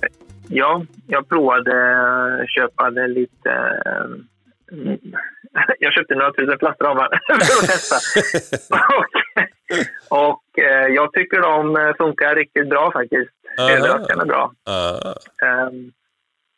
Ja, 0.47 0.85
jag 1.07 1.29
provade, 1.29 2.45
köpade 2.47 3.07
lite... 3.07 3.51
Mm, 4.71 4.99
jag 5.79 5.93
köpte 5.93 6.15
några 6.15 6.33
tusen 6.33 6.57
plastramar 6.57 7.09
för 7.27 7.33
att 7.33 7.69
testa. 7.69 7.95
och, 10.09 10.29
och 10.29 10.63
eh, 10.63 10.87
jag 10.87 11.13
tycker 11.13 11.41
de 11.41 11.93
funkar 11.97 12.35
riktigt 12.35 12.69
bra 12.69 12.91
faktiskt. 12.91 13.31
Överraskande 13.59 14.25
bra. 14.25 14.51
Um, 15.69 15.91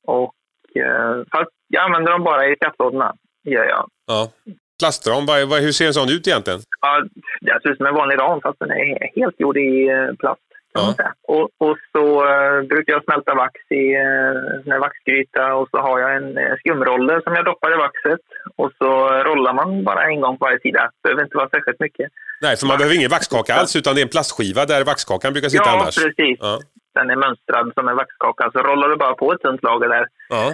och, 0.07 0.35
uh, 0.79 1.23
fast 1.31 1.51
jag 1.67 1.83
använder 1.83 2.11
dem 2.11 2.23
bara 2.23 2.47
i 2.47 2.55
skattlådorna, 2.55 3.13
gör 3.43 3.63
jag. 3.63 3.89
Ja. 4.07 4.31
Plastram, 4.79 5.27
hur 5.61 5.71
ser 5.71 5.87
en 5.87 5.93
sån 5.93 6.09
ut 6.09 6.27
egentligen? 6.27 6.59
Ja, 6.81 7.03
det 7.41 7.59
ser 7.61 7.69
ut 7.69 7.77
som 7.77 7.85
en 7.85 7.95
vanlig 7.95 8.19
ram 8.19 8.41
fast 8.41 8.59
den 8.59 8.71
är 8.71 9.15
helt 9.15 9.39
gjord 9.39 9.57
i 9.57 9.87
eh, 9.87 10.15
plast. 10.19 10.44
Ja. 10.75 10.95
Och, 11.35 11.49
och, 11.65 11.77
så 11.91 12.03
uh, 12.25 12.67
brukar 12.71 12.93
jag 12.93 13.03
smälta 13.03 13.33
vax 13.35 13.53
i 13.69 13.95
en 14.73 14.79
vaxgryta 14.79 15.55
och 15.55 15.67
så 15.71 15.77
har 15.77 15.99
jag 15.99 16.15
en 16.15 16.37
uh, 16.37 16.55
skumroller 16.59 17.21
som 17.21 17.33
jag 17.35 17.45
doppar 17.45 17.73
i 17.73 17.77
vaxet. 17.77 18.23
Och 18.55 18.71
så 18.77 18.89
rollar 19.29 19.53
man 19.53 19.83
bara 19.83 20.03
en 20.11 20.21
gång 20.21 20.37
på 20.37 20.45
varje 20.45 20.59
sida. 20.59 20.81
Det 20.93 21.03
behöver 21.03 21.23
inte 21.23 21.37
vara 21.37 21.49
särskilt 21.49 21.79
mycket. 21.79 22.07
Nej, 22.41 22.57
för 22.57 22.67
man 22.67 22.77
behöver 22.77 22.95
ingen 22.95 23.15
vaxkaka 23.17 23.53
alls 23.53 23.75
utan 23.75 23.95
det 23.95 24.01
är 24.01 24.07
en 24.09 24.15
plastskiva 24.15 24.65
där 24.65 24.85
vaxkakan 24.85 25.33
brukar 25.33 25.49
sitta 25.49 25.69
ja, 25.69 25.73
annars. 25.75 25.95
Precis. 25.95 26.37
Ja, 26.39 26.57
precis. 26.57 26.71
Den 26.97 27.09
är 27.09 27.15
mönstrad 27.15 27.71
som 27.75 27.87
en 27.87 27.95
vaxkaka. 27.95 28.51
Så 28.53 28.59
rollar 28.59 28.89
du 28.89 28.95
bara 28.95 29.13
på 29.13 29.33
ett 29.33 29.41
tunt 29.41 29.63
lager 29.63 29.89
där 29.89 30.05
ja. 30.29 30.45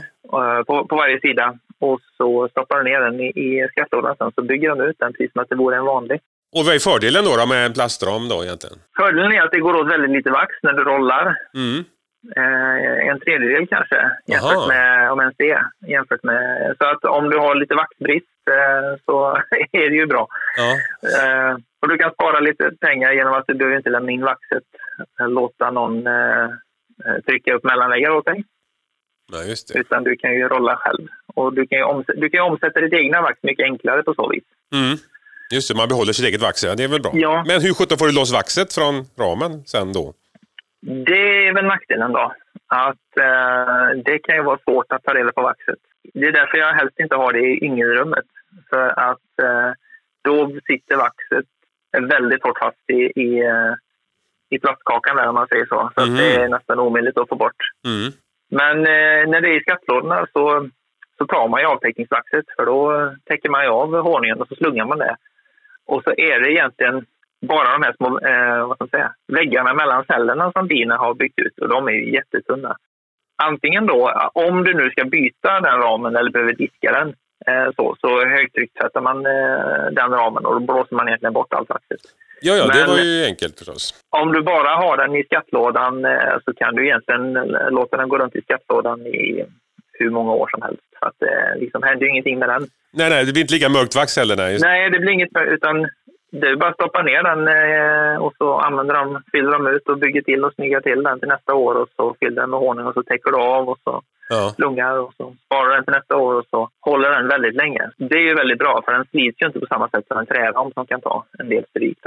på, 0.68 0.88
på 0.90 0.96
varje 0.96 1.20
sida. 1.20 1.46
Och 1.80 2.00
så 2.18 2.48
stoppar 2.52 2.78
du 2.78 2.84
ner 2.84 3.00
den 3.00 3.20
i, 3.20 3.28
i 3.46 3.68
skattlådan 3.72 4.16
sen 4.18 4.32
så 4.36 4.42
bygger 4.42 4.70
de 4.70 4.82
ut 4.82 5.00
den 5.00 5.14
precis 5.14 5.32
som 5.32 5.42
att 5.42 5.50
det 5.50 5.56
vore 5.56 5.78
en 5.78 5.86
vanlig. 5.86 6.20
Och 6.56 6.66
vad 6.66 6.76
är 6.76 6.80
fördelen 6.80 7.26
då, 7.26 7.38
då 7.38 7.46
med 7.46 7.66
en 7.66 7.74
plastram 7.74 8.30
då 8.30 8.44
egentligen? 8.44 8.78
Fördelen 8.98 9.32
är 9.32 9.42
att 9.42 9.52
det 9.52 9.60
går 9.60 9.76
åt 9.76 9.92
väldigt 9.92 10.12
lite 10.12 10.32
vax 10.32 10.56
när 10.64 10.74
du 10.74 10.84
rollar. 10.84 11.36
Mm. 11.56 11.84
Eh, 12.36 13.08
en 13.10 13.20
tredjedel 13.20 13.68
kanske, 13.68 14.12
jämfört 14.28 14.68
med, 14.68 15.12
om 15.12 15.20
ens 15.20 15.36
det. 15.38 15.62
Jämfört 15.88 16.24
med, 16.24 16.76
så 16.78 16.86
att 16.86 17.06
om 17.06 17.30
du 17.30 17.38
har 17.38 17.56
lite 17.56 17.76
vaxbrist 17.76 18.28
eh, 18.50 19.00
så 19.06 19.36
är 19.72 19.90
det 19.90 19.96
ju 19.96 20.06
bra. 20.06 20.28
Ja. 20.58 20.72
Eh, 21.10 21.58
och 21.82 21.88
du 21.90 21.98
kan 21.98 22.14
spara 22.14 22.40
lite 22.40 22.72
pengar 22.80 23.12
genom 23.12 23.34
att 23.34 23.48
du 23.48 23.54
behöver 23.54 23.78
inte 23.78 23.90
lämna 23.90 24.12
in 24.12 24.22
vaxet. 24.22 24.64
Låta 25.20 25.72
någon 25.72 26.08
eh, 26.08 26.50
trycka 27.26 27.54
upp 27.54 27.64
mellanläggare 27.64 28.14
åt 28.14 28.26
dig. 28.26 28.44
Nej, 29.32 29.50
just 29.50 29.74
det. 29.74 29.80
Utan 29.80 30.04
du 30.04 30.16
kan 30.16 30.34
ju 30.34 30.48
rolla 30.48 30.76
själv. 30.76 31.08
Och 31.36 31.54
du 31.54 31.68
kan 31.68 31.78
ju 31.78 31.84
omsätta, 31.84 32.20
du 32.20 32.30
kan 32.30 32.52
omsätta 32.52 32.82
ditt 32.82 32.94
egna 32.94 33.22
vax 33.22 33.40
mycket 33.44 33.64
enklare 33.64 34.04
på 34.04 34.14
så 34.14 34.30
vis. 34.30 34.44
Mm. 34.74 34.98
Just 35.52 35.68
det, 35.70 35.78
man 35.78 35.88
behåller 35.88 36.14
sitt 36.14 36.26
eget 36.26 36.42
vax, 36.42 36.64
ja. 36.64 36.76
Det 36.76 36.84
är 36.84 36.88
väl 36.88 37.02
bra. 37.02 37.12
Ja. 37.14 37.44
Men 37.48 37.62
hur 37.62 37.74
sjutton 37.74 37.98
får 37.98 38.06
du 38.06 38.14
loss 38.16 38.34
vaxet 38.34 38.74
från 38.74 38.94
ramen 39.20 39.64
sen 39.66 39.94
då? 39.94 40.14
Det 40.82 41.48
är 41.48 41.54
väl 41.54 41.66
nackdelen 41.66 42.12
då. 42.12 42.34
Att 42.68 43.18
eh, 43.20 44.02
det 44.06 44.20
kan 44.20 44.36
ju 44.36 44.42
vara 44.44 44.60
svårt 44.66 44.92
att 44.92 45.04
ta 45.04 45.14
reda 45.14 45.32
på 45.32 45.42
vaxet. 45.42 45.80
Det 46.14 46.26
är 46.26 46.32
därför 46.32 46.58
jag 46.58 46.74
helst 46.74 47.00
inte 47.00 47.16
har 47.16 47.34
det 47.34 47.40
i 47.40 47.66
yngelrummet. 47.66 48.26
För 48.70 48.88
att 49.10 49.30
eh, 49.44 49.72
då 50.24 50.52
sitter 50.68 50.96
vaxet 50.96 51.46
väldigt 52.10 52.44
hårt 52.44 52.58
fast 52.60 52.90
i, 52.90 53.02
i, 53.22 53.40
eh, 53.46 53.74
i 54.50 54.60
plastkakan 54.60 55.16
där 55.16 55.28
om 55.28 55.36
man 55.36 55.48
säger 55.48 55.66
så. 55.66 55.92
Så 55.96 56.02
Mhm. 56.02 56.12
att 56.12 56.18
det 56.18 56.36
är 56.36 56.50
nästan 56.50 56.80
omöjligt 56.80 57.18
att 57.18 57.30
få 57.30 57.36
bort. 57.36 57.62
Mm. 57.86 58.12
Men 58.52 58.78
eh, 58.78 59.30
när 59.32 59.42
det 59.42 59.48
är 59.50 59.58
i 59.58 59.62
skattlådorna 59.62 60.28
så, 60.34 60.70
så 61.18 61.26
tar 61.26 61.48
man 61.48 61.62
ju 61.62 61.68
avtäckningsvaxet 61.68 62.46
för 62.56 62.66
då 62.66 63.12
täcker 63.26 63.50
man 63.50 63.64
ju 63.64 63.70
av 63.70 63.96
honungen 63.96 64.42
och 64.42 64.48
så 64.48 64.56
slungar 64.56 64.86
man 64.86 64.98
det. 64.98 65.16
Och 65.94 66.04
så 66.04 66.12
är 66.18 66.40
det 66.40 66.52
egentligen 66.52 67.06
bara 67.48 67.72
de 67.72 67.84
här 67.84 67.94
små 67.98 68.08
eh, 68.20 68.68
vad 68.68 68.76
ska 68.76 68.84
man 68.84 68.90
säga, 68.90 69.14
väggarna 69.28 69.74
mellan 69.74 70.06
cellerna 70.06 70.52
som 70.52 70.68
bina 70.68 70.98
har 70.98 71.14
byggt 71.14 71.40
ut 71.40 71.58
och 71.62 71.70
de 71.70 71.88
är 71.88 71.92
ju 71.92 72.14
jättetunna. 72.14 72.78
Antingen 73.44 73.86
då, 73.86 74.30
om 74.34 74.64
du 74.64 74.74
nu 74.74 74.90
ska 74.90 75.04
byta 75.06 75.60
den 75.60 75.80
ramen 75.82 76.16
eller 76.16 76.32
behöver 76.32 76.54
diska 76.54 76.92
den, 76.92 77.08
eh, 77.48 77.72
så, 77.76 77.96
så 78.02 78.26
högtryckstvättar 78.26 79.02
man 79.02 79.18
eh, 79.26 79.86
den 79.92 80.12
ramen 80.12 80.46
och 80.46 80.54
då 80.54 80.60
blåser 80.60 80.96
man 80.96 81.08
egentligen 81.08 81.34
bort 81.34 81.54
allt 81.54 81.70
vaxet. 81.70 82.02
Ja, 82.42 82.54
ja, 82.56 82.68
det 82.68 82.88
var 82.88 82.98
ju 82.98 83.26
enkelt 83.26 83.58
förstås. 83.58 84.04
Om 84.10 84.32
du 84.32 84.42
bara 84.42 84.76
har 84.76 84.98
den 84.98 85.16
i 85.16 85.24
skattlådan 85.24 86.06
eh, 86.06 86.36
så 86.46 86.54
kan 86.54 86.76
du 86.76 86.86
egentligen 86.86 87.34
låta 87.70 87.98
den 87.98 88.10
gå 88.10 88.18
runt 88.18 88.36
i 88.36 88.42
skattlådan 88.42 89.02
i 89.08 89.46
hur 89.94 90.10
många 90.10 90.32
år 90.32 90.48
som 90.52 90.62
helst. 90.62 90.91
För 91.02 91.08
att 91.10 91.20
det 91.20 91.60
liksom 91.60 91.84
händer 91.84 92.06
ju 92.06 92.10
ingenting 92.12 92.40
med 92.40 92.50
den. 92.50 92.68
Nej, 92.94 93.10
nej, 93.10 93.26
det 93.26 93.32
blir 93.34 93.42
inte 93.42 93.54
lika 93.54 93.70
mörkt 93.70 93.96
vax 93.96 94.18
heller. 94.18 94.36
Nej. 94.36 94.52
Just... 94.52 94.64
Nej, 94.66 94.90
det 94.90 95.00
blir 95.00 95.12
inget 95.12 95.30
utan 95.58 95.76
det 96.32 96.48
är 96.48 96.56
bara 96.56 96.70
att 96.70 96.76
stoppa 96.76 97.02
ner 97.04 97.24
den 97.24 97.42
eh, 97.48 98.16
och 98.26 98.34
så 98.38 98.58
använder 98.60 98.94
de, 98.96 99.22
fyller 99.32 99.52
de 99.52 99.68
ut 99.68 99.90
och 99.90 99.98
bygger 99.98 100.22
till 100.22 100.44
och 100.46 100.54
snyggar 100.54 100.82
till 100.82 101.04
den 101.04 101.20
till 101.20 101.30
nästa 101.30 101.54
år 101.54 101.76
och 101.76 101.90
så 101.96 102.16
fyller 102.20 102.42
den 102.42 102.50
med 102.50 102.60
honung 102.60 102.86
och 102.88 102.94
så 102.94 103.04
täcker 103.04 103.32
du 103.32 103.38
av 103.38 103.70
och 103.70 103.80
så 103.84 104.02
Ja. 104.30 104.54
slungar 104.56 104.98
och 105.00 105.14
så 105.18 105.36
sparar 105.46 105.76
den 105.76 105.84
till 105.84 105.94
nästa 105.94 106.16
år 106.18 106.34
och 106.34 106.46
så 106.50 106.70
håller 106.82 107.10
den 107.10 107.28
väldigt 107.28 107.56
länge. 107.56 107.90
Det 107.98 108.16
är 108.16 108.22
ju 108.30 108.36
väldigt 108.36 108.60
bra 108.60 108.82
för 108.86 108.92
den 108.92 109.06
slits 109.06 109.42
ju 109.42 109.46
inte 109.48 109.60
på 109.60 109.66
samma 109.66 109.90
sätt 109.90 110.06
som 110.08 110.18
en 110.18 110.26
träram 110.26 110.72
som 110.74 110.86
kan 110.88 111.02
ta 111.02 111.26
en 111.40 111.50
del 111.50 111.64
stryk. 111.70 111.98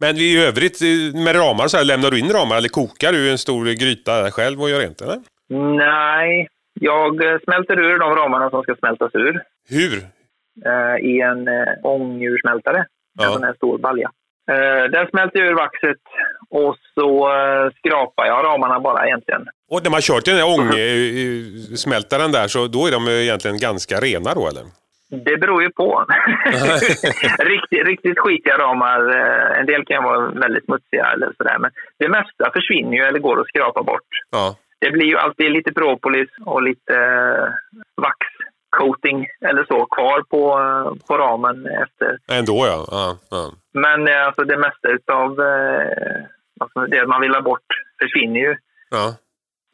Men 0.00 0.16
i 0.16 0.46
övrigt 0.46 0.82
eh, 0.82 1.20
med 1.24 1.36
ramar 1.36 1.66
så 1.68 1.76
här, 1.76 1.84
lämnar 1.84 2.10
du 2.10 2.18
in 2.18 2.30
ramar 2.32 2.56
eller 2.56 2.68
kokar 2.68 3.12
du 3.12 3.30
en 3.30 3.38
stor 3.38 3.64
gryta 3.64 4.30
själv 4.30 4.62
och 4.62 4.70
gör 4.70 4.80
rent 4.80 5.00
eller? 5.00 5.18
Nej, 5.76 6.48
jag 6.80 7.24
eh, 7.24 7.38
smälter 7.44 7.78
ur 7.78 7.98
de 7.98 8.14
ramarna 8.14 8.50
som 8.50 8.62
ska 8.62 8.74
smältas 8.74 9.14
ur. 9.14 9.42
Hur? 9.68 9.92
eh, 10.66 11.06
i 11.10 11.20
en 11.20 11.48
eh, 11.48 11.72
ångursmältare. 11.82 12.86
Ja. 13.18 13.26
En 13.26 13.32
sån 13.32 13.44
här 13.44 13.54
stor 13.54 13.78
balja. 13.78 14.10
Den 14.92 15.06
smälter 15.10 15.40
ur 15.40 15.54
vaxet 15.54 16.02
och 16.50 16.76
så 16.94 17.28
skrapar 17.78 18.26
jag 18.26 18.44
ramarna 18.44 18.80
bara 18.80 19.06
egentligen. 19.06 19.46
Och 19.70 19.82
när 19.84 19.90
man 19.90 20.00
kört 20.00 20.24
den 20.24 20.36
där 20.36 20.48
ångsmältaren 20.54 22.32
där 22.32 22.48
så 22.48 22.66
då 22.66 22.86
är 22.86 22.92
de 22.92 23.08
egentligen 23.08 23.58
ganska 23.58 24.00
rena 24.00 24.34
då 24.34 24.48
eller? 24.48 24.64
Det 25.10 25.36
beror 25.36 25.62
ju 25.62 25.70
på. 25.70 26.04
riktigt, 27.38 27.86
riktigt 27.86 28.18
skitiga 28.18 28.58
ramar, 28.58 29.00
en 29.60 29.66
del 29.66 29.84
kan 29.84 30.04
vara 30.04 30.30
väldigt 30.30 30.64
smutsiga 30.64 31.04
eller 31.14 31.32
sådär. 31.36 31.58
Men 31.58 31.70
det 31.98 32.08
mesta 32.08 32.50
försvinner 32.52 32.96
ju 32.96 33.02
eller 33.02 33.18
går 33.18 33.40
att 33.40 33.48
skrapa 33.48 33.82
bort. 33.82 34.10
Ja. 34.30 34.56
Det 34.80 34.90
blir 34.90 35.06
ju 35.06 35.16
alltid 35.16 35.52
lite 35.52 35.72
propolis 35.72 36.28
och 36.46 36.62
lite 36.62 36.94
eh, 36.94 37.48
vaxcoating 37.96 39.26
eller 39.40 39.64
så 39.64 39.86
kvar 39.86 40.22
på, 40.22 40.60
eh, 40.60 41.06
på 41.06 41.18
ramen 41.18 41.66
efter 41.66 42.18
Ändå 42.32 42.66
ja. 42.66 42.86
ja, 42.90 43.18
ja. 43.30 43.52
Men 43.72 44.08
eh, 44.08 44.26
alltså 44.26 44.44
det 44.44 44.56
mesta 44.56 45.12
av 45.12 45.30
alltså 46.60 46.80
det 46.80 47.06
man 47.06 47.20
vill 47.20 47.34
ha 47.34 47.42
bort 47.42 47.66
försvinner 48.02 48.40
ju. 48.40 48.56
ja. 48.90 49.14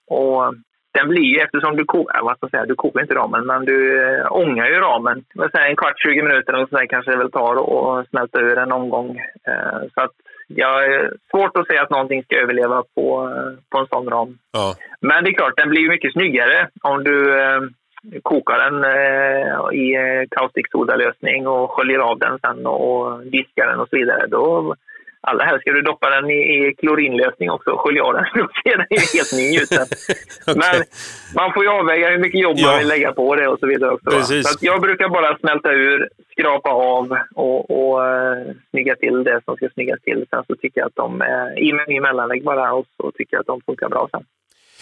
Och 0.09 0.55
den 0.97 1.09
blir 1.09 1.23
ju, 1.23 1.39
eftersom 1.41 1.77
du 1.77 1.85
kokar, 1.85 2.23
vad 2.23 2.37
ska 2.37 2.49
säga, 2.49 2.67
du 2.67 2.75
kokar 2.75 3.01
inte 3.01 3.15
ramen, 3.15 3.47
men 3.47 3.65
du 3.65 3.79
eh, 4.03 4.33
ångar 4.33 4.67
ju 4.67 4.75
ramen. 4.75 5.25
Säger, 5.53 5.69
en 5.69 5.77
kvart, 5.77 6.03
20 6.03 6.23
minuter 6.23 6.55
och 6.55 6.69
så 6.69 6.77
kanske 6.89 7.11
det 7.11 7.17
väl 7.17 7.31
tar 7.31 7.55
att 7.57 8.09
smälta 8.09 8.41
ur 8.41 8.59
en 8.59 8.73
omgång. 8.73 9.11
Eh, 9.49 9.81
så 9.95 10.01
att 10.01 10.17
jag 10.47 10.85
är 10.85 11.13
svårt 11.31 11.57
att 11.57 11.67
säga 11.67 11.83
att 11.83 11.91
någonting 11.91 12.23
ska 12.23 12.37
överleva 12.37 12.83
på, 12.95 13.33
eh, 13.37 13.59
på 13.71 13.79
en 13.79 13.87
sån 13.87 14.11
ram. 14.11 14.39
ja. 14.53 14.75
Men 15.01 15.25
det 15.25 15.31
är 15.31 15.35
klart, 15.35 15.57
den 15.57 15.69
blir 15.69 15.89
mycket 15.89 16.13
snyggare 16.13 16.69
om 16.83 17.05
du 17.05 17.41
eh, 17.41 17.61
kokar 18.23 18.59
den 18.59 18.85
eh, 18.85 19.81
i 19.83 19.95
eh, 19.95 20.29
kaustiksodalösning 20.31 21.47
och 21.47 21.71
sköljer 21.71 21.99
av 21.99 22.19
den 22.19 22.39
sen 22.39 22.67
och, 22.67 22.81
och 22.91 23.27
diskar 23.27 23.67
den 23.67 23.81
och 23.81 23.89
så 23.89 23.97
vidare. 23.97 24.27
Då, 24.27 24.75
allra 25.31 25.45
helst 25.45 25.63
ska 25.63 25.71
du 25.73 25.83
doppa 25.83 26.11
den 26.11 26.31
i, 26.31 26.41
i 26.55 26.75
klorinlösning 26.79 27.51
också 27.51 27.71
och 27.71 27.81
skölja 27.81 28.03
av 28.05 28.15
den. 28.15 28.25
Då 28.35 28.49
ser 28.63 28.77
den 28.77 28.87
ju 28.91 29.01
helt 29.15 29.33
ny 29.41 29.47
ut 29.61 29.69
sen. 29.69 29.87
Men 30.63 30.77
man 31.35 31.53
får 31.53 31.63
ju 31.65 31.71
avväga 31.71 32.11
hur 32.11 32.19
mycket 32.19 32.41
jobb 32.41 32.57
Ja. 32.59 32.67
man 32.71 32.79
vill 32.79 32.89
lägga 32.89 33.13
på 33.13 33.37
det 33.37 33.49
och 33.49 33.59
så 33.59 33.67
vidare 33.67 33.91
också. 33.91 34.23
Så 34.23 34.59
jag 34.61 34.81
brukar 34.81 35.09
bara 35.09 35.39
smälta 35.39 35.73
ur, 35.73 36.09
skrapa 36.33 36.71
av 36.71 37.19
och, 37.35 37.61
och 37.71 38.01
uh, 38.01 38.55
snygga 38.71 38.97
till 38.97 39.25
det 39.25 39.41
som 39.45 39.57
ska 39.57 39.69
snyggas 39.75 40.01
till. 40.03 40.27
Sen 40.31 40.43
så 40.47 40.55
tycker 40.57 40.81
jag 40.81 40.87
att 40.87 40.97
de, 40.97 41.23
uh, 41.23 41.65
i 41.67 41.73
med 41.73 42.03
mellanlägg 42.03 42.45
bara 42.45 42.73
och 42.73 42.87
så 42.97 43.11
tycker 43.11 43.37
jag 43.37 43.41
att 43.41 43.47
de 43.47 43.61
funkar 43.67 43.89
bra 43.89 44.09
sen. 44.11 44.25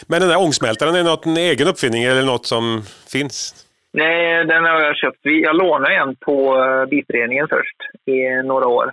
Men 0.07 0.21
den 0.21 0.29
där 0.29 0.41
ångsmältaren, 0.41 0.95
är 0.95 0.99
det 0.99 1.11
något 1.11 1.27
en 1.27 1.37
egen 1.37 1.69
uppfinning 1.69 2.05
eller 2.05 2.23
något 2.23 2.47
som 2.47 2.83
finns? 3.13 3.67
Nej, 3.93 4.45
den 4.45 4.65
har 4.65 4.81
jag 4.81 4.97
köpt. 4.97 5.21
Jag 5.23 5.57
lånade 5.57 5.95
en 5.95 6.17
på 6.17 6.57
uh, 6.57 6.87
Bilföreningen 6.87 7.49
först 7.49 7.77
i 8.07 8.43
några 8.43 8.67
år. 8.67 8.93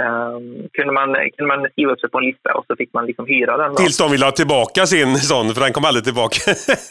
Um, 0.00 0.68
kunde, 0.72 0.92
man, 0.92 1.08
kunde 1.36 1.56
man 1.56 1.70
skriva 1.72 1.92
upp 1.92 2.00
sig 2.00 2.10
på 2.10 2.18
en 2.18 2.24
lista 2.24 2.54
och 2.54 2.64
så 2.68 2.76
fick 2.76 2.92
man 2.94 3.06
liksom 3.06 3.26
hyra 3.26 3.56
den. 3.56 3.74
Tills 3.76 3.98
de 3.98 4.10
vill 4.10 4.22
ha 4.22 4.30
tillbaka 4.30 4.86
sin 4.86 5.16
sån, 5.16 5.54
för 5.54 5.60
den 5.60 5.72
kom 5.72 5.84
aldrig 5.84 6.04
tillbaka. 6.04 6.38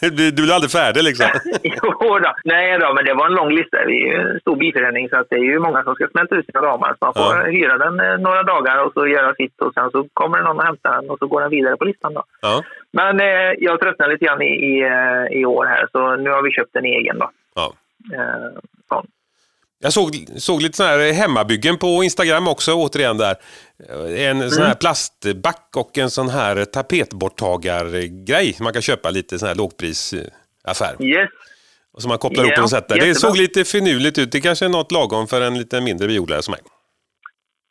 du, 0.00 0.30
du 0.30 0.42
blir 0.42 0.54
aldrig 0.54 0.70
färdig 0.70 1.02
liksom. 1.02 1.26
jo 1.62 2.18
då. 2.24 2.30
Nej 2.44 2.78
då, 2.78 2.94
men 2.94 3.04
det 3.04 3.14
var 3.14 3.26
en 3.26 3.34
lång 3.34 3.50
lista. 3.58 3.76
Vi 3.86 4.08
är 4.08 4.18
en 4.18 4.40
stor 4.40 4.56
bilförening 4.56 5.08
så 5.08 5.16
att 5.20 5.26
det 5.30 5.36
är 5.36 5.46
ju 5.52 5.58
många 5.58 5.82
som 5.82 5.94
ska 5.94 6.06
smälta 6.08 6.36
ut 6.36 6.46
sina 6.46 6.60
ramar. 6.60 6.90
Så 6.98 7.04
man 7.06 7.14
får 7.14 7.36
Ja. 7.38 7.44
hyra 7.56 7.78
den 7.78 8.00
eh, 8.00 8.18
några 8.18 8.42
dagar 8.42 8.84
och 8.84 8.92
så 8.92 9.06
göra 9.06 9.34
sitt 9.34 9.60
och 9.60 9.74
sen 9.74 9.90
så 9.90 10.06
kommer 10.12 10.38
det 10.38 10.44
någon 10.44 10.58
och 10.58 10.64
hämtar 10.64 10.92
den 11.00 11.10
och 11.10 11.18
så 11.18 11.26
går 11.26 11.40
den 11.40 11.50
vidare 11.50 11.76
på 11.76 11.84
listan. 11.84 12.14
Då. 12.14 12.22
Ja. 12.40 12.62
Men 12.92 13.20
eh, 13.20 13.50
jag 13.58 13.80
tröttnade 13.80 14.12
lite 14.12 14.24
grann 14.24 14.42
i, 14.42 14.52
i, 14.70 14.82
eh, 14.82 15.38
i 15.40 15.44
år 15.44 15.64
här 15.66 15.86
så 15.92 16.16
nu 16.16 16.30
har 16.30 16.42
vi 16.42 16.50
köpt 16.50 16.76
en 16.76 16.84
egen. 16.84 17.18
Då. 17.18 17.30
Ja. 17.54 17.72
Eh, 18.16 18.50
sån. 18.88 19.06
Jag 19.82 19.92
såg, 19.92 20.10
såg 20.36 20.62
lite 20.62 20.76
sådana 20.76 20.92
här 20.96 21.12
hemmabyggen 21.12 21.78
på 21.78 22.04
Instagram 22.04 22.48
också, 22.48 22.72
återigen 22.74 23.16
där. 23.18 23.36
En 24.16 24.50
sån 24.50 24.66
här 24.66 24.74
plastback 24.74 25.68
och 25.76 25.98
en 25.98 26.10
sån 26.10 26.28
här 26.28 26.64
tapetborttagargrej. 26.64 28.56
Man 28.60 28.72
kan 28.72 28.82
köpa 28.82 29.10
lite 29.10 29.38
sån 29.38 29.48
här 29.48 29.54
lågprisaffär. 29.54 31.02
Yes. 31.04 31.30
Och 31.94 32.02
som 32.02 32.08
man 32.08 32.18
kopplar 32.18 32.44
ihop 32.44 32.50
Ja, 32.50 32.56
på 32.56 32.60
något 32.60 32.70
sätt. 32.70 32.88
Där. 32.88 32.98
Det 32.98 33.14
såg 33.14 33.36
lite 33.36 33.64
finurligt 33.64 34.18
ut. 34.18 34.32
Det 34.32 34.40
kanske 34.40 34.64
är 34.64 34.68
något 34.68 34.92
lagom 34.92 35.26
för 35.26 35.40
en 35.40 35.58
lite 35.58 35.80
mindre 35.80 36.08
biodlare 36.08 36.42
som 36.42 36.52
mig. 36.52 36.60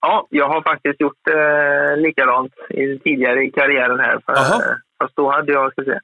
Ja, 0.01 0.27
jag 0.29 0.47
har 0.47 0.61
faktiskt 0.61 1.01
gjort 1.01 1.27
eh, 1.27 1.97
likadant 1.97 2.53
i, 2.69 2.99
tidigare 2.99 3.43
i 3.43 3.51
karriären 3.51 3.99
här. 3.99 4.19
För, 4.25 4.33
Aha. 4.33 4.55
eh, 4.55 4.75
fast 4.99 5.15
då 5.15 5.31
hade 5.31 5.51
jag 5.51 5.71
ska 5.71 5.83
se, 5.83 5.99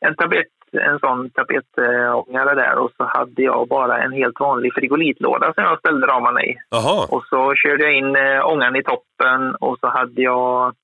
en, 0.00 0.14
tapet, 0.14 0.46
en 0.72 0.98
sån 0.98 1.30
tapetångare 1.30 2.54
där 2.54 2.78
och 2.78 2.90
så 2.96 3.04
hade 3.04 3.42
jag 3.42 3.68
bara 3.68 3.98
en 3.98 4.12
helt 4.12 4.40
vanlig 4.40 4.74
frigolitlåda 4.74 5.54
som 5.54 5.64
jag 5.64 5.78
ställde 5.78 6.06
ramarna 6.06 6.42
i. 6.42 6.58
Jaha, 6.70 7.06
Och 7.10 7.24
så 7.24 7.54
körde 7.54 7.84
jag 7.84 7.94
in 7.94 8.16
eh, 8.16 8.46
ångan 8.46 8.76
i 8.76 8.82
toppen 8.82 9.54
och 9.54 9.78
så 9.80 9.88
hade 9.88 10.22
jag 10.22 10.74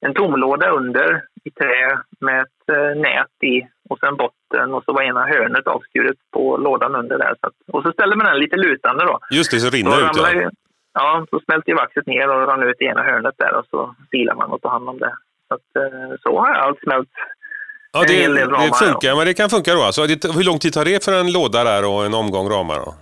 en 0.00 0.14
tomlåda 0.14 0.70
under 0.70 1.22
i 1.44 1.50
trä 1.50 1.98
med 2.20 2.40
ett 2.40 2.76
eh, 2.76 3.00
nät 3.00 3.42
i 3.42 3.66
och 3.88 3.98
sen 3.98 4.16
botten 4.16 4.74
och 4.74 4.84
så 4.84 4.92
var 4.92 5.02
ena 5.02 5.26
hörnet 5.26 5.66
avskuret 5.66 6.16
på 6.30 6.56
lådan 6.56 6.94
under 6.94 7.18
där. 7.18 7.34
Så 7.40 7.46
att, 7.46 7.54
och 7.72 7.82
så 7.82 7.92
ställde 7.92 8.16
man 8.16 8.26
den 8.26 8.38
lite 8.38 8.56
lutande 8.56 9.04
då. 9.04 9.18
just 9.30 9.50
det, 9.50 9.60
så 9.60 9.70
rinner 9.70 9.98
ut 9.98 10.16
ja. 10.16 10.32
ju, 10.32 10.50
ja, 10.92 11.26
så 11.30 11.40
smälter 11.40 11.68
ju 11.72 11.76
vaxet 11.76 12.06
ner 12.06 12.28
och 12.28 12.48
rann 12.48 12.62
ut 12.62 12.80
i 12.80 12.84
ena 12.84 13.02
hörnet 13.02 13.34
där 13.38 13.54
och 13.54 13.66
så 13.70 13.94
silar 14.10 14.34
man 14.34 14.50
och 14.50 14.62
tar 14.62 14.70
hand 14.70 14.88
om 14.88 14.98
det. 14.98 15.14
Så, 15.48 15.54
att, 15.54 15.76
eh, 15.76 16.16
så 16.22 16.38
har 16.38 16.48
jag 16.48 16.56
allt 16.56 16.80
smält. 16.80 17.08
Ja, 17.92 18.00
en 18.00 18.06
det, 18.06 18.12
hel 18.12 18.34
del 18.34 18.50
ramar, 18.50 18.66
det 18.66 18.86
funkar, 18.86 19.16
men 19.16 19.26
det 19.26 19.34
kan 19.34 19.50
funka 19.50 19.74
då 19.74 19.82
alltså. 19.82 20.06
Det, 20.06 20.24
hur 20.24 20.44
lång 20.44 20.58
tid 20.58 20.72
tar 20.72 20.84
det 20.84 21.04
för 21.04 21.12
en 21.12 21.32
låda 21.32 21.64
där 21.64 21.84
och 21.84 22.06
en 22.06 22.14
omgång 22.14 22.48
ramar 22.48 22.78
då? 22.84 22.94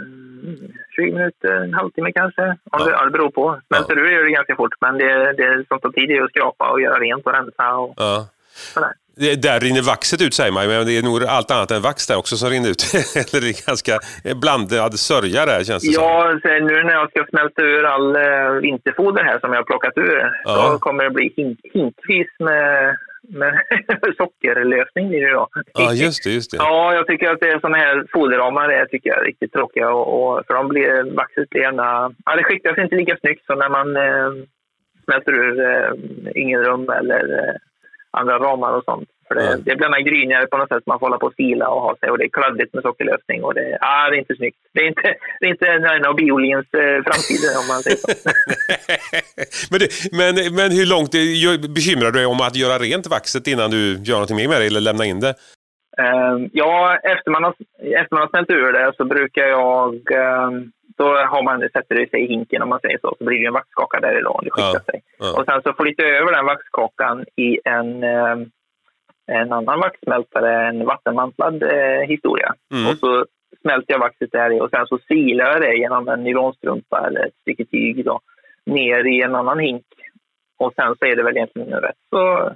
Mm, 0.00 0.72
20 0.96 1.12
minuter, 1.12 1.54
en 1.64 1.74
halvtimme 1.74 2.12
kanske. 2.12 2.42
Om 2.42 2.56
ja. 2.72 2.84
det, 2.84 2.90
ja, 2.90 3.04
det 3.04 3.10
beror 3.10 3.30
på. 3.30 3.60
Smälter 3.66 3.96
ja. 3.96 4.02
ur 4.02 4.10
gör 4.12 4.24
det 4.24 4.30
ganska 4.30 4.56
fort, 4.56 4.74
men 4.80 4.98
det, 4.98 5.32
det 5.32 5.64
som 5.68 5.80
tar 5.80 5.90
tid 5.90 6.10
är 6.10 6.22
att 6.22 6.30
skrapa 6.30 6.70
och 6.70 6.80
göra 6.80 6.98
rent 6.98 7.26
och 7.26 7.32
rensa. 7.32 7.74
Och 7.74 7.94
ja. 7.96 8.26
Det, 9.16 9.42
där 9.42 9.60
rinner 9.60 9.82
vaxet 9.82 10.22
ut 10.22 10.34
säger 10.34 10.52
man, 10.52 10.66
men 10.66 10.86
det 10.86 10.98
är 10.98 11.02
nog 11.02 11.24
allt 11.24 11.50
annat 11.50 11.70
än 11.70 11.82
vax 11.82 12.06
där 12.06 12.16
också 12.16 12.36
som 12.36 12.50
rinner 12.50 12.70
ut. 12.70 12.82
Eller 13.16 13.40
det 13.40 13.48
är 13.48 13.66
ganska 13.66 13.98
blandad 14.40 14.98
sörja 14.98 15.46
där 15.46 15.64
känns 15.64 15.82
det 15.82 15.92
Ja, 15.92 16.38
som. 16.42 16.66
nu 16.66 16.84
när 16.84 16.92
jag 16.92 17.10
ska 17.10 17.26
smälta 17.30 17.62
ur 17.62 17.84
all 17.84 18.16
äh, 18.16 18.52
vinterfoder 18.62 19.24
här 19.24 19.38
som 19.40 19.52
jag 19.52 19.58
har 19.58 19.64
plockat 19.64 19.92
ur, 19.96 20.32
ja. 20.44 20.68
då 20.72 20.78
kommer 20.78 21.04
det 21.04 21.10
bli 21.10 21.32
hink, 21.36 21.58
hinkvis 21.74 22.28
med 22.38 22.96
med 23.28 23.60
sockerlösning 24.16 25.08
blir 25.08 25.26
det 25.26 25.32
då. 25.32 25.48
Ja, 25.74 25.92
just 25.92 26.24
det, 26.24 26.30
just 26.30 26.50
det. 26.50 26.56
Ja, 26.56 26.94
jag 26.94 27.06
tycker 27.06 27.30
att 27.30 27.40
det 27.40 27.48
är 27.48 27.60
sådana 27.60 27.76
här 27.76 28.06
foderramar 28.12 28.68
det 28.68 28.86
tycker 28.86 29.10
jag 29.10 29.18
är 29.18 29.24
riktigt 29.24 29.52
tråkiga. 29.52 29.90
Och, 29.90 30.06
och, 30.22 30.46
för 30.46 30.54
de 30.54 30.68
blir, 30.68 31.14
vaxet 31.16 31.50
blir 31.50 31.62
gärna... 31.62 32.14
Ja, 32.24 32.36
det 32.36 32.44
skiktas 32.44 32.78
inte 32.78 32.96
lika 32.96 33.16
snyggt 33.16 33.46
som 33.46 33.58
när 33.58 33.68
man 33.68 33.96
eh, 33.96 34.46
smälter 35.04 35.32
ur 35.32 35.60
eh, 35.60 35.92
yngelrum 36.36 36.90
eller 36.90 37.38
eh, 37.38 37.54
andra 38.10 38.38
ramar 38.38 38.72
och 38.72 38.84
sånt. 38.84 39.08
För 39.32 39.40
det, 39.40 39.46
mm. 39.46 39.62
det 39.64 39.76
blir 39.76 40.10
grynigare 40.10 40.46
på 40.46 40.56
något 40.56 40.68
sätt. 40.68 40.86
Man 40.86 40.98
får 40.98 41.06
hålla 41.06 41.18
på 41.18 41.26
och 41.26 41.34
fila 41.36 41.68
och 41.68 41.82
ha 41.82 41.96
sig 41.96 42.10
och 42.10 42.18
det 42.18 42.24
är 42.24 42.28
kladdigt 42.28 42.74
med 42.74 42.82
sockerlösning. 42.82 43.44
Och 43.44 43.54
det, 43.54 43.78
ah, 43.80 44.10
det 44.10 44.16
är 44.16 44.18
inte 44.18 44.36
snyggt. 44.36 44.58
Det 44.74 44.80
är 44.80 44.88
inte, 44.88 45.14
det 45.40 45.46
är 45.46 45.50
inte 45.50 45.66
en 45.66 46.04
av 46.04 46.14
biolins 46.14 46.66
eh, 46.74 46.98
framtid 47.06 47.40
om 47.60 47.66
man 47.72 47.82
säger 47.82 47.96
så. 47.96 48.08
men, 49.70 49.78
det, 49.80 49.88
men, 50.20 50.54
men 50.58 50.70
hur 50.78 50.86
långt 50.94 51.12
bekymrar 51.74 52.10
du 52.10 52.18
dig 52.18 52.26
om 52.26 52.40
att 52.40 52.56
göra 52.56 52.78
rent 52.78 53.06
vaxet 53.06 53.46
innan 53.46 53.70
du 53.70 53.82
gör 54.08 54.14
någonting 54.14 54.36
mer 54.36 54.48
med 54.48 54.60
det 54.60 54.66
eller 54.66 54.80
lämna 54.80 55.04
in 55.04 55.20
det? 55.20 55.34
Uh, 56.02 56.48
ja, 56.52 56.96
efter 56.96 57.30
man, 57.30 57.44
har, 57.44 57.54
efter 58.00 58.14
man 58.14 58.20
har 58.20 58.28
smält 58.28 58.50
ur 58.50 58.72
det 58.72 58.92
så 58.96 59.04
brukar 59.04 59.46
jag 59.46 59.94
uh, 59.94 60.50
då 60.96 61.04
har 61.32 61.42
man, 61.42 61.60
sätter 61.60 61.94
det 61.94 62.10
sig 62.10 62.20
i 62.24 62.28
hinken 62.28 62.62
om 62.62 62.68
man 62.68 62.80
säger 62.80 62.98
så, 62.98 63.14
så 63.18 63.24
blir 63.24 63.40
det 63.40 63.46
en 63.46 63.52
vaxkaka 63.52 64.00
därifrån. 64.00 64.44
Det 64.44 64.50
skickar 64.50 64.80
ja, 64.86 64.92
sig. 64.92 65.02
Ja. 65.18 65.30
Och 65.38 65.44
sen 65.44 65.62
så 65.62 65.72
flyttar 65.72 66.04
jag 66.04 66.16
över 66.20 66.32
den 66.32 66.44
vaxkakan 66.44 67.24
i 67.36 67.58
en, 67.64 67.88
eh, 68.02 68.36
en 69.26 69.52
annan 69.52 69.80
vaxsmältare, 69.80 70.68
en 70.68 70.86
vattenmantlad 70.86 71.62
eh, 71.62 72.08
historia. 72.08 72.54
Mm. 72.74 72.90
Och 72.90 72.98
så 72.98 73.26
smälter 73.60 73.92
jag 73.92 73.98
vaxet 73.98 74.32
där 74.32 74.56
i 74.56 74.60
och 74.60 74.70
sen 74.70 74.86
så 74.86 74.98
silar 75.08 75.46
jag 75.52 75.60
det 75.60 75.76
genom 75.76 76.08
en 76.08 76.24
nylonstrumpa 76.24 77.06
eller 77.06 77.26
ett 77.26 77.40
stycke 77.40 77.64
tyg 77.64 78.04
då, 78.04 78.20
ner 78.66 79.06
i 79.06 79.22
en 79.22 79.34
annan 79.34 79.58
hink. 79.58 79.84
Och 80.58 80.72
sen 80.76 80.94
så 80.98 81.04
är 81.06 81.16
det 81.16 81.22
väl 81.22 81.36
egentligen 81.36 81.70
rätt 81.70 82.02
så, 82.10 82.52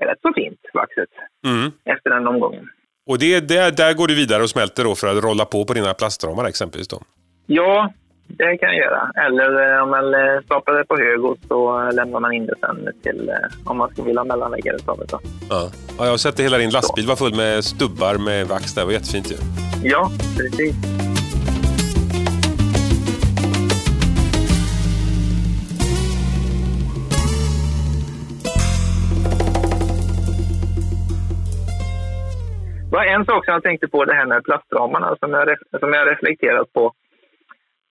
rätt 0.00 0.20
så 0.22 0.32
fint, 0.34 0.60
vaxet, 0.74 1.08
mm. 1.46 1.70
efter 1.84 2.10
den 2.10 2.26
omgången. 2.26 2.68
Och 3.06 3.18
det, 3.18 3.48
det, 3.48 3.76
där 3.76 3.94
går 3.94 4.06
du 4.06 4.14
vidare 4.14 4.42
och 4.42 4.50
smälter 4.50 4.84
då 4.84 4.94
för 4.94 5.06
att 5.06 5.24
rolla 5.24 5.44
på 5.44 5.64
på 5.64 5.72
dina 5.72 5.94
plastramar 5.94 6.44
exempelvis? 6.48 6.88
Då. 6.88 7.00
Ja, 7.46 7.92
det 8.26 8.56
kan 8.56 8.68
jag 8.68 8.78
göra. 8.78 9.10
Eller 9.26 9.76
eh, 9.76 9.82
om 9.82 9.90
man 9.90 10.14
eh, 10.14 10.42
staplar 10.44 10.74
det 10.74 10.84
på 10.84 10.96
hög 10.96 11.24
och 11.24 11.36
så 11.48 11.90
lämnar 11.90 12.20
man 12.20 12.32
in 12.32 12.46
det 12.46 12.54
sen 12.60 12.88
till 13.02 13.28
eh, 13.28 13.70
om 13.70 13.78
man 13.78 13.90
skulle 13.90 14.06
vilja 14.06 14.20
ha 14.20 14.26
mellanläggare 14.26 14.76
utav 14.76 15.02
Ja. 15.50 15.70
ja, 15.98 16.04
jag 16.04 16.10
har 16.10 16.16
sett 16.16 16.36
det 16.36 16.42
hela 16.42 16.58
din 16.58 16.70
lastbil 16.70 17.06
var 17.06 17.16
full 17.16 17.36
med 17.36 17.64
stubbar 17.64 18.14
med 18.18 18.46
vax 18.46 18.74
där. 18.74 18.82
Det 18.82 18.86
var 18.86 18.92
jättefint 18.92 19.30
ju. 19.32 19.36
Ja, 19.82 20.10
precis. 20.36 20.74
Det 32.90 33.08
en 33.08 33.24
sak 33.24 33.44
som 33.44 33.54
jag 33.54 33.62
tänkte 33.62 33.88
på, 33.88 34.04
det 34.04 34.14
här 34.14 34.26
med 34.26 34.44
plastramarna, 34.44 35.16
som 35.20 35.32
jag, 35.32 35.56
som 35.80 35.92
jag 35.92 36.10
reflekterat 36.10 36.72
på 36.72 36.92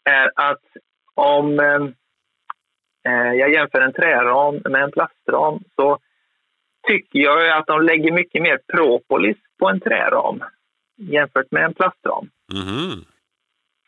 är 0.04 0.32
att 0.36 0.64
om 1.16 1.60
eh, 1.60 3.34
jag 3.34 3.54
jämför 3.54 3.82
en 3.82 3.94
träram 3.94 4.56
med 4.56 4.84
en 4.84 4.92
plastram 4.92 5.60
så 5.76 5.98
tycker 6.88 7.20
jag 7.20 7.58
att 7.58 7.68
de 7.68 7.82
lägger 7.82 8.12
mycket 8.12 8.42
mer 8.42 8.60
propolis 8.74 9.38
på 9.60 9.70
en 9.70 9.80
träram 9.80 10.44
jämfört 10.98 11.52
med 11.52 11.64
en 11.64 11.74
plastram. 11.74 12.30
Mm. 12.54 13.06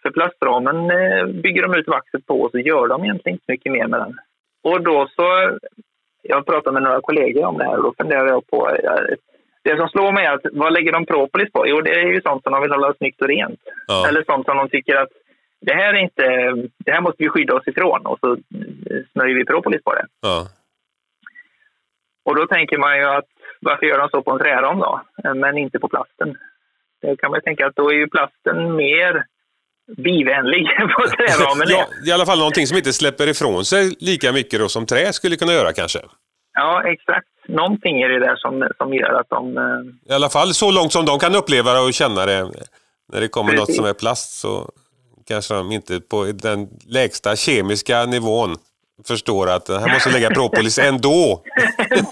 För 0.01 0.11
plastramen 0.11 0.91
eh, 0.91 1.25
bygger 1.25 1.61
de 1.61 1.73
ut 1.73 1.87
vaxet 1.87 2.25
på 2.25 2.41
och 2.41 2.51
så 2.51 2.59
gör 2.59 2.87
de 2.87 3.03
egentligen 3.03 3.35
inte 3.35 3.51
mycket 3.51 3.71
mer 3.71 3.87
med 3.87 3.99
den. 3.99 4.17
Och 4.63 4.81
då 4.83 5.07
så, 5.15 5.57
jag 6.21 6.45
pratade 6.45 6.73
med 6.73 6.83
några 6.83 7.01
kollegor 7.01 7.45
om 7.45 7.57
det 7.57 7.63
här 7.63 7.77
och 7.77 7.83
då 7.83 7.93
funderar 7.97 8.27
jag 8.27 8.47
på, 8.47 8.69
det 9.63 9.77
som 9.77 9.89
slår 9.89 10.11
mig 10.11 10.25
är 10.25 10.33
att 10.33 10.45
vad 10.51 10.73
lägger 10.73 10.91
de 10.91 11.05
propolis 11.05 11.51
på? 11.51 11.67
Jo, 11.67 11.81
det 11.81 11.91
är 11.91 12.07
ju 12.07 12.21
sånt 12.21 12.43
som 12.43 12.51
de 12.53 12.61
vill 12.61 12.71
hålla 12.71 12.93
snyggt 12.93 13.21
och 13.21 13.27
rent. 13.27 13.59
Ja. 13.87 14.07
Eller 14.07 14.23
sånt 14.23 14.45
som 14.45 14.57
de 14.57 14.69
tycker 14.69 14.95
att 14.95 15.11
det 15.65 15.73
här, 15.73 15.93
är 15.93 15.97
inte, 15.97 16.23
det 16.85 16.91
här 16.91 17.01
måste 17.01 17.23
vi 17.23 17.29
skydda 17.29 17.53
oss 17.53 17.67
ifrån 17.67 18.05
och 18.05 18.19
så 18.19 18.37
smörjer 19.11 19.35
vi 19.35 19.45
propolis 19.45 19.83
på 19.83 19.93
det. 19.93 20.05
Ja. 20.21 20.47
Och 22.25 22.35
då 22.35 22.47
tänker 22.47 22.77
man 22.77 22.97
ju 22.97 23.03
att 23.03 23.25
varför 23.59 23.85
gör 23.85 23.99
de 23.99 24.09
så 24.09 24.21
på 24.21 24.31
en 24.31 24.39
träram 24.39 24.79
då, 24.79 25.01
men 25.35 25.57
inte 25.57 25.79
på 25.79 25.87
plasten? 25.87 26.37
Det 27.01 27.17
kan 27.17 27.31
man 27.31 27.41
tänka 27.41 27.67
att 27.67 27.75
då 27.75 27.89
är 27.89 27.95
ju 27.95 28.07
plasten 28.07 28.75
mer 28.75 29.25
bivänlig 29.97 30.65
på 30.97 31.07
träramen. 31.07 31.67
ja, 31.69 31.87
I 32.07 32.11
alla 32.11 32.25
fall 32.25 32.37
någonting 32.37 32.67
som 32.67 32.77
inte 32.77 32.93
släpper 32.93 33.27
ifrån 33.27 33.65
sig 33.65 33.95
lika 33.99 34.31
mycket 34.31 34.59
då 34.59 34.69
som 34.69 34.85
trä 34.85 35.13
skulle 35.13 35.35
kunna 35.35 35.53
göra 35.53 35.73
kanske. 35.73 35.99
Ja, 36.53 36.83
exakt. 36.85 37.27
Någonting 37.47 38.01
är 38.01 38.09
det 38.09 38.19
där 38.19 38.35
som, 38.35 38.69
som 38.77 38.93
gör 38.93 39.13
att 39.19 39.29
de... 39.29 39.57
Eh, 39.57 40.11
I 40.11 40.15
alla 40.15 40.29
fall 40.29 40.53
så 40.53 40.71
långt 40.71 40.91
som 40.91 41.05
de 41.05 41.19
kan 41.19 41.35
uppleva 41.35 41.73
det 41.73 41.79
och 41.79 41.93
känna 41.93 42.25
det. 42.25 42.51
När 43.13 43.21
det 43.21 43.27
kommer 43.27 43.51
Precis. 43.51 43.67
något 43.67 43.75
som 43.75 43.85
är 43.85 43.93
plast 43.93 44.39
så 44.39 44.71
kanske 45.27 45.53
de 45.53 45.71
inte 45.71 45.99
på 45.99 46.25
den 46.25 46.67
lägsta 46.87 47.35
kemiska 47.35 48.05
nivån 48.05 48.57
förstår 49.07 49.49
att 49.49 49.69
här 49.69 49.93
måste 49.93 50.11
lägga 50.11 50.29
propolis 50.29 50.79
ändå. 50.79 51.43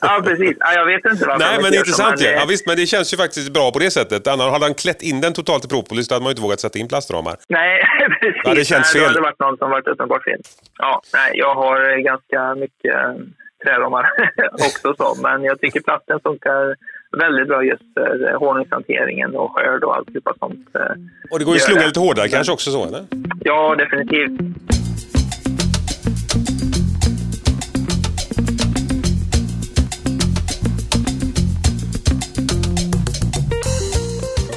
ja, 0.00 0.22
precis. 0.24 0.56
Ja, 0.60 0.72
jag 0.72 0.86
vet 0.86 1.04
inte 1.04 1.26
varför. 1.26 1.38
Nej, 1.38 1.62
men 1.62 1.74
intressant 1.74 2.20
ju. 2.20 2.26
Ja, 2.26 2.44
visst, 2.48 2.66
men 2.66 2.76
det 2.76 2.86
känns 2.86 3.12
ju 3.12 3.16
faktiskt 3.16 3.52
bra 3.52 3.72
på 3.72 3.78
det 3.78 3.90
sättet. 3.90 4.26
Annars 4.26 4.52
hade 4.52 4.64
han 4.64 4.74
klätt 4.74 5.02
in 5.02 5.20
den 5.20 5.32
totalt 5.32 5.64
i 5.64 5.68
propolis, 5.68 6.08
då 6.08 6.14
hade 6.14 6.22
man 6.22 6.30
ju 6.30 6.32
inte 6.32 6.42
vågat 6.42 6.60
sätta 6.60 6.78
in 6.78 6.88
plastramar. 6.88 7.36
Nej, 7.48 7.82
precis. 8.20 8.40
Ja, 8.44 8.54
det 8.54 8.64
känns 8.64 8.92
fel. 8.92 9.02
Det 9.02 9.08
hade 9.08 9.20
varit 9.20 9.40
någon 9.40 9.56
som 9.56 9.70
varit 9.70 9.86
uppenbart 9.86 10.24
fel. 10.24 10.40
Ja, 10.78 11.02
nej, 11.12 11.32
jag 11.34 11.54
har 11.54 11.98
ganska 12.02 12.54
mycket 12.54 12.96
träramar 13.64 14.06
också 14.52 14.94
så, 14.98 15.22
men 15.22 15.44
jag 15.44 15.60
tycker 15.60 15.80
plasten 15.80 16.20
funkar 16.20 16.76
väldigt 17.18 17.48
bra 17.48 17.64
just 17.64 17.82
för 17.94 18.28
eh, 18.28 18.38
honungshanteringen 18.38 19.36
och 19.36 19.50
skörd 19.54 19.84
och 19.84 19.96
allt 19.96 20.08
sånt. 20.38 20.68
Eh, 20.74 20.80
och 21.30 21.38
det 21.38 21.44
går 21.44 21.54
ju 21.54 21.58
att 21.58 21.62
slunga 21.62 21.86
lite 21.86 22.00
hårdare 22.00 22.28
kanske 22.28 22.52
också 22.52 22.70
så, 22.70 22.86
eller? 22.86 23.06
Ja, 23.44 23.74
definitivt. 23.74 24.40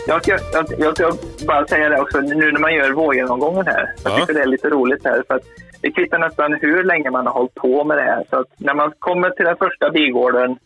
Jag 0.07 0.23
ska, 0.23 0.37
jag, 0.53 0.65
jag 0.77 0.95
ska 0.97 1.11
bara 1.47 1.67
säga 1.67 1.89
det 1.89 2.01
också, 2.01 2.19
nu 2.19 2.51
när 2.51 2.59
man 2.59 2.73
gör 2.73 2.91
vårgenomgången 2.91 3.67
här. 3.67 3.93
Jag 4.03 4.19
tycker 4.19 4.33
det 4.33 4.41
är 4.41 4.45
lite 4.45 4.69
roligt 4.69 5.05
här. 5.05 5.23
För 5.27 5.35
att 5.35 5.43
det 5.81 5.91
kvittar 5.91 6.19
nästan 6.19 6.53
hur 6.61 6.83
länge 6.83 7.09
man 7.11 7.27
har 7.27 7.33
hållit 7.33 7.55
på 7.55 7.83
med 7.83 7.97
det 7.97 8.03
här. 8.03 8.23
Så 8.29 8.39
att 8.39 8.47
när 8.57 8.73
man 8.73 8.91
kommer 8.99 9.29
till 9.29 9.45
den 9.45 9.57
första 9.57 9.89
bigården 9.89 10.57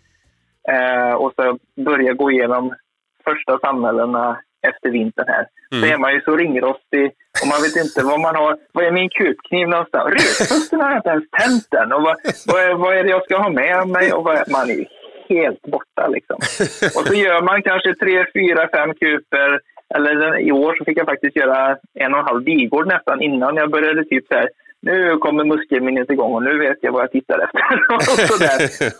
eh, 0.72 1.13
och 1.13 1.34
så 1.36 1.57
börjar 1.84 2.13
gå 2.13 2.32
igenom 2.32 2.76
första 3.24 3.59
samhällena 3.59 4.39
efter 4.68 4.89
vintern 4.89 5.28
här. 5.28 5.47
Mm. 5.72 5.82
Så 5.82 5.93
är 5.93 5.97
man 5.97 6.13
ju 6.13 6.22
så 6.22 6.36
ringrostig 6.36 7.05
och 7.41 7.47
man 7.51 7.61
vet 7.61 7.76
inte 7.86 8.03
vad 8.03 8.20
man 8.20 8.36
har. 8.36 8.57
Vad 8.72 8.86
är 8.86 8.91
min 8.91 9.09
kutkniv 9.09 9.68
någonstans? 9.68 10.07
Rödpusten 10.09 10.82
har 10.82 10.89
jag 10.89 10.99
inte 10.99 11.09
ens 11.09 11.30
tänt 11.39 11.68
den. 11.72 11.93
Och 11.93 12.01
vad, 12.01 12.15
vad, 12.47 12.61
är, 12.63 12.74
vad 12.74 12.97
är 12.97 13.03
det 13.03 13.09
jag 13.09 13.24
ska 13.24 13.38
ha 13.38 13.49
med 13.49 13.88
mig? 13.88 14.13
Och 14.13 14.24
vad, 14.24 14.51
man 14.51 14.70
är 14.70 14.86
helt 15.30 15.61
borta 15.61 16.07
liksom. 16.07 16.38
Och 16.95 17.07
så 17.07 17.13
gör 17.13 17.41
man 17.41 17.61
kanske 17.61 17.95
tre, 17.95 18.26
fyra, 18.34 18.70
fem 18.76 18.93
kuper. 18.93 19.59
Eller 19.95 20.39
i 20.39 20.51
år 20.51 20.76
så 20.76 20.86
fick 20.86 20.97
jag 20.97 21.05
faktiskt 21.05 21.36
göra 21.36 21.78
en 21.93 22.13
och 22.13 22.20
en 22.20 22.26
halv 22.26 22.43
bigård 22.43 22.88
nästan 22.88 23.22
innan 23.22 23.55
jag 23.55 23.72
började 23.72 24.03
typ 24.03 24.28
så 24.28 24.34
här 24.34 24.49
nu 24.88 25.17
kommer 25.17 25.43
muskelminnet 25.43 26.09
igång 26.09 26.33
och 26.33 26.43
nu 26.43 26.57
vet 26.57 26.77
jag 26.81 26.91
vad 26.91 27.03
jag 27.03 27.11
tittar 27.11 27.39
efter. 27.45 27.61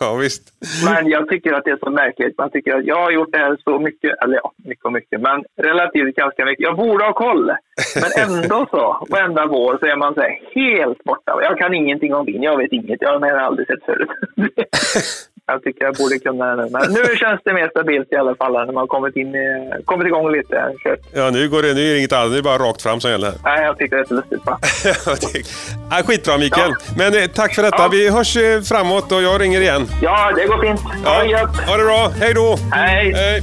ja, 0.00 0.14
visst. 0.14 0.44
Men 0.84 1.08
jag 1.08 1.28
tycker 1.28 1.52
att 1.52 1.64
det 1.64 1.70
är 1.70 1.78
så 1.82 1.90
märkligt. 1.90 2.38
Man 2.38 2.50
tycker 2.50 2.76
att 2.76 2.84
jag 2.84 2.96
har 3.04 3.10
gjort 3.10 3.32
det 3.32 3.38
här 3.38 3.56
så 3.64 3.78
mycket, 3.78 4.22
eller 4.22 4.34
ja, 4.34 4.52
mycket 4.56 4.84
och 4.84 4.92
mycket, 4.92 5.20
men 5.20 5.44
relativt 5.56 6.16
ganska 6.16 6.44
mycket. 6.44 6.62
Jag 6.62 6.76
borde 6.76 7.04
ha 7.04 7.12
koll, 7.12 7.52
men 8.02 8.10
ändå 8.24 8.66
så, 8.70 9.06
varenda 9.10 9.46
vår 9.46 9.78
så 9.80 9.86
är 9.86 9.96
man 9.96 10.14
så 10.14 10.22
helt 10.54 11.04
borta. 11.04 11.38
Jag 11.42 11.58
kan 11.58 11.74
ingenting 11.74 12.14
om 12.14 12.24
vin, 12.24 12.42
jag 12.42 12.56
vet 12.56 12.72
inget, 12.72 13.02
jag 13.02 13.20
har 13.20 13.30
aldrig 13.30 13.66
sett 13.66 13.84
förut. 13.84 14.08
Jag 15.50 15.62
tycker 15.62 15.84
jag 15.84 15.94
borde 15.94 16.18
kunna 16.18 16.56
det 16.56 16.64
nu. 16.64 16.68
Men 16.70 16.92
nu 16.92 17.16
känns 17.16 17.40
det 17.44 17.52
mer 17.52 17.68
stabilt 17.68 18.12
i 18.12 18.16
alla 18.16 18.34
fall 18.34 18.52
när 18.52 18.72
man 18.72 18.86
kommit, 18.86 19.16
in 19.16 19.34
i, 19.34 19.70
kommit 19.84 20.06
igång 20.06 20.32
lite. 20.32 20.74
Kört. 20.82 21.00
Ja, 21.12 21.30
nu, 21.30 21.48
går 21.48 21.62
det, 21.62 21.74
nu 21.74 21.88
är 21.88 21.92
det 21.92 21.98
inget 21.98 22.12
annat. 22.12 22.28
Nu 22.28 22.32
är 22.32 22.36
det 22.36 22.42
bara 22.42 22.58
rakt 22.58 22.82
fram 22.82 23.00
som 23.00 23.10
gäller. 23.10 23.32
Nej, 23.44 23.64
jag 23.64 23.78
tycker 23.78 23.96
det 23.96 24.02
är 24.02 24.06
så 24.06 24.14
lustigt 24.14 24.44
bara. 24.44 24.58
ja, 25.90 26.02
skitbra 26.06 26.38
Mikael. 26.38 26.70
Ja. 26.70 26.94
Men 26.96 27.22
eh, 27.22 27.26
tack 27.34 27.54
för 27.54 27.62
detta. 27.62 27.82
Ja. 27.82 27.88
Vi 27.92 28.10
hörs 28.10 28.36
eh, 28.36 28.60
framåt 28.60 29.12
och 29.12 29.22
jag 29.22 29.40
ringer 29.40 29.60
igen. 29.60 29.86
Ja, 30.02 30.32
det 30.36 30.46
går 30.46 30.62
fint. 30.62 30.80
Ha 30.80 31.24
ja. 31.24 31.46
det. 31.46 31.70
Ha 31.70 31.76
det 31.76 31.84
bra. 31.84 32.12
Hej 32.20 32.34
då. 32.34 32.56
Hej. 32.72 33.12
Hej. 33.12 33.42